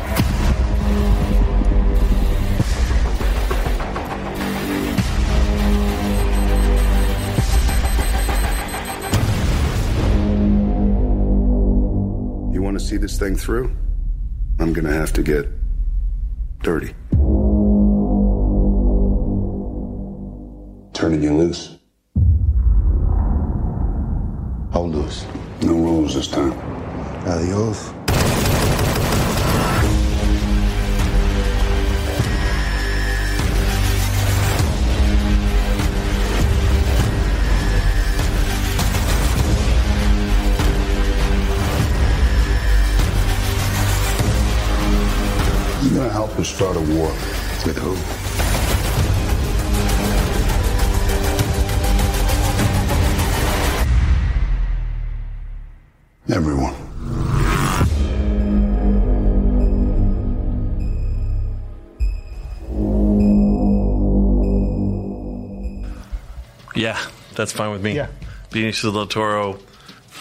See 12.95 12.99
this 12.99 13.19
thing 13.19 13.35
through? 13.35 13.75
I'm 14.61 14.73
gonna 14.73 14.93
have 14.93 15.13
to 15.15 15.23
get 15.23 15.49
dirty. 16.63 16.95
Turning 20.93 21.23
you 21.23 21.37
loose. 21.37 21.77
How 24.73 24.83
loose? 24.83 25.27
No 25.63 25.75
rules 25.75 26.15
this 26.15 26.29
time. 26.29 26.53
Adios. 27.27 28.04
You're 46.37 46.43
gonna 46.43 46.47
help 46.47 46.47
us 46.47 46.49
start 46.49 46.77
a 46.77 46.81
war. 46.81 47.11
With 47.65 47.79
who? 47.79 47.95
Everyone. 56.35 56.75
Yeah, 66.75 66.99
that's 67.35 67.53
fine 67.53 67.71
with 67.71 67.83
me. 67.83 67.95
Yeah. 67.95 68.09
Benicio 68.51 68.93
del 68.93 69.07
Toro 69.07 69.59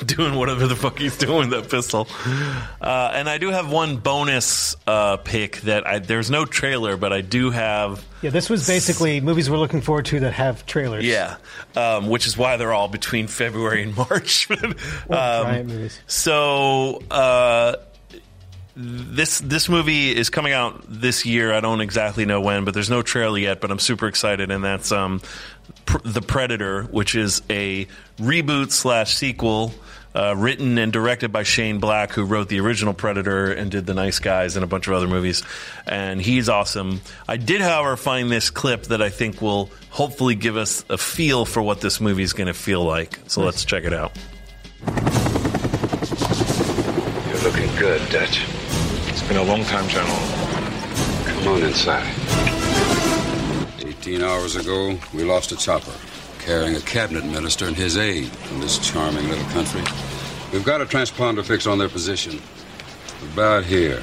doing 0.15 0.35
whatever 0.35 0.67
the 0.67 0.75
fuck 0.75 0.99
he's 0.99 1.17
doing 1.17 1.49
with 1.49 1.61
that 1.61 1.69
pistol. 1.69 2.07
Uh, 2.81 3.11
and 3.13 3.29
I 3.29 3.37
do 3.37 3.49
have 3.49 3.71
one 3.71 3.97
bonus 3.97 4.75
uh, 4.87 5.17
pick 5.17 5.61
that 5.61 5.85
I, 5.87 5.99
there's 5.99 6.29
no 6.29 6.45
trailer, 6.45 6.97
but 6.97 7.13
I 7.13 7.21
do 7.21 7.49
have. 7.51 8.03
Yeah, 8.21 8.29
this 8.29 8.49
was 8.49 8.67
basically 8.67 9.19
movies 9.21 9.49
we're 9.49 9.57
looking 9.57 9.81
forward 9.81 10.05
to 10.07 10.21
that 10.21 10.33
have 10.33 10.65
trailers. 10.65 11.05
Yeah, 11.05 11.37
um, 11.75 12.07
which 12.07 12.25
is 12.27 12.37
why 12.37 12.57
they're 12.57 12.73
all 12.73 12.87
between 12.87 13.27
February 13.27 13.83
and 13.83 13.95
March. 14.09 14.49
um, 15.09 15.67
movies. 15.67 15.99
So 16.07 17.01
uh, 17.11 17.75
this 18.75 19.39
this 19.39 19.69
movie 19.69 20.15
is 20.15 20.29
coming 20.29 20.53
out 20.53 20.83
this 20.88 21.25
year. 21.25 21.53
I 21.53 21.59
don't 21.59 21.81
exactly 21.81 22.25
know 22.25 22.41
when, 22.41 22.65
but 22.65 22.73
there's 22.73 22.89
no 22.89 23.01
trailer 23.01 23.38
yet. 23.38 23.62
But 23.62 23.71
I'm 23.71 23.79
super 23.79 24.07
excited, 24.07 24.49
and 24.51 24.63
that's 24.63 24.91
um, 24.91 25.21
pr- 25.86 25.99
the 26.03 26.21
Predator, 26.21 26.83
which 26.83 27.15
is 27.15 27.41
a 27.49 27.88
reboot 28.17 28.71
slash 28.71 29.13
sequel 29.13 29.73
Uh, 30.15 30.36
written 30.38 30.77
and 30.77 30.93
directed 30.93 31.31
by 31.31 31.41
Shane 31.41 31.79
Black, 31.79 32.12
who 32.12 32.23
wrote 32.23 32.47
the 32.47 32.59
original 32.59 32.93
Predator 32.93 33.51
and 33.51 33.71
did 33.71 33.88
The 33.88 33.95
Nice 33.95 34.19
Guys 34.19 34.55
and 34.55 34.63
a 34.63 34.67
bunch 34.67 34.86
of 34.86 34.93
other 34.93 35.07
movies. 35.07 35.41
And 35.88 36.21
he's 36.21 36.49
awesome. 36.49 37.01
I 37.27 37.38
did, 37.38 37.62
however, 37.62 37.97
find 37.97 38.29
this 38.29 38.51
clip 38.51 38.83
that 38.89 39.01
I 39.01 39.09
think 39.09 39.41
will 39.41 39.71
hopefully 39.89 40.36
give 40.36 40.55
us 40.55 40.86
a 40.88 40.99
feel 40.99 41.45
for 41.45 41.63
what 41.63 41.81
this 41.81 41.99
movie 41.99 42.21
is 42.21 42.33
going 42.33 42.45
to 42.45 42.53
feel 42.53 42.83
like. 42.83 43.21
So 43.25 43.41
let's 43.41 43.65
check 43.65 43.86
it 43.86 43.93
out. 43.93 44.12
You're 47.25 47.41
looking 47.41 47.75
good, 47.79 48.07
Dutch. 48.12 48.45
It's 49.13 49.21
been 49.28 49.38
a 49.38 49.43
long 49.43 49.63
time, 49.65 49.88
General. 49.88 50.17
Come 51.23 51.47
on 51.49 51.62
inside. 51.62 52.12
18 53.80 54.23
hours 54.23 54.56
ago, 54.56 54.97
we 55.13 55.23
lost 55.23 55.52
a 55.52 55.56
chopper 55.56 55.93
carrying 56.39 56.76
a 56.76 56.82
cabinet 56.82 57.23
minister 57.23 57.67
and 57.67 57.76
his 57.76 57.95
aide 57.95 58.32
from 58.32 58.60
this 58.60 58.80
charming 58.80 59.30
little 59.30 59.45
country. 59.52 59.84
We've 60.52 60.65
got 60.65 60.82
a 60.82 60.86
transponder 60.86 61.45
fix 61.45 61.67
on 61.67 61.78
their 61.78 61.89
position. 61.89 62.41
About 63.34 63.65
here. 63.65 64.02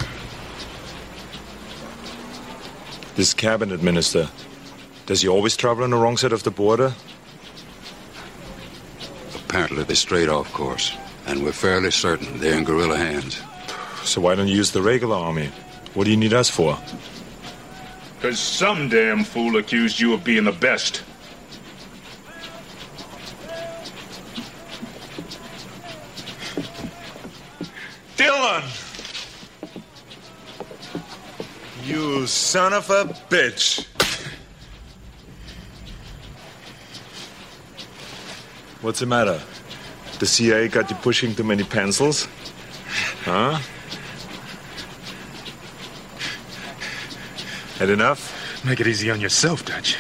This 3.17 3.35
cabinet 3.35 3.83
minister, 3.83 4.29
does 5.07 5.23
he 5.23 5.29
always 5.29 5.57
travel 5.57 5.83
on 5.83 5.91
the 5.91 5.97
wrong 5.97 6.19
side 6.19 6.33
of 6.33 6.45
the 6.45 6.53
border? 6.53 6.95
Apparently, 9.35 9.83
they 9.83 9.95
strayed 9.95 10.29
off 10.29 10.53
course, 10.53 10.97
and 11.27 11.43
we're 11.43 11.51
fairly 11.51 11.91
certain 11.91 12.39
they're 12.39 12.57
in 12.57 12.63
guerrilla 12.63 12.97
hands. 12.97 13.43
So 14.05 14.21
why 14.21 14.35
don't 14.35 14.49
you 14.49 14.57
use 14.57 14.71
the 14.73 14.83
regular 14.83 15.17
army? 15.17 15.51
What 15.95 16.05
do 16.05 16.11
you 16.11 16.17
need 16.17 16.33
us 16.33 16.49
for? 16.49 16.79
Because 18.17 18.39
some 18.39 18.89
damn 18.89 19.25
fool 19.25 19.57
accused 19.57 19.99
you 19.99 20.13
of 20.15 20.23
being 20.23 20.45
the 20.45 20.53
best. 20.53 21.03
Dillon! 28.17 28.63
You 31.85 32.27
son 32.27 32.75
of 32.75 32.91
a 32.91 33.05
bitch! 33.31 33.87
What's 38.83 39.01
the 39.01 39.07
matter? 39.07 39.41
The 40.19 40.27
CIA 40.27 40.69
got 40.69 40.91
you 40.91 40.97
pushing 40.97 41.35
too 41.35 41.45
many 41.45 41.65
pencils? 41.65 42.29
Huh? 43.23 43.61
Had 47.79 47.91
enough? 47.91 48.65
Make 48.65 48.81
it 48.81 48.87
easy 48.87 49.11
on 49.11 49.21
yourself, 49.21 49.65
Dutch. 49.65 49.97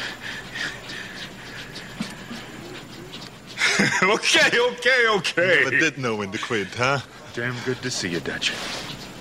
okay, 4.02 4.50
okay, 4.58 5.06
okay. 5.08 5.58
You 5.58 5.64
never 5.64 5.70
did 5.70 5.98
know 5.98 6.16
when 6.16 6.30
to 6.32 6.38
quit, 6.38 6.74
huh? 6.74 7.00
Damn 7.32 7.56
good 7.64 7.80
to 7.82 7.90
see 7.90 8.08
you, 8.08 8.20
Dutch. 8.20 8.50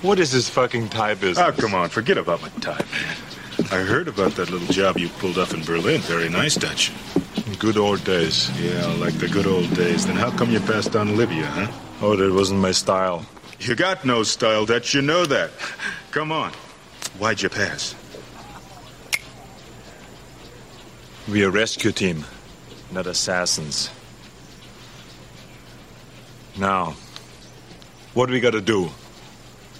What 0.01 0.19
is 0.19 0.31
this 0.31 0.49
fucking 0.49 0.89
tie 0.89 1.13
business? 1.13 1.39
Oh, 1.39 1.51
come 1.51 1.73
on, 1.73 1.89
forget 1.89 2.17
about 2.17 2.41
my 2.41 2.49
tie, 2.61 2.83
man. 2.91 3.17
I 3.71 3.83
heard 3.83 4.07
about 4.07 4.31
that 4.33 4.49
little 4.49 4.67
job 4.67 4.97
you 4.97 5.09
pulled 5.09 5.37
off 5.37 5.53
in 5.53 5.63
Berlin. 5.63 6.01
Very 6.01 6.29
nice, 6.29 6.55
Dutch. 6.55 6.91
Good 7.59 7.77
old 7.77 8.03
days. 8.03 8.49
Yeah, 8.59 8.85
like 8.95 9.13
the 9.15 9.27
good 9.27 9.45
old 9.45 9.73
days. 9.75 10.05
Then 10.05 10.15
how 10.15 10.31
come 10.31 10.49
you 10.49 10.59
passed 10.61 10.95
on 10.95 11.17
Libya, 11.17 11.45
huh? 11.45 11.67
Oh, 12.01 12.15
that 12.15 12.33
wasn't 12.33 12.61
my 12.61 12.71
style. 12.71 13.25
You 13.59 13.75
got 13.75 14.05
no 14.05 14.23
style, 14.23 14.65
Dutch. 14.65 14.93
You 14.93 15.01
know 15.01 15.25
that. 15.25 15.51
Come 16.11 16.31
on. 16.31 16.53
Why'd 17.17 17.41
you 17.41 17.49
pass? 17.49 17.95
We're 21.27 21.49
a 21.49 21.51
rescue 21.51 21.91
team, 21.91 22.25
not 22.91 23.05
assassins. 23.05 23.91
Now, 26.57 26.95
what 28.13 28.25
do 28.25 28.33
we 28.33 28.39
got 28.39 28.51
to 28.51 28.61
do? 28.61 28.89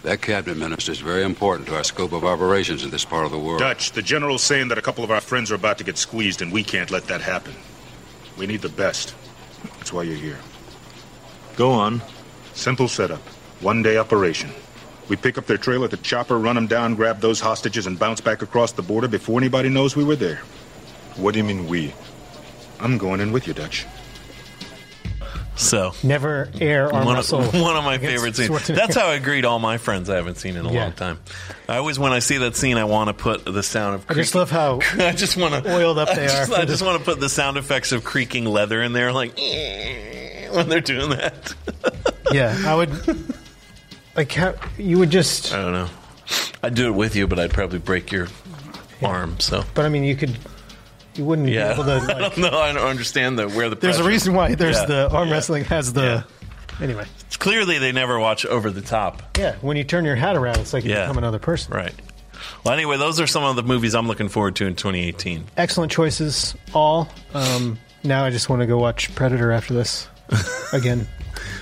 That 0.04 0.22
cabinet 0.22 0.58
minister 0.58 0.92
is 0.92 1.00
very 1.00 1.24
important 1.24 1.68
to 1.70 1.76
our 1.76 1.84
scope 1.84 2.14
of 2.14 2.24
operations 2.24 2.84
in 2.84 2.90
this 2.90 3.04
part 3.04 3.26
of 3.26 3.32
the 3.32 3.40
world. 3.40 3.60
Dutch, 3.60 3.92
the 3.92 4.02
general's 4.02 4.44
saying 4.44 4.68
that 4.70 4.78
a 4.78 4.82
couple 4.82 5.04
of 5.04 5.12
our 5.12 5.20
friends 5.22 5.52
are 5.52 5.56
about 5.56 5.78
to 5.80 5.84
get 5.84 5.98
squeezed, 5.98 6.42
and 6.42 6.52
we 6.52 6.64
can't 6.64 6.92
let 6.92 7.06
that 7.08 7.22
happen. 7.22 7.54
We 8.38 8.46
need 8.48 8.62
the 8.62 8.70
best. 8.70 9.16
That's 9.78 9.92
why 9.92 10.04
you're 10.04 10.16
here. 10.16 10.38
Go 11.56 11.72
on. 11.72 12.02
Simple 12.54 12.88
setup. 12.88 13.22
One 13.62 13.82
day 13.84 13.98
operation. 13.98 14.50
We 15.10 15.16
pick 15.16 15.38
up 15.38 15.46
their 15.48 15.58
trail 15.58 15.84
at 15.84 15.92
the 15.92 15.98
chopper, 15.98 16.38
run 16.38 16.56
them 16.56 16.68
down, 16.68 16.96
grab 16.96 17.20
those 17.20 17.40
hostages, 17.40 17.88
and 17.88 17.98
bounce 17.98 18.22
back 18.22 18.42
across 18.42 18.72
the 18.74 18.82
border 18.84 19.08
before 19.08 19.40
anybody 19.40 19.70
knows 19.70 19.96
we 19.96 20.04
were 20.04 20.16
there. 20.16 20.38
What 21.16 21.34
do 21.34 21.40
you 21.40 21.44
mean 21.44 21.68
we? 21.68 21.94
I'm 22.80 22.98
going 22.98 23.20
in 23.20 23.32
with 23.32 23.48
you, 23.48 23.54
Dutch. 23.54 23.86
So 25.56 25.92
Never 26.04 26.50
air 26.62 26.94
arm 26.94 27.06
one, 27.06 27.16
wrestle. 27.16 27.42
of, 27.42 27.54
one 27.60 27.76
of 27.76 27.84
my 27.84 27.98
favorite 27.98 28.34
scenes. 28.38 28.68
That's 28.68 28.96
how 28.96 29.08
I 29.08 29.20
greet 29.20 29.44
all 29.44 29.60
my 29.60 29.78
friends 29.78 30.10
I 30.10 30.16
haven't 30.16 30.36
seen 30.36 30.56
in 30.56 30.66
a 30.66 30.72
Yeah. 30.72 30.84
long 30.84 30.94
time. 30.94 31.20
I 31.68 31.78
always, 31.78 32.00
when 32.00 32.14
I 32.14 32.20
see 32.20 32.38
that 32.38 32.56
scene, 32.56 32.78
I 32.78 32.86
want 32.86 33.10
to 33.10 33.14
put 33.14 33.44
the 33.44 33.62
sound 33.62 33.96
of. 33.96 34.06
I 34.10 34.14
just 34.14 34.36
love 34.36 34.50
how 34.52 34.80
I 34.98 35.12
just 35.12 35.36
want 35.36 35.62
to 35.62 35.76
oiled 35.76 35.98
up 36.00 36.08
I 36.12 36.16
they 36.16 36.28
just, 36.28 36.52
are. 36.54 36.60
I 36.60 36.66
just 36.66 36.82
want 36.82 37.00
to 37.00 37.04
put 37.04 37.20
the 37.20 37.28
sound 37.28 37.58
effects 37.58 37.92
of 37.92 38.06
creaking 38.06 38.46
leather 38.46 38.82
in 38.82 38.94
there, 38.94 39.12
like 39.12 39.38
when 39.38 40.70
they're 40.70 40.80
doing 40.80 41.10
that. 41.10 41.54
yeah, 42.32 42.56
I 42.66 42.76
would. 42.76 42.90
Like 44.20 44.34
how 44.34 44.54
you 44.78 45.00
would 45.00 45.12
just. 45.12 45.54
I 45.54 45.62
don't 45.62 45.72
know. 45.72 45.88
I'd 46.62 46.76
do 46.76 46.88
it 46.88 46.92
with 46.92 47.16
you, 47.16 47.26
but 47.26 47.40
I'd 47.40 47.52
probably 47.54 47.80
break 47.80 48.12
your 48.12 48.28
arm. 49.02 49.40
So 49.40 49.64
But 49.74 49.86
I 49.86 49.90
mean, 49.90 50.04
you 50.04 50.14
could. 50.18 50.38
You 51.16 51.24
wouldn't 51.24 51.48
yeah, 51.48 51.70
be 51.70 51.74
able 51.76 51.84
to. 51.86 51.92
I 52.16 52.20
Like, 52.20 52.36
don't 52.36 52.52
know. 52.52 52.60
I 52.60 52.74
don't 52.74 52.86
understand 52.86 53.40
the 53.40 53.48
where 53.48 53.70
the. 53.70 53.78
there's 53.78 53.96
a 53.96 54.00
pressure- 54.00 54.10
reason 54.10 54.34
why 54.34 54.56
there's 54.56 54.76
Yeah. 54.76 54.86
the 54.88 55.10
arm 55.10 55.30
Yeah. 55.30 55.36
wrestling 55.36 55.64
has 55.64 55.94
the. 55.94 56.26
Anyway, 56.82 57.06
It's 57.28 57.38
clearly 57.38 57.78
they 57.80 57.94
never 57.94 58.20
watch 58.20 58.46
over 58.46 58.70
the 58.70 58.82
top. 58.82 59.38
yeah. 59.38 59.56
When 59.62 59.78
you 59.78 59.86
turn 59.86 60.04
your 60.04 60.18
hat 60.18 60.36
around, 60.36 60.58
it's 60.60 60.74
like 60.74 60.84
you 60.84 60.92
Yeah. 60.92 61.04
become 61.04 61.18
another 61.18 61.40
person. 61.40 61.74
Right. 61.74 61.94
Well, 62.66 62.74
anyway, 62.74 62.98
those 62.98 63.22
are 63.22 63.28
some 63.28 63.46
of 63.46 63.56
the 63.56 63.64
movies 63.64 63.96
I'm 63.96 64.08
looking 64.10 64.28
forward 64.28 64.58
to 64.58 64.66
in 64.66 64.76
2018. 64.76 65.46
Excellent 65.56 65.94
choices, 65.94 66.56
all. 66.74 67.08
Um, 67.34 67.80
now 68.04 68.26
I 68.26 68.32
just 68.32 68.50
want 68.50 68.62
to 68.64 68.66
go 68.66 68.78
watch 68.80 69.16
Predator 69.16 69.54
after 69.54 69.74
this 69.74 70.10
again. 70.74 71.08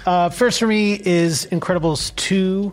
Uh, 0.05 0.29
first 0.29 0.59
for 0.59 0.67
me 0.67 0.93
is 1.03 1.47
Incredibles 1.51 2.15
2. 2.15 2.71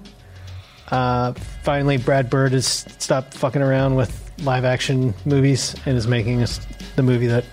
Uh, 0.90 1.32
finally, 1.62 1.96
Brad 1.96 2.28
Bird 2.30 2.52
has 2.52 2.66
stopped 2.98 3.34
fucking 3.34 3.62
around 3.62 3.96
with 3.96 4.20
live 4.42 4.64
action 4.64 5.14
movies 5.24 5.74
and 5.86 5.96
is 5.96 6.06
making 6.06 6.42
us 6.42 6.60
the 6.96 7.02
movie 7.02 7.26
that 7.28 7.44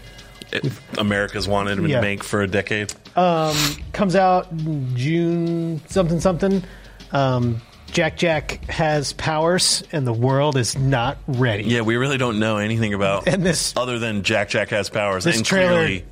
It, 0.52 0.66
America's 0.98 1.48
wanted 1.48 1.78
him 1.78 1.88
Yeah. 1.88 1.98
to 1.98 2.02
make 2.02 2.24
for 2.24 2.42
a 2.42 2.48
decade. 2.48 2.94
um, 3.16 3.56
comes 3.94 4.16
out 4.16 4.48
June 4.96 5.82
something 5.88 6.20
something. 6.20 6.64
Um, 7.12 7.62
Jack 7.92 8.18
Jack 8.18 8.64
has 8.70 9.12
powers 9.14 9.84
and 9.92 10.08
the 10.08 10.14
world 10.14 10.56
is 10.58 10.78
not 10.78 11.18
ready. 11.28 11.64
Yeah, 11.64 11.82
we 11.82 11.98
really 11.98 12.18
don't 12.18 12.40
know 12.40 12.58
anything 12.58 12.94
about 12.94 13.28
And 13.28 13.46
this- 13.46 13.74
other 13.76 14.00
than 14.00 14.24
Jack 14.24 14.50
Jack 14.50 14.70
has 14.70 14.90
powers. 14.90 15.24
This 15.26 15.38
and 15.38 15.46
trailer- 15.46 15.72
clearly, 15.74 16.06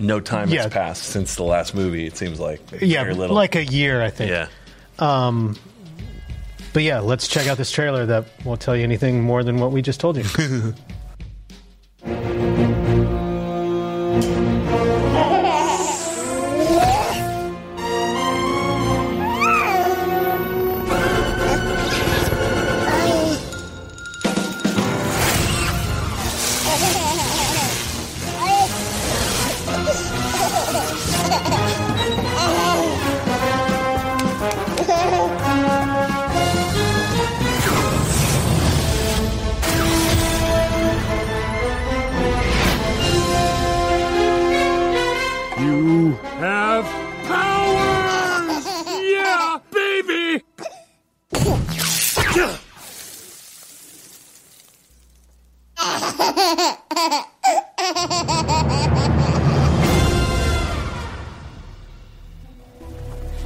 no 0.00 0.18
time 0.20 0.48
Yeah. 0.48 0.62
has 0.62 0.72
passed 0.72 1.02
since 1.04 1.34
the 1.36 1.42
last 1.44 1.74
movie. 1.74 2.06
It 2.06 2.16
seems 2.16 2.40
like 2.40 2.60
Yeah, 2.80 3.02
very 3.04 3.14
little. 3.14 3.36
like 3.36 3.54
a 3.56 3.64
year, 3.64 4.02
I 4.02 4.10
think. 4.10 4.30
yeah. 4.30 4.48
Um, 4.98 5.56
but 6.72 6.82
yeah, 6.82 7.00
let's 7.00 7.26
check 7.28 7.46
out 7.46 7.58
this 7.58 7.70
trailer 7.70 8.06
that 8.06 8.24
won't 8.44 8.60
tell 8.60 8.76
you 8.76 8.82
anything 8.84 9.22
more 9.22 9.42
than 9.42 9.58
what 9.58 9.72
we 9.72 9.82
just 9.82 10.00
told 10.00 10.16
you. 10.16 10.24
You 10.38 10.74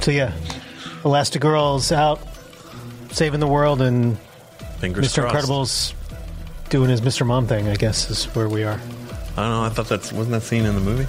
so 0.05 0.11
yeah, 0.11 0.31
Elastigirl's 1.01 1.91
out 1.91 2.19
saving 3.09 3.39
the 3.39 3.47
world, 3.47 3.81
and 3.81 4.19
Fingers 4.77 5.07
Mr. 5.07 5.21
crossed. 5.21 5.33
Incredible's 5.33 5.93
doing 6.69 6.91
his 6.91 7.01
Mr. 7.01 7.25
Mom 7.25 7.47
thing. 7.47 7.67
I 7.67 7.75
guess 7.75 8.11
is 8.11 8.25
where 8.35 8.47
we 8.47 8.63
are. 8.63 8.79
I 9.35 9.41
don't 9.41 9.49
know. 9.49 9.63
I 9.63 9.69
thought 9.69 9.89
that's 9.89 10.13
wasn't 10.13 10.33
that 10.33 10.41
scene 10.41 10.63
in 10.63 10.75
the 10.75 10.81
movie, 10.81 11.07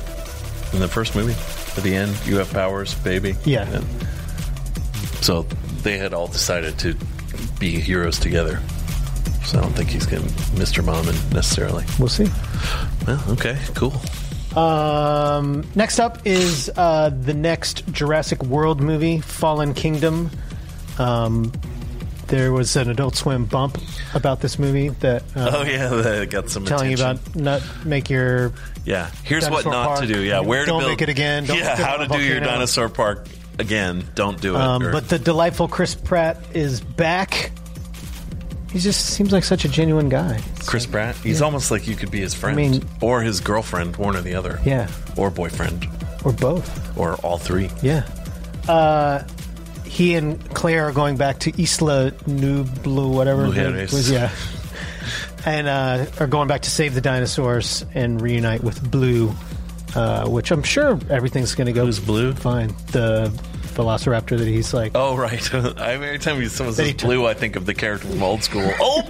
in 0.73 0.81
the 0.81 0.89
first 0.89 1.15
movie. 1.15 1.35
at 1.77 1.83
the 1.83 1.95
end. 1.95 2.17
You 2.25 2.39
have 2.39 2.51
powers, 2.51 2.95
baby. 2.95 3.35
Yeah. 3.45 3.69
And 3.71 3.85
so 5.23 5.43
they 5.83 5.99
had 5.99 6.15
all 6.15 6.29
decided 6.29 6.79
to 6.79 6.97
be 7.61 7.73
heroes 7.73 8.19
together. 8.19 8.63
So 9.45 9.59
I 9.59 9.61
don't 9.61 9.75
think 9.75 9.91
he's 9.91 10.07
getting 10.07 10.29
Mr. 10.57 10.83
Mom 10.83 11.07
in 11.07 11.15
necessarily. 11.35 11.85
We'll 11.99 12.09
see. 12.09 12.29
Well, 13.07 13.23
okay, 13.33 13.59
cool. 13.75 13.93
Um, 14.57 15.65
next 15.75 15.99
up 15.99 16.27
is 16.27 16.71
uh, 16.77 17.11
the 17.11 17.35
next 17.35 17.87
Jurassic 17.93 18.43
World 18.43 18.81
movie, 18.81 19.21
Fallen 19.21 19.75
Kingdom. 19.75 20.31
Um, 20.99 21.53
there 22.29 22.53
was 22.53 22.75
an 22.75 22.91
Adult 22.91 23.17
Swim 23.17 23.45
bump 23.45 23.79
about 24.15 24.41
this 24.41 24.59
movie 24.59 24.89
that. 24.89 25.23
Uh, 25.37 25.51
oh 25.55 25.63
yeah, 25.63 25.89
that 25.89 26.31
got 26.31 26.49
some 26.51 26.65
telling 26.65 26.93
attention. 26.95 27.21
you 27.37 27.41
about 27.43 27.63
not 27.71 27.87
make 27.87 28.11
your 28.11 28.53
Yeah, 28.85 29.11
here's 29.23 29.49
what 29.49 29.65
not 29.67 30.01
to 30.01 30.07
do. 30.07 30.21
Yeah, 30.23 30.41
where 30.41 30.63
to 30.63 30.67
Don't 30.67 30.81
build 30.81 30.91
make 30.93 31.03
it 31.03 31.09
again. 31.09 31.45
Don't 31.45 31.59
yeah, 31.59 31.77
how 31.77 31.99
to 31.99 32.09
do 32.09 32.21
your 32.21 32.41
dinosaur 32.41 32.89
park 32.89 33.29
again. 33.59 34.05
Don't 34.15 34.41
do 34.41 34.55
it. 34.57 34.61
Um, 34.61 34.83
or- 34.83 34.93
but 34.93 35.09
the 35.09 35.19
delightful 35.19 35.69
Chris 35.69 35.95
Pratt 35.95 36.39
is 36.55 36.81
back. 36.81 37.53
He 38.73 38.79
just 38.81 39.07
seems 39.07 39.33
like 39.33 39.45
such 39.45 39.65
a 39.65 39.69
genuine 39.69 40.09
guy. 40.09 40.41
Chris 40.67 40.85
Pratt, 40.87 41.17
he's 41.23 41.39
Yeah. 41.41 41.47
almost 41.47 41.71
like 41.71 41.87
you 41.89 41.97
could 41.97 42.11
be 42.11 42.21
his 42.21 42.35
friend 42.35 42.57
mean- 42.57 42.85
or 43.01 43.23
his 43.23 43.41
girlfriend, 43.41 43.97
one 43.97 44.17
or 44.17 44.21
the 44.23 44.35
other. 44.35 44.61
Yeah. 44.65 44.89
or 45.17 45.31
boyfriend, 45.31 45.87
Or 46.25 46.33
both. 46.33 46.69
or 46.99 47.15
all 47.17 47.39
three. 47.39 47.71
Yeah. 47.81 48.03
Uh, 48.69 49.23
he 49.85 50.15
and 50.15 50.39
Claire 50.53 50.89
are 50.89 50.93
going 50.93 51.17
back 51.17 51.39
to 51.41 51.51
Isla 51.63 52.11
Nublar, 52.29 53.09
whatever. 53.11 53.47
it 53.47 53.53
Mujeres. 53.55 53.93
was, 53.93 54.11
yeah. 54.11 54.31
And 55.47 55.69
uh, 55.69 56.07
are 56.19 56.27
going 56.27 56.49
back 56.49 56.63
to 56.63 56.71
save 56.71 56.95
the 56.95 57.01
dinosaurs 57.01 57.85
and 57.95 58.21
reunite 58.21 58.63
with 58.65 58.83
Blue, 58.91 59.33
uh, 59.95 60.27
which 60.29 60.51
I'm 60.51 60.65
sure 60.65 60.99
everything's 61.09 61.55
going 61.55 61.69
to 61.69 61.73
go 61.73 61.87
Who's 61.87 62.01
Blue? 62.01 62.35
fine. 62.35 62.75
The 62.91 63.33
Velociraptor 63.77 64.39
that 64.39 64.49
he's 64.49 64.73
like. 64.75 64.93
Oh 64.95 65.17
right. 65.17 65.55
I, 65.79 65.93
every 65.93 66.19
time 66.19 66.45
someone 66.49 66.73
That 66.73 66.77
says 66.77 66.87
he 66.87 66.95
t- 66.95 67.07
blue, 67.07 67.27
I 67.27 67.35
think 67.35 67.57
of 67.57 67.67
the 67.67 67.75
character 67.75 68.09
from 68.09 68.23
old 68.23 68.43
school. 68.43 68.69
Oh, 68.81 69.03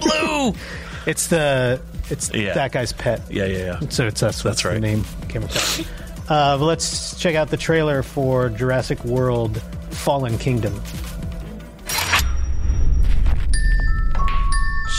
blue. 0.53 0.59
It's 1.05 1.27
the 1.27 1.81
it's 2.09 2.33
Yeah. 2.33 2.53
that 2.53 2.71
guy's 2.73 2.91
pet. 2.93 3.21
Yeah, 3.29 3.45
yeah, 3.45 3.79
yeah. 3.81 3.89
So 3.89 4.07
it's 4.07 4.19
that's, 4.21 4.43
That's 4.43 4.65
right. 4.65 4.73
The 4.75 4.79
name 4.81 5.03
came 5.29 5.43
across. 5.43 5.79
Uh, 6.29 6.57
but 6.57 6.65
let's 6.65 7.17
check 7.17 7.35
out 7.35 7.49
the 7.49 7.55
trailer 7.57 8.03
for 8.03 8.49
Jurassic 8.49 9.03
World: 9.05 9.61
Fallen 9.91 10.37
Kingdom. 10.37 10.73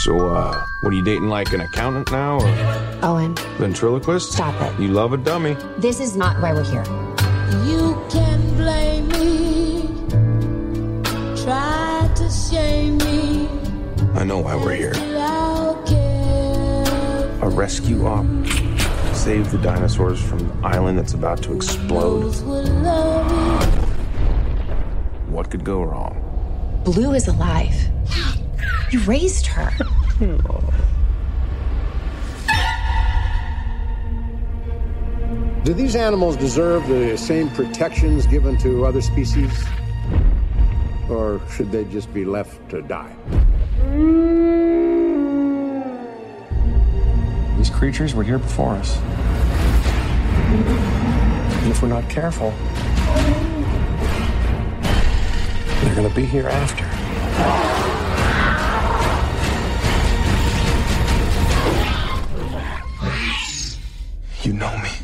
So, 0.03 0.29
uh, 0.29 0.65
what 0.81 0.93
are 0.93 0.95
you 0.95 1.03
dating 1.03 1.27
like 1.27 1.51
an 1.51 1.59
accountant 1.61 2.09
now 2.11 2.39
or 2.39 2.99
Owen, 3.03 3.35
ventriloquist? 3.57 4.31
Stop 4.31 4.55
it. 4.61 4.81
You 4.81 4.87
love 4.89 5.11
a 5.13 5.17
dummy. 5.17 5.55
this 5.77 5.99
is 5.99 6.15
not 6.15 6.41
why 6.41 6.53
we're 6.53 6.63
here. 6.63 6.83
You 7.65 7.88
I 14.19 14.25
know 14.25 14.39
why 14.39 14.53
we're 14.53 14.75
here. 14.75 14.91
A 17.41 17.47
rescue 17.47 18.05
op. 18.05 18.25
Save 19.15 19.49
the 19.49 19.57
dinosaurs 19.59 20.21
from 20.21 20.39
the 20.39 20.67
island 20.67 20.97
that's 20.97 21.13
about 21.13 21.41
to 21.43 21.55
explode. 21.55 22.23
Those 22.23 22.43
will 22.43 22.65
love 22.65 23.31
me. 23.31 23.37
What 25.33 25.49
could 25.49 25.63
go 25.63 25.83
wrong? 25.83 26.81
Blue 26.83 27.13
is 27.13 27.29
alive. 27.29 27.73
You 28.91 28.99
raised 29.03 29.45
her. 29.45 29.71
Do 35.63 35.73
these 35.73 35.95
animals 35.95 36.35
deserve 36.35 36.85
the 36.89 37.17
same 37.17 37.49
protections 37.51 38.27
given 38.27 38.57
to 38.57 38.85
other 38.85 39.01
species? 39.01 39.63
Or 41.09 41.39
should 41.51 41.71
they 41.71 41.85
just 41.85 42.13
be 42.13 42.25
left 42.25 42.69
to 42.71 42.81
die? 42.81 43.15
These 47.57 47.69
creatures 47.69 48.13
were 48.13 48.23
here 48.23 48.39
before 48.39 48.75
us. 48.75 48.97
And 51.61 51.71
if 51.71 51.81
we're 51.81 51.89
not 51.89 52.09
careful, 52.09 52.51
they're 55.83 55.95
gonna 55.95 56.09
be 56.15 56.25
here 56.25 56.47
after. 56.47 56.85
You 64.43 64.53
know 64.53 64.77
me. 64.77 64.98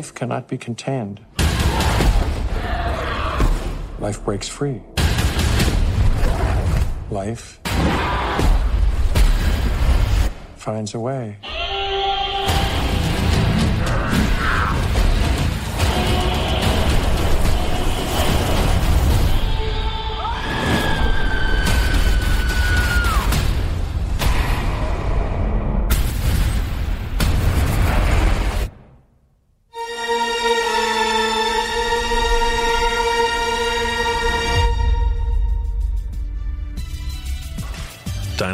Life 0.00 0.14
cannot 0.14 0.48
be 0.48 0.56
contained. 0.56 1.20
Life 3.98 4.24
breaks 4.24 4.48
free. 4.48 4.80
Life 7.10 7.60
finds 10.56 10.94
a 10.94 11.00
way. 11.00 11.36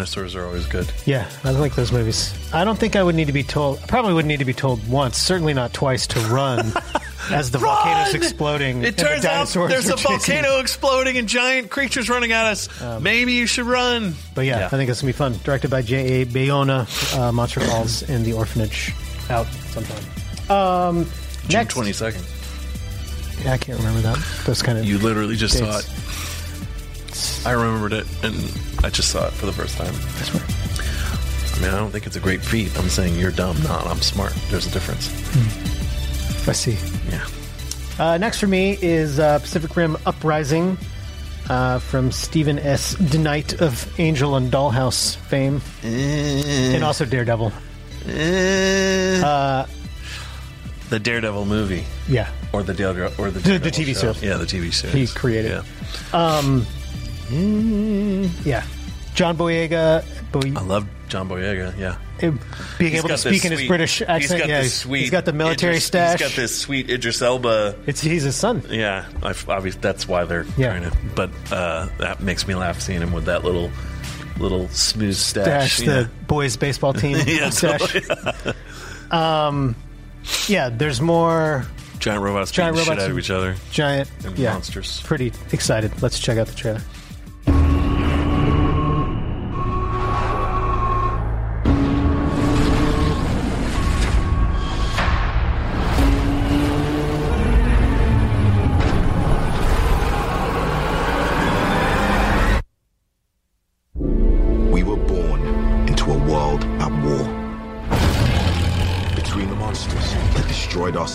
Dinosaurs 0.07 0.37
are 0.37 0.47
always 0.47 0.66
good. 0.66 0.87
Yeah, 1.05 1.29
I 1.42 1.51
like 1.51 1.75
those 1.75 1.90
movies. 1.90 2.33
I 2.55 2.64
don't 2.64 2.79
think 2.79 2.95
I 2.95 3.03
would 3.03 3.16
need 3.16 3.27
to 3.27 3.33
be 3.33 3.42
told. 3.42 3.81
I 3.83 3.87
probably 3.87 4.14
wouldn't 4.14 4.29
need 4.29 4.38
to 4.38 4.45
be 4.45 4.55
told 4.55 4.87
once, 4.88 5.16
certainly 5.19 5.53
not 5.53 5.73
twice, 5.73 6.07
to 6.09 6.21
run 6.21 6.73
as 7.33 7.51
the 7.51 7.59
volcano's 7.59 8.14
exploding. 8.14 8.83
It 8.85 8.87
and 8.88 8.97
the 8.97 9.03
turns 9.03 9.25
out 9.25 9.49
there's 9.69 9.88
a 9.88 9.97
chasing- 9.97 10.11
volcano 10.12 10.61
exploding 10.61 11.19
and 11.19 11.29
giant 11.29 11.71
creatures 11.71 12.09
running 12.09 12.31
at 12.31 12.45
us. 12.45 12.69
Maybe 13.01 13.33
you 13.33 13.47
should 13.47 13.66
run. 13.66 14.14
But 14.37 14.45
yeah, 14.45 14.66
I 14.66 14.69
think 14.69 14.88
it's 14.88 15.01
gonna 15.01 15.09
be 15.12 15.16
fun. 15.16 15.38
Directed 15.42 15.73
by 15.73 15.83
J. 15.83 16.23
A. 16.23 16.27
Bayona, 16.27 17.19
uh, 17.19 17.33
Monster 17.33 17.61
Calls, 17.61 18.05
and 18.09 18.25
The 18.25 18.33
Orphanage, 18.35 18.95
out 19.29 19.47
sometime. 19.73 20.05
Um, 20.49 21.11
June 21.49 21.66
twenty 21.66 21.92
second. 21.92 22.25
yeah, 23.42 23.55
I 23.55 23.59
can't 23.59 23.77
remember 23.79 24.03
that. 24.03 24.19
Those 24.47 24.62
kind 24.62 24.79
of 24.79 24.85
You 24.85 24.99
literally 24.99 25.35
just 25.35 25.59
saw 25.59 25.79
it. 25.79 25.85
I 27.47 27.53
remembered 27.53 27.93
it, 27.93 28.07
and 28.25 28.35
I 28.85 28.91
just 28.91 29.11
saw 29.11 29.27
it 29.27 29.33
for 29.33 29.47
the 29.47 29.53
first 29.53 29.77
time. 29.77 29.93
That's 30.17 30.35
right. 30.35 31.57
I 31.57 31.61
mean, 31.61 31.71
I 31.71 31.79
don't 31.79 31.91
think 31.91 32.07
it's 32.07 32.17
a 32.17 32.21
great 32.21 32.43
feat. 32.43 32.77
I'm 32.79 32.89
saying 32.89 33.15
you're 33.19 33.31
dumb, 33.31 33.57
not 33.63 33.87
I'm 33.87 34.03
smart. 34.03 34.35
There's 34.51 34.67
a 34.67 34.71
difference. 34.71 35.09
I 36.49 36.53
see. 36.53 36.77
Yeah. 37.11 37.27
Uh, 37.99 38.19
next 38.19 38.41
for 38.41 38.47
me 38.47 38.77
is 38.83 39.19
uh, 39.19 39.39
Pacific 39.39 39.75
Rim 39.77 39.97
Uprising 40.05 40.77
uh, 41.49 41.79
from 41.79 42.11
Stephen 42.13 42.59
S. 42.59 42.95
DeKnight 42.97 43.61
of 43.62 43.99
Angel 43.99 44.37
and 44.37 44.53
Dollhouse 44.53 45.16
fame, 45.16 45.62
and 45.83 46.85
also 46.85 47.05
Daredevil. 47.07 47.53
Uh, 48.07 49.66
The 50.91 50.99
Daredevil 51.01 51.47
movie. 51.47 51.85
Yeah. 52.09 52.31
Or 52.53 52.62
the 52.62 52.75
Daredevil 52.75 53.25
or 53.25 53.31
the, 53.31 53.41
The- 53.41 53.59
the 53.59 53.70
TV 53.70 53.87
show. 53.95 54.12
series. 54.12 54.23
Yeah, 54.23 54.37
the 54.37 54.45
TV 54.47 54.73
series. 54.73 55.11
He 55.11 55.18
created. 55.18 55.51
Yeah. 55.51 55.62
Um, 56.12 56.66
mm, 57.29 58.31
yeah, 58.47 58.64
John 59.14 59.37
Boyega. 59.37 60.05
Boy, 60.33 60.53
I 60.59 60.62
love 60.64 60.87
John 61.09 61.29
Boyega. 61.29 61.77
Yeah. 61.79 61.97
being 62.20 62.39
He's 62.79 62.95
able 62.99 63.09
to 63.11 63.18
speak 63.18 63.45
in 63.45 63.53
his 63.53 63.66
British 63.68 64.01
accent. 64.03 64.20
He's 64.22 64.31
got 64.41 64.49
yeah, 64.49 64.61
this 64.62 64.74
sweet. 64.74 65.01
he's 65.03 65.11
got 65.11 65.24
the 65.24 65.33
military 65.33 65.72
Idris, 65.74 65.85
stash. 65.85 66.20
He's 66.20 66.29
got 66.31 66.37
this 66.37 66.59
sweet 66.59 66.91
Idris 66.91 67.20
Elba. 67.22 67.77
It's 67.87 68.01
he's 68.01 68.22
his 68.22 68.37
son. 68.37 68.62
Yeah, 68.70 69.07
I've, 69.22 69.49
obviously 69.49 69.81
that's 69.81 70.09
why 70.09 70.24
they're 70.24 70.47
Yeah. 70.57 70.79
trying 70.79 70.91
to. 70.91 70.97
But 71.14 71.31
uh, 71.53 71.89
that 71.99 72.20
makes 72.20 72.47
me 72.49 72.55
laugh 72.55 72.81
seeing 72.81 73.01
him 73.03 73.12
with 73.12 73.27
that 73.27 73.45
little 73.45 73.70
little 74.39 74.68
smooth 74.68 75.14
Dash, 75.35 75.77
stash. 75.77 75.87
the 75.87 76.11
boys 76.27 76.57
baseball 76.57 76.93
team 76.95 77.16
yeah, 77.27 77.51
stash. 77.51 77.81
totally. 77.93 78.55
Um, 79.11 79.77
yeah, 80.49 80.68
there's 80.68 81.01
more 81.01 81.64
giant 82.01 82.22
robots 82.22 82.51
Giant 82.51 82.77
robots 82.77 82.89
shit 82.91 82.99
out 83.05 83.11
of 83.12 83.18
each 83.20 83.31
other. 83.31 83.55
giant 83.70 84.11
And 84.24 84.37
yeah, 84.37 84.53
monsters. 84.53 85.01
Pretty 85.03 85.33
excited. 85.53 86.03
Let's 86.03 86.18
check 86.18 86.39
out 86.39 86.49
the 86.49 86.55
trailer. 86.57 86.81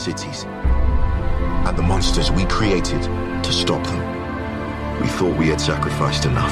Cities 0.01 0.45
and 1.67 1.77
the 1.77 1.81
monsters 1.83 2.31
we 2.31 2.43
created 2.45 3.01
to 3.43 3.53
stop 3.53 3.83
them, 3.85 3.99
we 4.99 5.07
thought 5.07 5.37
we 5.37 5.47
had 5.47 5.61
sacrificed 5.61 6.25
enough. 6.25 6.51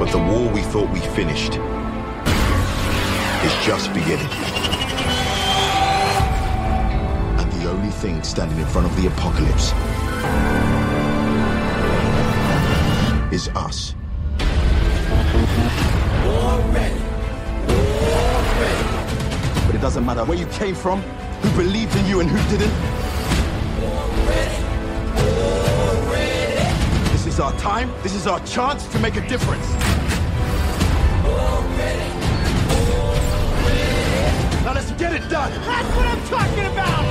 But 0.00 0.10
the 0.10 0.18
war 0.18 0.52
we 0.52 0.62
thought 0.62 0.90
we 0.90 0.98
finished 0.98 1.52
is 3.46 3.54
just 3.64 3.94
beginning. 3.94 4.32
And 7.38 7.52
the 7.52 7.70
only 7.70 7.90
thing 7.90 8.20
standing 8.24 8.58
in 8.58 8.66
front 8.66 8.88
of 8.88 8.96
the 9.00 9.06
apocalypse 9.06 9.72
is 13.32 13.48
us. 13.54 13.94
But 16.24 16.97
it 19.78 19.80
doesn't 19.80 20.04
matter 20.04 20.24
where 20.24 20.36
you 20.36 20.46
came 20.46 20.74
from, 20.74 21.00
who 21.40 21.56
believed 21.56 21.94
in 21.94 22.04
you 22.06 22.18
and 22.18 22.28
who 22.28 22.38
didn't. 22.50 22.74
This 27.12 27.26
is 27.26 27.38
our 27.38 27.52
time. 27.58 27.88
This 28.02 28.14
is 28.16 28.26
our 28.26 28.40
chance 28.40 28.88
to 28.88 28.98
make 28.98 29.14
a 29.14 29.20
difference. 29.28 29.64
Now 34.64 34.74
let's 34.74 34.90
get 34.92 35.12
it 35.12 35.28
done. 35.30 35.52
That's 35.52 35.96
what 35.96 36.06
I'm 36.06 36.26
talking 36.26 36.66
about. 36.66 37.04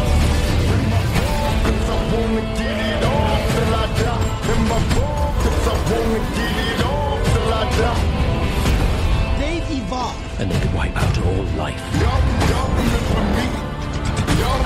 They've 9.40 9.84
evolved. 9.84 10.28
and 10.40 10.52
they 10.52 10.60
could 10.60 10.74
wipe 10.74 10.96
out 10.96 11.18
all 11.26 11.44
life. 11.56 12.27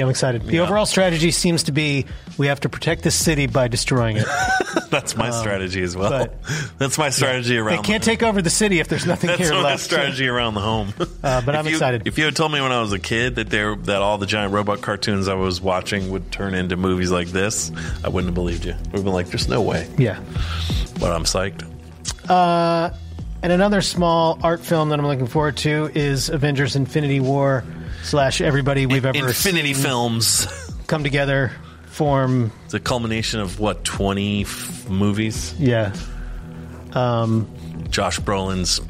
Yeah, 0.00 0.04
I'm 0.06 0.10
excited. 0.10 0.46
The 0.46 0.60
overall 0.60 0.86
strategy 0.86 1.30
seems 1.30 1.64
to 1.64 1.72
be 1.72 2.06
we 2.38 2.46
have 2.46 2.60
to 2.60 2.70
protect 2.70 3.02
the 3.02 3.10
city 3.10 3.46
by 3.46 3.68
destroying 3.68 4.16
it. 4.16 4.24
That's 4.90 5.14
my 5.14 5.26
Um, 5.28 5.32
strategy 5.34 5.82
as 5.82 5.94
well. 5.94 6.28
That's 6.78 6.96
my 6.96 7.10
strategy 7.10 7.50
They 7.50 7.58
around. 7.58 7.76
They 7.76 7.82
can't 7.82 8.02
take 8.02 8.22
over 8.22 8.40
the 8.40 8.48
city 8.48 8.80
if 8.80 8.88
there's 8.88 9.04
nothing 9.04 9.28
That's 9.28 9.40
here 9.42 9.52
my 9.52 9.62
left. 9.62 9.82
strategy 9.82 10.26
around 10.26 10.54
the 10.54 10.60
home. 10.62 10.94
Uh, 11.22 11.42
but 11.42 11.54
I'm 11.54 11.66
you- 11.66 11.72
excited. 11.72 12.06
If 12.06 12.16
you 12.16 12.24
had 12.24 12.34
told 12.34 12.50
me 12.50 12.62
when 12.62 12.72
I 12.72 12.80
was 12.80 12.94
a 12.94 12.98
kid 12.98 13.34
that 13.34 13.50
there 13.50 13.76
that 13.76 14.00
all 14.00 14.16
the 14.16 14.24
giant 14.24 14.54
robot 14.54 14.80
cartoons 14.80 15.28
I 15.28 15.34
was 15.34 15.60
watching 15.60 16.10
would 16.10 16.32
turn 16.32 16.54
into 16.54 16.78
movies 16.78 17.10
like 17.10 17.28
this, 17.28 17.70
I 18.02 18.08
wouldn't 18.08 18.28
have 18.28 18.34
believed 18.34 18.64
you. 18.64 18.74
We've 18.90 19.04
been 19.04 19.12
like, 19.12 19.26
there's 19.26 19.46
no 19.46 19.60
way. 19.60 19.86
Yeah. 19.98 20.18
But 20.98 21.12
I'm 21.12 21.24
psyched. 21.24 21.62
Uh, 22.26 22.90
and 23.42 23.52
another 23.52 23.82
small 23.82 24.38
art 24.42 24.60
film 24.60 24.88
that 24.90 24.98
I'm 24.98 25.06
looking 25.06 25.26
forward 25.26 25.58
to 25.58 25.90
is 25.94 26.30
Avengers: 26.30 26.74
Infinity 26.74 27.20
War 27.20 27.64
slash 28.02 28.40
everybody 28.40 28.86
we've 28.86 29.04
ever 29.04 29.16
Infinity 29.28 29.74
seen 29.74 29.82
Films. 29.84 30.46
come 30.86 31.02
together, 31.04 31.52
form. 31.86 32.52
It's 32.64 32.74
a 32.74 32.80
culmination 32.80 33.40
of 33.40 33.58
what 33.60 33.84
twenty 33.84 34.42
f- 34.42 34.88
movies. 34.88 35.54
Yeah. 35.58 35.94
Um, 36.92 37.48
Josh 37.90 38.18
Brolin's 38.20 38.80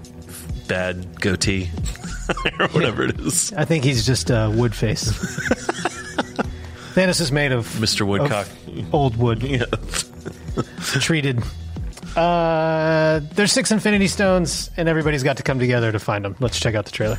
bad 0.68 1.20
goatee, 1.20 1.68
or 2.60 2.68
whatever 2.68 3.02
it 3.04 3.18
is. 3.20 3.52
I 3.52 3.64
think 3.64 3.84
he's 3.84 4.06
just 4.06 4.30
uh, 4.30 4.50
wood 4.54 4.74
face. 4.74 5.10
Thanos 6.94 7.20
is 7.20 7.30
made 7.30 7.52
of 7.52 7.66
Mr. 7.74 8.06
Woodcock. 8.06 8.46
of 8.66 8.94
old 8.94 9.16
wood, 9.16 9.42
Yeah. 9.42 9.64
treated. 11.00 11.40
Uh, 12.16 13.20
there's 13.34 13.52
six 13.52 13.70
Infinity 13.70 14.08
Stones, 14.08 14.70
and 14.76 14.88
everybody's 14.88 15.22
got 15.22 15.36
to 15.36 15.42
come 15.44 15.58
together 15.60 15.92
to 15.92 15.98
find 16.00 16.24
them. 16.24 16.34
Let's 16.40 16.58
check 16.58 16.74
out 16.74 16.86
the 16.86 16.90
trailer. 16.90 17.18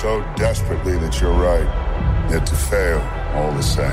So 0.00 0.22
desperately 0.34 0.96
that 0.96 1.20
you're 1.20 1.30
right, 1.30 1.68
yet 2.30 2.46
to 2.46 2.54
fail 2.54 3.00
all 3.34 3.52
the 3.52 3.62
same. 3.62 3.90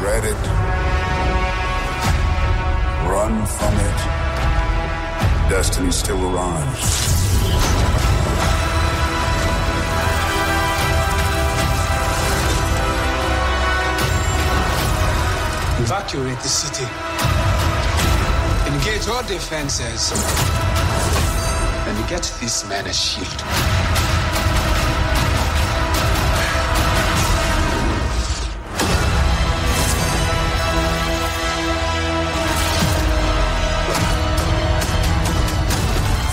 Dread 0.00 0.24
it. 0.24 0.42
Run 3.10 3.44
from 3.44 3.74
it. 3.74 3.98
Destiny 5.50 5.90
still 5.90 6.34
arrives. 6.34 6.96
Evacuate 15.82 16.38
the 16.40 16.48
city 16.48 17.27
penetrate 18.98 19.06
your 19.06 19.22
defenses 19.38 20.12
and 21.86 22.08
get 22.08 22.22
this 22.40 22.68
man 22.68 22.86
a 22.86 22.92
shield. 22.92 23.26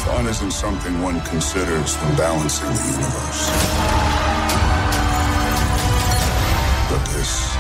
Fun 0.05 0.27
isn't 0.27 0.51
something 0.51 1.01
one 1.01 1.21
considers 1.21 1.95
when 1.97 2.15
balancing 2.15 2.67
the 2.67 2.83
universe. 2.91 3.49
But 6.89 7.05
this 7.13 7.55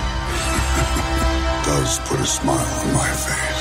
does 1.65 1.99
put 2.07 2.19
a 2.19 2.25
smile 2.25 2.79
on 2.81 2.93
my 2.93 3.09
face. 3.09 3.54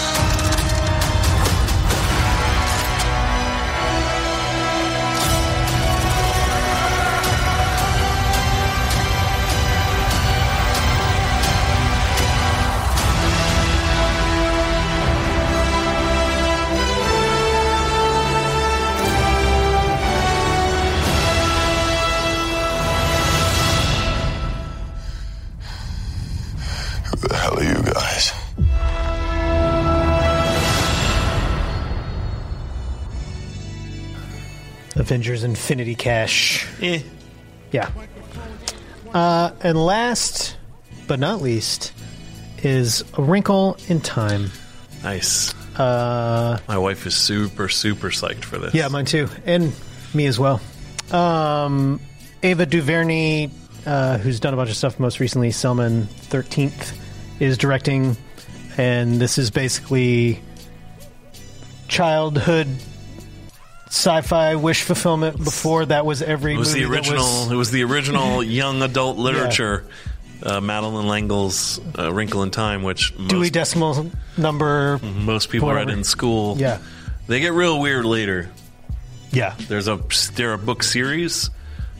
Avengers 35.15 35.45
Infinity 35.45 35.95
Cash. 35.95 36.67
Eh. 36.83 37.01
Yeah. 37.71 37.89
Uh, 39.13 39.53
and 39.63 39.79
last 39.81 40.57
but 41.07 41.21
not 41.21 41.41
least 41.41 41.93
is 42.65 43.05
A 43.17 43.23
Wrinkle 43.23 43.77
in 43.87 44.01
Time. 44.01 44.51
Nice. 45.05 45.55
Uh, 45.79 46.59
My 46.67 46.79
wife 46.79 47.07
is 47.07 47.15
super, 47.15 47.69
super 47.69 48.09
psyched 48.11 48.43
for 48.43 48.59
this. 48.59 48.75
yeah, 48.75 48.89
mine 48.89 49.05
too. 49.05 49.29
And 49.47 49.73
me 50.15 50.27
as 50.27 50.37
well. 50.41 50.61
Um, 51.13 52.01
Ava 52.43 52.67
DuVernay, 52.67 53.51
uh, 53.87 54.19
who's 54.19 54.41
done 54.41 54.53
a 54.53 54.57
bunch 54.57 54.71
of 54.71 54.77
stuff 54.77 54.99
most 54.99 55.21
recently, 55.21 55.53
Selman 55.53 56.09
13th, 56.23 56.93
is 57.39 57.57
directing. 57.57 58.17
And 58.77 59.21
this 59.21 59.39
is 59.39 59.53
basically 59.53 60.41
childhood 61.87 62.67
sci-fi 63.95 64.57
wish 64.57 64.83
fulfillment 64.83 65.37
before 65.43 65.87
that 65.87 66.05
was 66.05 66.21
every 66.21 66.55
It 66.55 66.59
was 66.59 66.73
the 66.73 66.85
original. 66.85 67.23
was- 67.25 67.51
it 67.53 67.55
was 67.55 67.71
the 67.71 67.85
original 67.85 68.43
young 68.61 68.83
adult 68.83 69.17
literature. 69.19 69.85
Uh, 70.43 70.61
Madeleine 70.61 71.07
L'Engle's 71.09 71.81
uh, 71.99 72.13
*Wrinkle 72.13 72.43
in 72.43 72.51
Time*, 72.51 72.83
which 72.83 73.15
Dewey 73.17 73.39
most, 73.45 73.53
Decimal 73.53 74.11
Number. 74.37 74.99
most 74.99 75.49
people 75.49 75.73
read 75.73 75.89
in 75.89 76.05
school. 76.05 76.57
Yeah. 76.59 76.79
they 77.29 77.41
get 77.41 77.53
real 77.53 77.81
weird 77.81 78.05
later. 78.05 78.51
Yeah, 79.31 79.55
There's 79.69 79.89
a 79.89 80.01
there 80.35 80.53
are 80.53 80.57
book 80.59 80.83
series. 80.83 81.51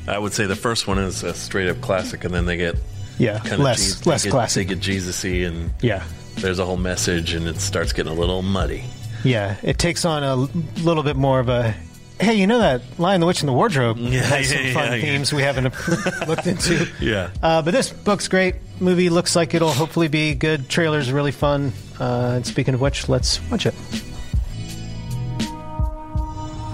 I 0.07 0.19
would 0.19 0.33
say 0.35 0.45
the 0.47 0.57
first 0.57 0.87
one 0.87 0.99
is 0.99 1.23
a 1.23 1.33
straight 1.33 1.69
up 1.71 1.81
classic, 1.81 2.25
and 2.25 2.35
then 2.35 2.45
they 2.45 2.57
get 2.59 2.75
Yeah, 3.19 3.39
kinda 3.39 3.59
less- 3.59 4.01
Je- 4.01 4.11
less 4.11 4.23
they 4.23 4.27
get, 4.29 4.33
classic. 4.33 4.69
They 4.69 4.75
get 4.75 4.83
Jesus-y, 4.83 5.31
and 5.47 5.71
Yeah. 5.81 6.03
there's 6.37 6.59
a 6.59 6.67
whole 6.67 6.77
message, 6.77 7.33
and 7.33 7.47
it 7.47 7.61
starts 7.61 7.93
getting 7.95 8.13
a 8.13 8.15
little 8.15 8.43
muddy. 8.43 8.85
Yeah, 9.25 9.57
it 9.63 9.79
takes 9.79 10.05
on 10.05 10.23
a 10.23 10.37
little 10.83 11.03
bit 11.03 11.17
more 11.17 11.41
of 11.41 11.49
a. 11.49 11.75
Hey, 12.21 12.35
you 12.35 12.47
know 12.47 12.59
that 12.61 12.83
Lion, 12.99 13.21
the 13.21 13.27
Witch, 13.27 13.41
and 13.43 13.49
the 13.49 13.53
Wardrobe 13.53 13.97
Yeah, 13.99 14.21
has 14.23 14.49
some 14.49 14.59
yeah, 14.65 14.73
fun 14.73 14.85
yeah, 14.85 14.95
yeah. 14.95 15.03
themes 15.03 15.33
we 15.33 15.43
haven't 15.43 15.65
looked 16.29 16.47
into. 16.47 16.89
Yeah. 17.01 17.31
Uh, 17.43 17.61
but 17.61 17.73
this 17.73 17.91
book's 17.91 18.29
great. 18.29 18.55
Movie 18.81 19.11
looks 19.11 19.35
like 19.35 19.53
it'll 19.53 19.73
hopefully 19.73 20.07
be 20.09 20.35
good. 20.35 20.69
Trailer's 20.69 21.11
really 21.11 21.33
fun. 21.33 21.73
Uh, 21.99 22.35
and 22.37 22.47
speaking 22.47 22.75
of 22.75 22.81
which, 22.81 23.09
let's 23.09 23.41
watch 23.51 23.67
it. 23.67 23.75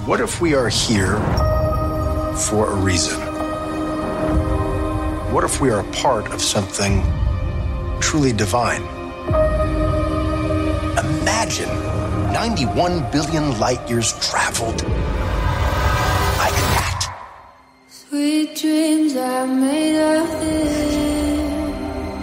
What 0.06 0.20
if 0.20 0.40
we 0.40 0.54
are 0.54 0.68
here 0.68 1.16
for 2.36 2.70
a 2.70 2.74
reason? 2.76 3.18
What 5.32 5.44
if 5.44 5.60
we 5.60 5.70
are 5.70 5.80
a 5.80 5.92
part 5.92 6.30
of 6.32 6.42
something 6.42 7.02
truly 8.00 8.32
divine? 8.32 8.82
Imagine 10.98 11.68
91 12.32 13.10
billion 13.10 13.58
light 13.58 13.88
years 13.88 14.12
traveled 14.20 14.82
Your 18.12 18.48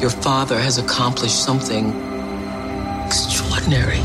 father 0.09 0.59
has 0.59 0.79
accomplished 0.79 1.41
something 1.41 1.93
extraordinary, 3.05 4.01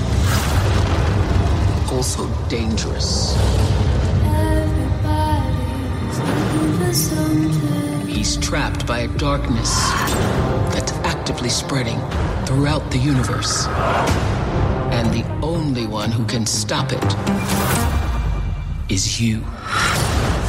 also 1.90 2.28
dangerous. 2.48 3.34
Everybody's 4.22 6.20
looking 6.20 6.78
for 6.78 6.94
something. 6.94 8.06
He's 8.06 8.36
trapped 8.36 8.86
by 8.86 9.00
a 9.00 9.08
darkness 9.18 9.74
that's 10.72 10.92
actively 11.02 11.48
spreading 11.48 11.98
throughout 12.46 12.92
the 12.92 12.98
universe. 12.98 13.66
And 14.92 15.12
the 15.12 15.24
only 15.42 15.88
one 15.88 16.12
who 16.12 16.24
can 16.26 16.46
stop 16.46 16.92
it 16.92 17.16
is 18.88 19.20
you. 19.20 19.40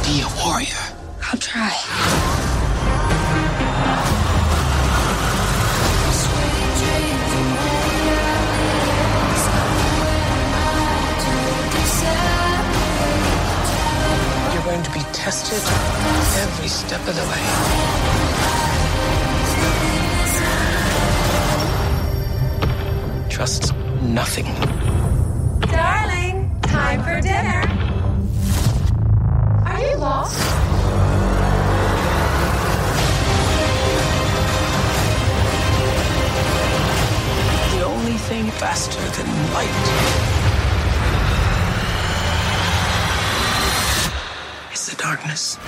Be 0.04 0.22
a 0.22 0.28
warrior. 0.38 0.93
I'll 1.34 1.40
try. 1.40 1.74
You're 14.54 14.62
going 14.62 14.84
to 14.84 14.90
be 14.92 15.00
tested 15.12 15.58
every 16.40 16.68
step 16.68 17.00
of 17.00 17.16
the 17.16 17.22
way. 17.22 17.42
Trust 23.28 23.74
nothing. 24.02 24.44
Darling, 25.62 26.60
time 26.62 27.02
for 27.02 27.20
dinner. 27.20 27.64
Are 29.66 29.80
you 29.80 29.96
lost? 29.96 30.63
The 38.24 38.30
only 38.30 38.42
thing 38.44 38.58
faster 38.58 39.00
than 39.00 39.26
light 39.52 39.68
It's 44.72 44.88
the 44.88 44.96
darkness. 44.96 45.58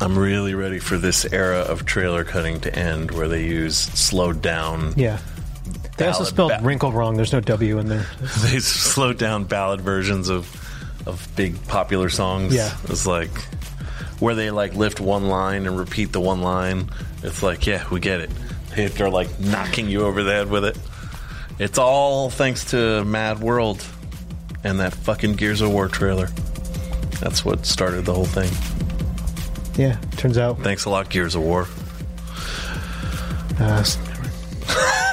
I'm 0.00 0.16
really 0.16 0.54
ready 0.54 0.78
for 0.78 0.96
this 0.96 1.24
era 1.32 1.58
of 1.58 1.84
trailer 1.84 2.22
cutting 2.24 2.60
to 2.60 2.78
end, 2.78 3.10
where 3.10 3.26
they 3.28 3.44
use 3.44 3.76
slowed 3.76 4.40
down. 4.40 4.94
Yeah. 4.96 5.18
They 6.00 6.06
also 6.08 6.24
spelled 6.24 6.50
ba- 6.50 6.60
wrinkle 6.62 6.92
wrong. 6.92 7.16
There's 7.16 7.32
no 7.32 7.40
W 7.40 7.78
in 7.78 7.88
there. 7.88 8.06
they 8.42 8.58
slowed 8.58 9.18
down 9.18 9.44
ballad 9.44 9.80
versions 9.80 10.28
of 10.28 10.48
of 11.06 11.26
big 11.36 11.66
popular 11.68 12.08
songs. 12.10 12.54
Yeah. 12.54 12.76
it's 12.84 13.06
like 13.06 13.30
where 14.18 14.34
they 14.34 14.50
like 14.50 14.74
lift 14.74 15.00
one 15.00 15.28
line 15.28 15.66
and 15.66 15.78
repeat 15.78 16.12
the 16.12 16.20
one 16.20 16.42
line. 16.42 16.90
It's 17.22 17.42
like, 17.42 17.66
yeah, 17.66 17.86
we 17.90 18.00
get 18.00 18.20
it. 18.20 18.30
They- 18.76 18.86
They're 18.88 19.10
like 19.10 19.38
knocking 19.40 19.88
you 19.88 20.02
over 20.02 20.22
the 20.22 20.32
head 20.32 20.50
with 20.50 20.64
it. 20.64 20.78
It's 21.58 21.78
all 21.78 22.30
thanks 22.30 22.66
to 22.72 23.04
Mad 23.04 23.40
World 23.40 23.84
and 24.64 24.80
that 24.80 24.94
fucking 24.94 25.34
Gears 25.36 25.60
of 25.60 25.70
War 25.72 25.88
trailer. 25.88 26.26
That's 27.20 27.44
what 27.44 27.66
started 27.66 28.04
the 28.06 28.14
whole 28.14 28.24
thing. 28.26 28.50
Yeah, 29.76 29.98
turns 30.16 30.38
out. 30.38 30.58
Thanks 30.60 30.84
a 30.86 30.90
lot, 30.90 31.08
Gears 31.10 31.34
of 31.34 31.42
War. 31.42 31.66
Uh, 33.58 33.84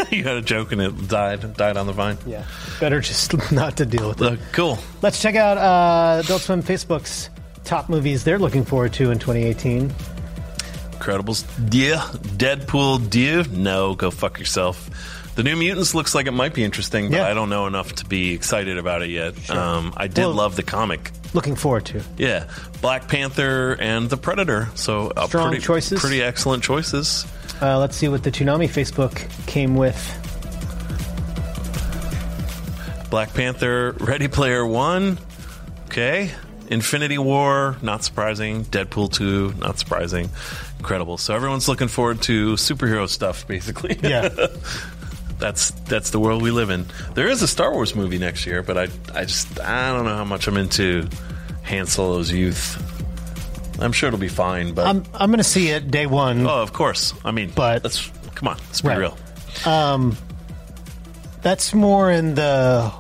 you 0.12 0.24
had 0.24 0.38
a 0.38 0.42
joke 0.42 0.72
and 0.72 0.82
it 0.82 1.08
died 1.08 1.56
died 1.56 1.78
on 1.78 1.86
the 1.88 1.94
vine. 1.94 2.18
yeah, 2.26 2.46
better 2.80 3.02
just 3.02 3.52
not 3.52 3.78
to 3.78 3.86
deal 3.86 4.10
with 4.10 4.22
it. 4.22 4.34
Uh, 4.34 4.44
cool. 4.52 4.78
Let's 5.02 5.22
check 5.22 5.36
out 5.36 5.58
uh, 5.58 6.22
Adult 6.24 6.42
Swim 6.42 6.64
Facebook's 6.64 7.30
top 7.64 7.90
movies 7.90 8.24
they're 8.24 8.40
looking 8.40 8.64
forward 8.66 8.94
to 8.94 9.12
in 9.12 9.20
2018. 9.20 9.90
Incredibles, 10.92 11.46
yeah. 11.74 11.98
Deadpool, 12.38 13.14
yeah. 13.14 13.44
No, 13.56 13.96
go 13.96 14.10
fuck 14.12 14.40
yourself. 14.40 14.90
The 15.36 15.44
New 15.44 15.56
Mutants 15.56 15.94
looks 15.94 16.16
like 16.16 16.26
it 16.26 16.32
might 16.32 16.56
be 16.56 16.64
interesting, 16.64 17.12
but 17.12 17.22
I 17.22 17.36
don't 17.36 17.50
know 17.50 17.68
enough 17.68 17.94
to 17.96 18.06
be 18.06 18.34
excited 18.34 18.80
about 18.80 19.04
it 19.04 19.12
yet. 19.12 19.50
Um, 19.52 19.94
I 19.96 20.08
did 20.08 20.22
Well- 20.22 20.34
love 20.34 20.56
the 20.56 20.64
comic. 20.64 21.12
Looking 21.34 21.56
forward 21.56 21.86
to. 21.88 22.02
Yeah, 22.18 22.46
Black 22.82 23.08
Panther 23.10 23.74
and 23.80 24.10
the 24.10 24.18
Predator. 24.18 24.70
So 24.76 25.12
uh, 25.16 25.28
Strong 25.28 25.50
pretty, 25.50 25.64
choices. 25.66 26.00
Pretty 26.00 26.24
excellent 26.24 26.64
choices. 26.64 27.28
Uh, 27.62 27.80
let's 27.80 27.96
see 27.96 28.08
what 28.08 28.24
the 28.24 28.32
Toonami 28.32 28.68
Facebook 28.70 29.28
came 29.48 29.76
with. 29.76 29.98
Black 33.10 33.34
Panther, 33.34 33.94
Ready 34.00 34.28
Player 34.28 34.66
One. 34.66 35.18
Okay. 35.86 36.32
Infinity 36.70 37.18
War, 37.18 37.78
not 37.82 38.04
surprising. 38.04 38.66
Deadpool 38.66 39.12
2, 39.14 39.54
not 39.60 39.80
surprising. 39.80 40.30
Incredible. 40.80 41.18
So 41.18 41.34
everyone's 41.34 41.68
looking 41.70 41.88
forward 41.88 42.22
to 42.24 42.54
superhero 42.54 43.08
stuff, 43.08 43.48
basically. 43.48 43.98
Yeah. 44.08 44.30
that's 45.40 45.72
that's 45.86 46.10
the 46.10 46.20
world 46.20 46.42
we 46.42 46.52
live 46.52 46.70
in. 46.70 46.86
There 47.14 47.28
is 47.28 47.42
a 47.42 47.48
Star 47.48 47.72
Wars 47.72 47.96
movie 47.96 48.18
next 48.18 48.46
year, 48.46 48.62
but 48.64 48.78
I 48.78 48.88
I 49.14 49.24
just 49.26 49.60
I 49.62 49.94
don't 49.94 50.04
know 50.06 50.16
how 50.16 50.24
much 50.26 50.48
I'm 50.48 50.58
into 50.58 51.08
Han 51.64 51.86
Solo's 51.88 52.32
youth. 52.32 52.84
I'm 53.80 53.92
sure 53.92 54.08
it'll 54.08 54.20
be 54.20 54.28
fine, 54.28 54.74
but 54.74 54.88
I'm 54.88 55.04
I'm 55.14 55.30
going 55.30 55.38
to 55.40 55.44
see 55.44 55.70
it 55.70 55.90
day 55.92 56.06
one. 56.08 56.46
oh, 56.48 56.62
of 56.62 56.74
course. 56.74 57.14
I 57.24 57.32
mean, 57.32 57.52
But- 57.56 57.84
let's 57.84 58.12
come 58.36 58.48
on, 58.50 58.58
let's 58.58 58.82
be 58.82 58.90
Right. 58.90 58.98
real. 58.98 59.18
Um, 59.66 60.18
that's 61.42 61.74
more 61.74 62.12
in 62.12 62.36
the 62.36 62.92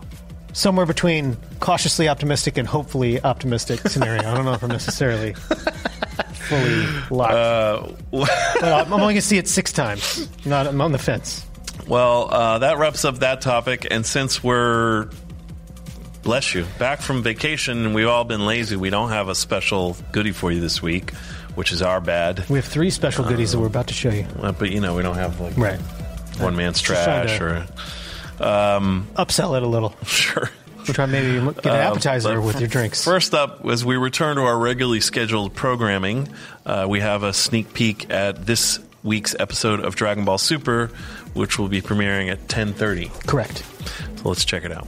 somewhere 0.53 0.85
between 0.85 1.37
cautiously 1.59 2.07
optimistic 2.07 2.57
and 2.57 2.67
hopefully 2.67 3.21
optimistic 3.23 3.79
scenario. 3.87 4.21
I 4.29 4.33
don't 4.35 4.45
know 4.45 4.53
if 4.53 4.63
I'm 4.63 4.69
necessarily 4.69 5.33
fully 6.33 6.85
locked. 7.09 7.33
Uh, 7.33 7.87
but 8.11 8.63
I'm 8.63 8.93
only 8.93 9.05
going 9.05 9.15
to 9.15 9.21
see 9.21 9.37
it 9.37 9.47
six 9.47 9.71
times. 9.71 10.27
Not 10.45 10.67
I'm 10.67 10.79
on 10.81 10.91
the 10.91 10.97
fence. 10.99 11.45
Well, 11.87 12.33
uh, 12.33 12.59
that 12.59 12.77
wraps 12.79 13.05
up 13.05 13.19
that 13.19 13.41
topic. 13.41 13.87
And 13.89 14.05
since 14.05 14.43
we're, 14.43 15.09
bless 16.27 16.53
you, 16.53 16.65
back 16.77 16.99
from 16.99 17.23
vacation 17.23 17.85
and 17.85 17.95
we've 17.95 18.05
all 18.09 18.25
been 18.25 18.45
lazy, 18.45 18.75
we 18.75 18.89
don't 18.89 19.11
have 19.11 19.29
a 19.29 19.33
special 19.35 19.95
goodie 20.11 20.33
for 20.33 20.51
you 20.51 20.59
this 20.59 20.81
week, 20.81 21.13
which 21.55 21.71
is 21.71 21.81
our 21.81 22.01
bad. 22.01 22.43
We 22.49 22.57
have 22.57 22.65
three 22.65 22.89
special 22.89 23.23
goodies 23.23 23.53
that 23.53 23.59
we're 23.59 23.67
about 23.67 23.87
to 23.87 23.93
show 23.93 24.09
you. 24.09 24.25
Uh, 24.41 24.51
but, 24.51 24.69
you 24.69 24.81
know, 24.81 24.93
we 24.93 25.03
don't 25.03 25.15
have 25.15 25.39
like 25.39 25.55
Right. 25.57 25.79
one 26.39 26.57
man's 26.57 26.81
Just 26.81 26.85
trying 27.01 27.25
trash 27.27 27.37
to- 27.37 27.65
or. 28.41 28.45
Um, 28.45 29.07
Upsell 29.15 29.55
it 29.55 29.63
a 29.63 29.67
little. 29.67 29.95
Sure. 30.05 30.49
We're 30.85 30.93
trying 30.93 31.11
maybe 31.11 31.33
get 31.39 31.65
an 31.65 31.71
Uh, 31.71 31.91
appetizer 31.91 32.35
but 32.35 32.43
with 32.43 32.59
your 32.59 32.67
drinks. 32.67 33.05
First 33.05 33.33
up, 33.33 33.65
as 33.65 33.85
we 33.85 33.95
return 33.95 34.35
to 34.35 34.41
our 34.43 34.57
regularly 34.57 34.99
scheduled 34.99 35.55
programming, 35.55 36.27
uh, 36.65 36.87
we 36.89 36.99
have 36.99 37.23
a 37.23 37.31
sneak 37.31 37.73
peek 37.73 38.09
at 38.09 38.45
this 38.45 38.79
week's 39.01 39.33
episode 39.39 39.79
of 39.79 39.95
Dragon 39.95 40.25
Ball 40.25 40.37
Super, 40.37 40.87
which 41.33 41.57
will 41.57 41.69
be 41.69 41.81
premiering 41.81 42.29
at 42.29 42.49
10:30. 42.49 43.11
Correct. 43.27 43.63
So 44.17 44.27
let's 44.29 44.43
check 44.43 44.65
it 44.65 44.73
out. 44.73 44.87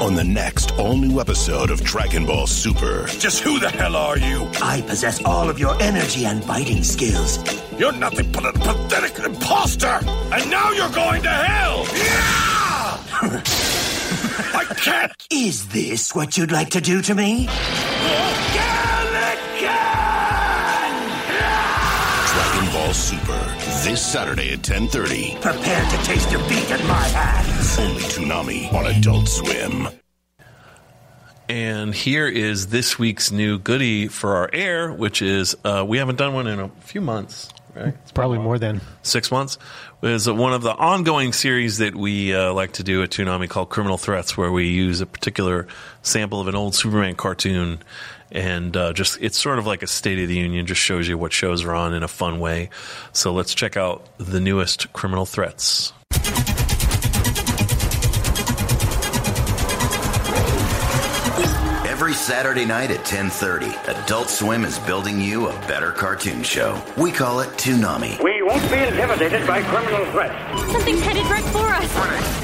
On 0.00 0.14
the 0.14 0.22
next 0.22 0.70
all 0.78 0.96
new 0.96 1.20
episode 1.20 1.70
of 1.70 1.82
Dragon 1.82 2.24
Ball 2.24 2.46
Super. 2.46 3.06
Just 3.06 3.40
who 3.40 3.58
the 3.58 3.68
hell 3.68 3.96
are 3.96 4.16
you? 4.16 4.48
I 4.62 4.80
possess 4.82 5.20
all 5.24 5.50
of 5.50 5.58
your 5.58 5.74
energy 5.82 6.24
and 6.24 6.42
fighting 6.44 6.84
skills. 6.84 7.38
You're 7.76 7.92
nothing 7.92 8.30
but 8.30 8.46
a 8.46 8.52
pathetic 8.52 9.18
imposter! 9.24 9.98
And 10.32 10.48
now 10.50 10.70
you're 10.70 10.90
going 10.90 11.22
to 11.24 11.28
hell! 11.28 11.84
Yeah! 11.96 13.02
I 14.54 14.64
can't! 14.76 15.12
Is 15.32 15.66
this 15.68 16.14
what 16.14 16.38
you'd 16.38 16.52
like 16.52 16.70
to 16.70 16.80
do 16.80 17.02
to 17.02 17.14
me? 17.16 17.46
Oh, 17.50 18.50
Dragon 18.54 18.77
This 23.88 24.04
Saturday 24.04 24.52
at 24.52 24.58
10.30. 24.58 25.40
Prepare 25.40 25.90
to 25.90 25.96
taste 26.04 26.28
defeat 26.28 26.70
at 26.70 26.80
my 26.86 27.04
hands. 27.08 27.78
Only 27.78 28.02
Toonami 28.02 28.70
on 28.74 28.84
Adult 28.84 29.26
Swim. 29.26 29.88
And 31.48 31.94
here 31.94 32.28
is 32.28 32.66
this 32.66 32.98
week's 32.98 33.32
new 33.32 33.58
goodie 33.58 34.08
for 34.08 34.36
our 34.36 34.50
air, 34.52 34.92
which 34.92 35.22
is 35.22 35.56
uh, 35.64 35.86
we 35.88 35.96
haven't 35.96 36.16
done 36.16 36.34
one 36.34 36.46
in 36.48 36.60
a 36.60 36.68
few 36.80 37.00
months, 37.00 37.48
right? 37.74 37.94
It's 38.02 38.12
probably 38.12 38.36
more 38.36 38.58
than 38.58 38.82
six 39.00 39.30
months. 39.30 39.56
Is 40.02 40.28
one 40.28 40.52
of 40.52 40.60
the 40.60 40.74
ongoing 40.74 41.32
series 41.32 41.78
that 41.78 41.96
we 41.96 42.34
uh, 42.34 42.52
like 42.52 42.72
to 42.72 42.82
do 42.82 43.02
at 43.02 43.08
Toonami 43.08 43.48
called 43.48 43.70
Criminal 43.70 43.96
Threats, 43.96 44.36
where 44.36 44.52
we 44.52 44.68
use 44.68 45.00
a 45.00 45.06
particular 45.06 45.66
sample 46.02 46.42
of 46.42 46.48
an 46.48 46.54
old 46.54 46.74
Superman 46.74 47.14
cartoon, 47.14 47.78
and 48.30 48.76
uh, 48.76 48.92
just 48.92 49.18
it's 49.20 49.38
sort 49.38 49.58
of 49.58 49.66
like 49.66 49.82
a 49.82 49.86
State 49.86 50.18
of 50.18 50.28
the 50.28 50.36
Union, 50.36 50.66
just 50.66 50.80
shows 50.80 51.08
you 51.08 51.18
what 51.18 51.32
shows 51.32 51.64
are 51.64 51.74
on 51.74 51.94
in 51.94 52.02
a 52.02 52.08
fun 52.08 52.40
way. 52.40 52.70
So 53.12 53.32
let's 53.32 53.54
check 53.54 53.76
out 53.76 54.06
the 54.18 54.40
newest 54.40 54.92
Criminal 54.92 55.26
Threats. 55.26 55.92
Every 61.86 62.14
Saturday 62.14 62.64
night 62.64 62.90
at 62.90 63.04
10:30, 63.04 63.74
Adult 63.88 64.30
Swim 64.30 64.64
is 64.64 64.78
building 64.78 65.20
you 65.20 65.48
a 65.48 65.52
better 65.66 65.90
cartoon 65.90 66.42
show. 66.44 66.80
We 66.96 67.10
call 67.10 67.40
it 67.40 67.48
Toonami. 67.58 68.22
We 68.22 68.40
won't 68.42 68.62
be 68.70 68.78
intimidated 68.78 69.46
by 69.46 69.62
criminal 69.62 70.06
threats. 70.12 70.72
Something's 70.72 71.00
headed 71.00 71.26
right 71.26 71.44
for 71.46 71.66
us. 71.66 71.92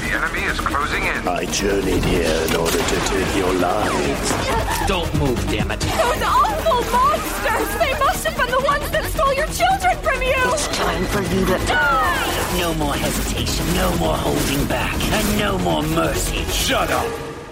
The 0.01 0.11
enemy 0.11 0.41
is 0.41 0.59
closing 0.59 1.03
in. 1.03 1.27
I 1.27 1.45
journeyed 1.45 2.03
here 2.03 2.45
in 2.49 2.55
order 2.55 2.77
to 2.77 2.95
take 3.07 3.35
your 3.37 3.53
lives. 3.53 4.87
Don't 4.87 5.11
move, 5.15 5.34
damn 5.67 5.71
it. 5.71 5.81
Those 5.81 6.23
awful 6.23 6.81
monsters! 6.91 7.79
They 7.79 7.93
must 7.99 8.25
have 8.25 8.37
been 8.37 8.51
the 8.51 8.63
ones 8.65 8.89
that 8.91 9.05
stole 9.05 9.33
your 9.33 9.47
children 9.47 9.97
from 10.03 10.21
you! 10.21 10.35
It's 10.53 10.67
time 10.77 11.05
for 11.05 11.21
you 11.21 11.45
to 11.45 11.65
die. 11.65 12.57
No 12.59 12.73
more 12.75 12.93
hesitation, 12.93 13.65
no 13.73 13.95
more 13.97 14.15
holding 14.15 14.65
back, 14.67 14.95
and 15.11 15.39
no 15.39 15.57
more 15.59 15.83
mercy. 15.83 16.43
Shut 16.51 16.91
up! 16.91 17.07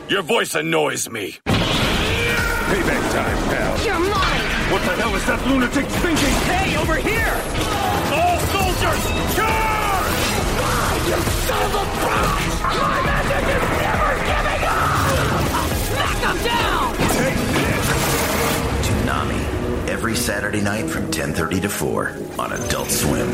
Your 0.09 0.21
voice 0.21 0.55
annoys 0.55 1.09
me. 1.09 1.37
Payback 1.45 3.11
time, 3.11 3.37
pal. 3.49 3.85
You're 3.85 3.99
mine! 3.99 4.71
What 4.71 4.81
the 4.81 4.95
hell 5.01 5.15
is 5.15 5.25
that 5.25 5.45
lunatic 5.47 5.85
thinking? 5.85 6.35
Hey, 6.49 6.77
over 6.77 6.95
here! 6.95 7.35
All 8.13 8.39
soldiers, 8.53 9.03
charge! 9.35 10.23
You 11.09 11.17
son 11.45 11.61
of 11.63 11.75
a 11.75 11.83
bitch! 12.01 13.12
Every 20.03 20.17
Saturday 20.17 20.59
night 20.59 20.89
from 20.89 21.09
10:30 21.11 21.61
to 21.61 21.69
4 21.69 22.17
on 22.37 22.51
Adult 22.51 22.91
Swim. 22.91 23.29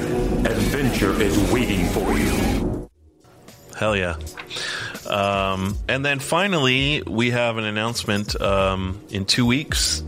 Adventure 0.45 1.19
is 1.19 1.35
waiting 1.51 1.83
for 1.87 2.15
you. 2.15 2.87
Hell 3.75 3.95
yeah. 3.95 4.17
Um, 5.07 5.75
and 5.87 6.05
then 6.05 6.19
finally, 6.19 7.01
we 7.07 7.31
have 7.31 7.57
an 7.57 7.63
announcement. 7.63 8.39
Um, 8.39 9.01
in 9.09 9.25
two 9.25 9.47
weeks, 9.47 10.03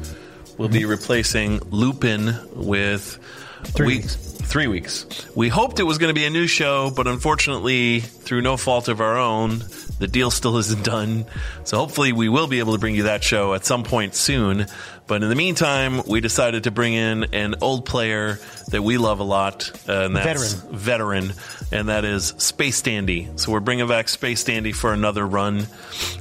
we'll 0.59 0.69
be 0.69 0.85
replacing 0.85 1.61
Lupin 1.71 2.35
with 2.53 3.17
Three 3.63 3.87
weeks. 3.87 4.15
Three 4.15 4.67
weeks. 4.67 5.07
We 5.35 5.49
hoped 5.49 5.79
it 5.79 5.83
was 5.83 5.97
going 5.97 6.13
to 6.13 6.19
be 6.19 6.25
a 6.25 6.29
new 6.29 6.45
show, 6.45 6.91
but 6.91 7.07
unfortunately, 7.07 8.01
through 8.01 8.41
no 8.41 8.55
fault 8.55 8.87
of 8.87 9.01
our 9.01 9.17
own, 9.17 9.63
the 10.01 10.07
deal 10.07 10.31
still 10.31 10.57
isn't 10.57 10.83
done. 10.83 11.25
So 11.63 11.77
hopefully, 11.77 12.11
we 12.11 12.27
will 12.27 12.47
be 12.47 12.57
able 12.57 12.73
to 12.73 12.79
bring 12.79 12.95
you 12.95 13.03
that 13.03 13.23
show 13.23 13.53
at 13.53 13.65
some 13.65 13.83
point 13.83 14.15
soon. 14.15 14.65
But 15.05 15.21
in 15.21 15.29
the 15.29 15.35
meantime, 15.35 16.01
we 16.07 16.21
decided 16.21 16.63
to 16.63 16.71
bring 16.71 16.93
in 16.93 17.25
an 17.35 17.55
old 17.61 17.85
player 17.85 18.39
that 18.69 18.81
we 18.81 18.97
love 18.97 19.19
a 19.19 19.23
lot, 19.23 19.69
uh, 19.87 20.05
and 20.05 20.15
that's 20.15 20.53
Veteran. 20.53 20.77
veteran, 20.77 21.33
and 21.71 21.89
that 21.89 22.03
is 22.03 22.33
Space 22.37 22.81
Dandy. 22.81 23.29
So 23.35 23.51
we're 23.51 23.59
bringing 23.59 23.87
back 23.87 24.09
Space 24.09 24.43
Dandy 24.43 24.71
for 24.71 24.91
another 24.91 25.25
run. 25.25 25.67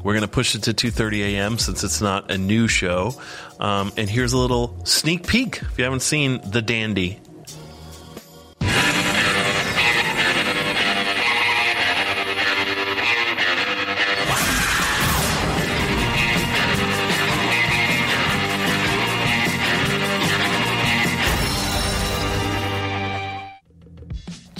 We're 0.03 0.13
going 0.13 0.23
to 0.23 0.29
push 0.29 0.55
it 0.55 0.65
to 0.65 0.75
2:30 0.75 1.35
a.m. 1.35 1.59
since 1.59 1.83
it's 1.83 2.03
not 2.03 2.31
a 2.31 2.37
new 2.37 2.69
show. 2.69 3.15
Um, 3.59 3.93
and 3.97 4.11
here's 4.11 4.35
a 4.35 4.39
little 4.39 4.85
sneak 4.85 5.27
peek 5.27 5.63
if 5.63 5.79
you 5.79 5.85
haven't 5.85 6.03
seen 6.03 6.41
the 6.51 6.61
Dandy. 6.61 7.19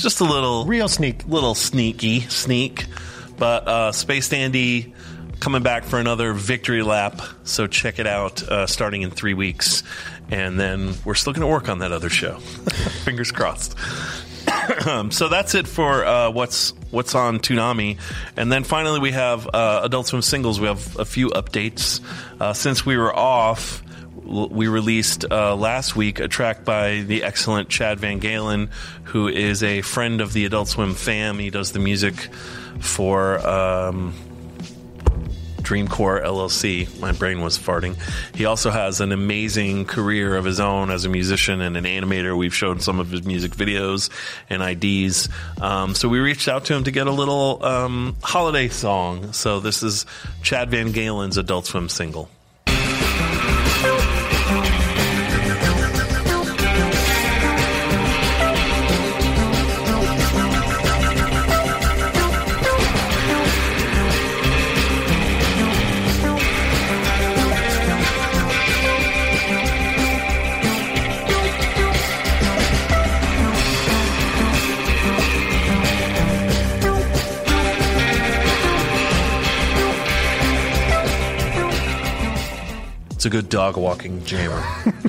Just 0.01 0.21
a 0.23 0.25
little 0.25 0.65
real 0.65 0.89
sneak, 0.89 1.29
little 1.29 1.55
sneaky 1.55 2.21
sneak. 2.21 2.87
But 3.37 3.69
uh, 3.69 3.93
Space 3.93 4.31
Dandy 4.31 4.95
coming 5.41 5.63
back 5.63 5.85
for 5.85 5.99
another 5.99 6.33
victory 6.33 6.83
lap. 6.83 7.21
So 7.45 7.67
check 7.67 7.99
it 7.99 8.07
out 8.07 8.43
uh, 8.43 8.67
starting 8.67 9.03
in 9.03 9.11
three 9.11 9.35
weeks, 9.35 9.83
and 10.31 10.59
then 10.59 10.95
we're 11.05 11.15
still 11.15 11.35
going 11.35 11.43
to 11.43 11.53
work 11.53 11.69
on 11.69 11.81
that 11.81 11.93
other 11.93 12.09
show. 12.09 12.39
Fingers 13.05 13.31
crossed. 13.31 13.77
Um, 14.87 15.11
so 15.11 15.29
that's 15.29 15.55
it 15.55 15.69
for 15.69 16.03
uh, 16.03 16.31
what's 16.31 16.71
what's 16.91 17.15
on 17.15 17.39
Toonami, 17.39 17.99
and 18.39 18.51
then 18.51 18.65
finally 18.65 19.01
we 19.01 19.11
have 19.11 19.47
uh, 19.53 19.83
Adult 19.85 20.07
Swim 20.07 20.23
singles. 20.23 20.59
We 20.59 20.69
have 20.69 20.99
a 20.99 21.05
few 21.05 21.29
updates 21.29 22.01
uh, 22.41 22.55
since 22.55 22.87
we 22.87 22.97
were 22.97 23.15
off. 23.15 23.83
We 24.31 24.69
released 24.69 25.25
uh, 25.29 25.57
last 25.57 25.97
week 25.97 26.21
a 26.21 26.29
track 26.29 26.65
by 26.65 27.01
the 27.01 27.25
excellent 27.25 27.69
Chad 27.69 27.99
VanGaalen, 27.99 28.69
who 29.05 29.27
is 29.27 29.65
a 29.65 29.83
friend 29.83 30.21
of 30.21 30.33
the 30.33 30.45
Adult 30.45 30.69
Swim 30.69 30.95
fam. 30.95 31.41
He 31.41 31.51
does 31.51 31.73
the 31.73 31.81
music 31.81 32.15
for 32.79 33.45
um, 33.45 34.15
Dream 35.63 35.89
Corp 35.89 36.23
LLC. 36.23 37.01
My 37.01 37.11
brain 37.11 37.41
was 37.41 37.59
farting. 37.59 37.97
He 38.37 38.45
also 38.45 38.71
has 38.71 39.01
an 39.01 39.11
amazing 39.11 39.87
career 39.87 40.37
of 40.37 40.45
his 40.45 40.61
own 40.61 40.91
as 40.91 41.05
a 41.05 41.09
musician 41.09 41.61
and 41.61 41.77
an 41.77 41.85
animator. 41.85 42.37
We've 42.37 42.55
shown 42.55 42.79
some 42.79 43.01
of 43.01 43.11
his 43.11 43.25
music 43.25 43.51
videos 43.51 44.11
and 44.49 44.63
IDs. 44.63 45.29
Um, 45.61 45.97
so 45.97 46.09
we 46.09 46.21
reached 46.21 46.47
out 46.47 46.67
to 46.67 46.75
him 46.77 46.85
to 46.85 46.93
get 46.93 47.09
a 47.09 47.13
little 47.13 47.65
um, 47.65 48.17
holiday 48.23 48.69
song. 48.69 49.33
So 49.33 49.59
this 49.59 49.83
is 49.83 50.07
Chad 50.43 50.71
VanGaalen's 50.71 51.37
Adult 51.37 51.67
Swim 51.67 51.89
single. 51.89 52.31
It's 83.21 83.27
a 83.27 83.29
good 83.29 83.51
dog 83.51 83.77
walking 83.77 84.25
jammer. 84.25 84.65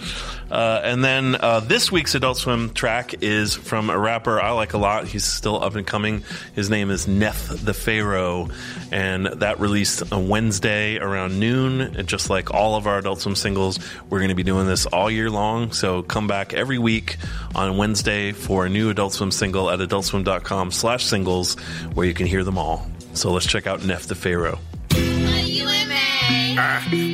Uh, 0.51 0.82
and 0.84 1.01
then 1.01 1.38
uh, 1.39 1.62
this 1.62 1.93
week's 1.93 2.14
Adult 2.14 2.36
Swim 2.36 2.72
track 2.74 3.24
is 3.24 3.55
from 3.55 3.89
a 3.89 3.97
rapper 3.97 4.38
I 4.38 4.51
like 4.51 4.74
a 4.74 4.78
lot. 4.78 5.07
He's 5.07 5.24
still 5.24 5.64
up 5.64 5.76
and 5.76 5.88
coming. 5.88 6.26
His 6.53 6.70
name 6.70 6.91
is 6.91 7.07
Nef 7.07 7.47
the 7.47 7.74
Pharaoh, 7.74 8.49
and 8.91 9.28
that 9.28 9.62
released 9.62 10.12
on 10.12 10.28
Wednesday 10.28 10.97
around 10.97 11.39
noon. 11.39 11.80
And 11.80 12.05
just 12.05 12.30
like 12.30 12.53
all 12.53 12.76
of 12.76 12.86
our 12.86 12.97
Adult 12.97 13.22
Swim 13.22 13.38
singles, 13.38 13.80
we're 14.09 14.20
going 14.20 14.28
to 14.28 14.36
be 14.36 14.43
doing 14.43 14.68
this 14.68 14.86
all 14.88 15.09
year 15.09 15.30
long. 15.30 15.72
So 15.72 16.03
come 16.03 16.28
back 16.28 16.53
every 16.53 16.80
week 16.80 17.16
on 17.55 17.78
Wednesday 17.78 18.34
for 18.34 18.66
a 18.66 18.70
new 18.70 18.89
Adult 18.89 19.14
Swim 19.14 19.32
single 19.32 19.70
at 19.70 19.80
adultswim.com 19.80 20.72
slash 20.72 21.05
singles, 21.05 21.57
where 21.93 22.05
you 22.05 22.14
can 22.14 22.26
hear 22.26 22.43
them 22.43 22.57
all. 22.57 22.86
So 23.14 23.32
let's 23.32 23.45
check 23.45 23.68
out 23.68 23.86
Nef 23.86 24.05
the 24.05 24.16
Pharaoh. 24.16 24.59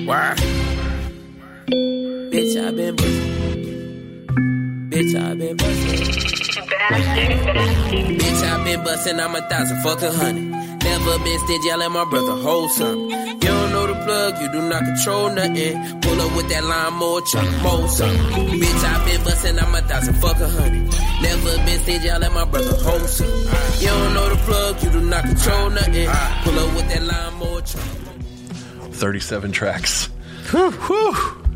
Why? 0.07 0.76
Bitch, 2.38 2.55
I've 2.55 2.75
been 2.75 2.95
bustin'. 2.95 4.29
Bitch, 4.91 5.15
I've 5.15 5.39
been 5.39 5.57
bustin'. 5.57 5.97
Bitch, 8.19 8.43
I've 8.43 8.63
been 8.63 8.83
bustin'. 8.83 9.19
I'm 9.19 9.35
a 9.35 9.41
thousand, 9.49 9.81
fuck 9.81 10.03
a 10.03 10.11
hundred. 10.11 10.43
Never 10.83 11.17
been 11.23 11.39
stingy, 11.39 11.71
I 11.71 11.77
let 11.77 11.89
my 11.91 12.05
brother 12.05 12.33
hold 12.33 12.69
something. 12.69 13.09
You 13.09 13.39
don't 13.39 13.71
know 13.71 13.88
the 13.88 13.95
plug, 14.05 14.39
you 14.39 14.51
do 14.51 14.61
not 14.69 14.85
control 14.85 15.31
nothing. 15.31 16.01
Pull 16.01 16.21
up 16.21 16.35
with 16.38 16.47
that 16.49 16.63
lawnmower, 16.63 17.21
truck, 17.21 17.63
mold 17.63 17.89
something. 17.89 18.59
Bitch, 18.61 18.83
I've 18.85 19.03
been 19.07 19.23
bustin', 19.23 19.57
I'm 19.57 19.73
a 19.73 19.81
thousand, 19.81 20.13
fuck 20.17 20.39
a 20.39 20.47
hundred. 20.47 20.93
Never 21.23 21.57
been 21.65 21.79
stingy, 21.79 22.11
I 22.11 22.19
let 22.19 22.33
my 22.33 22.45
brother 22.45 22.75
hold 22.83 23.09
something. 23.09 23.81
You 23.81 23.88
don't 23.88 24.13
know 24.13 24.29
the 24.29 24.35
plug, 24.45 24.83
you 24.83 24.91
do 24.91 25.01
not 25.01 25.23
control 25.23 25.71
nothing. 25.71 26.07
Pull 26.43 26.59
up 26.59 26.75
with 26.75 26.88
that 26.89 27.01
lawnmower, 27.01 27.61
truck. 27.61 28.93
37 28.93 29.51
tracks. 29.51 30.09
Whew. 30.51 31.46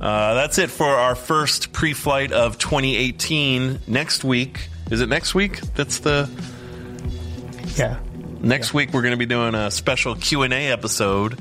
Uh, 0.00 0.34
that's 0.34 0.58
it 0.58 0.70
for 0.70 0.86
our 0.88 1.14
first 1.14 1.72
pre-flight 1.72 2.32
of 2.32 2.58
2018. 2.58 3.80
Next 3.86 4.24
week, 4.24 4.68
is 4.90 5.00
it 5.00 5.08
next 5.08 5.34
week? 5.34 5.60
That's 5.74 6.00
the 6.00 6.28
yeah. 7.76 7.98
Next 8.40 8.72
week 8.74 8.92
we're 8.92 9.02
going 9.02 9.12
to 9.12 9.16
be 9.18 9.26
doing 9.26 9.54
a 9.54 9.70
special 9.70 10.14
Q 10.14 10.42
and 10.42 10.52
A 10.52 10.68
episode, 10.68 11.34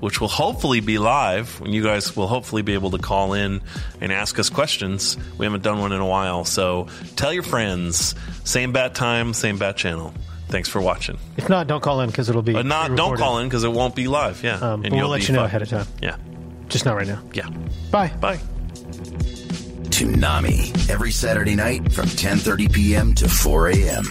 which 0.00 0.20
will 0.20 0.28
hopefully 0.28 0.80
be 0.80 0.98
live. 0.98 1.60
When 1.60 1.72
you 1.72 1.82
guys 1.82 2.16
will 2.16 2.26
hopefully 2.26 2.62
be 2.62 2.74
able 2.74 2.90
to 2.90 2.98
call 2.98 3.32
in 3.34 3.60
and 4.00 4.12
ask 4.12 4.38
us 4.38 4.50
questions. 4.50 5.16
We 5.38 5.46
haven't 5.46 5.62
done 5.62 5.78
one 5.78 5.92
in 5.92 6.00
a 6.00 6.06
while, 6.06 6.44
so 6.44 6.88
tell 7.16 7.32
your 7.32 7.42
friends. 7.44 8.14
Same 8.44 8.72
bat 8.72 8.94
time, 8.94 9.32
same 9.34 9.58
bat 9.58 9.76
channel. 9.76 10.12
Thanks 10.48 10.68
for 10.68 10.80
watching. 10.80 11.16
If 11.36 11.48
not, 11.48 11.68
don't 11.68 11.80
call 11.80 12.00
in 12.00 12.08
because 12.10 12.28
it'll 12.28 12.42
be. 12.42 12.52
But 12.52 12.66
not, 12.66 12.96
don't 12.96 13.16
call 13.16 13.38
in 13.38 13.46
because 13.48 13.62
it 13.62 13.70
won't 13.72 13.94
be 13.94 14.08
live. 14.08 14.42
Yeah, 14.42 14.56
Um, 14.56 14.84
you'll 14.84 14.96
we'll 14.96 15.08
let 15.08 15.28
you 15.28 15.34
know 15.34 15.40
fine. 15.42 15.46
ahead 15.46 15.62
of 15.62 15.68
time. 15.68 15.86
Yeah, 16.02 16.16
Just 16.70 16.84
not 16.84 16.96
right 16.96 17.06
now. 17.06 17.20
yeah. 17.34 17.48
Bye. 17.90 18.08
Bye. 18.20 18.38
Toonami 19.90 20.88
every 20.88 21.10
Saturday 21.10 21.54
night 21.56 21.92
from 21.92 22.06
10:30 22.06 22.72
p.m. 22.72 23.14
to 23.14 23.28
4 23.28 23.68
a.m. 23.70 24.04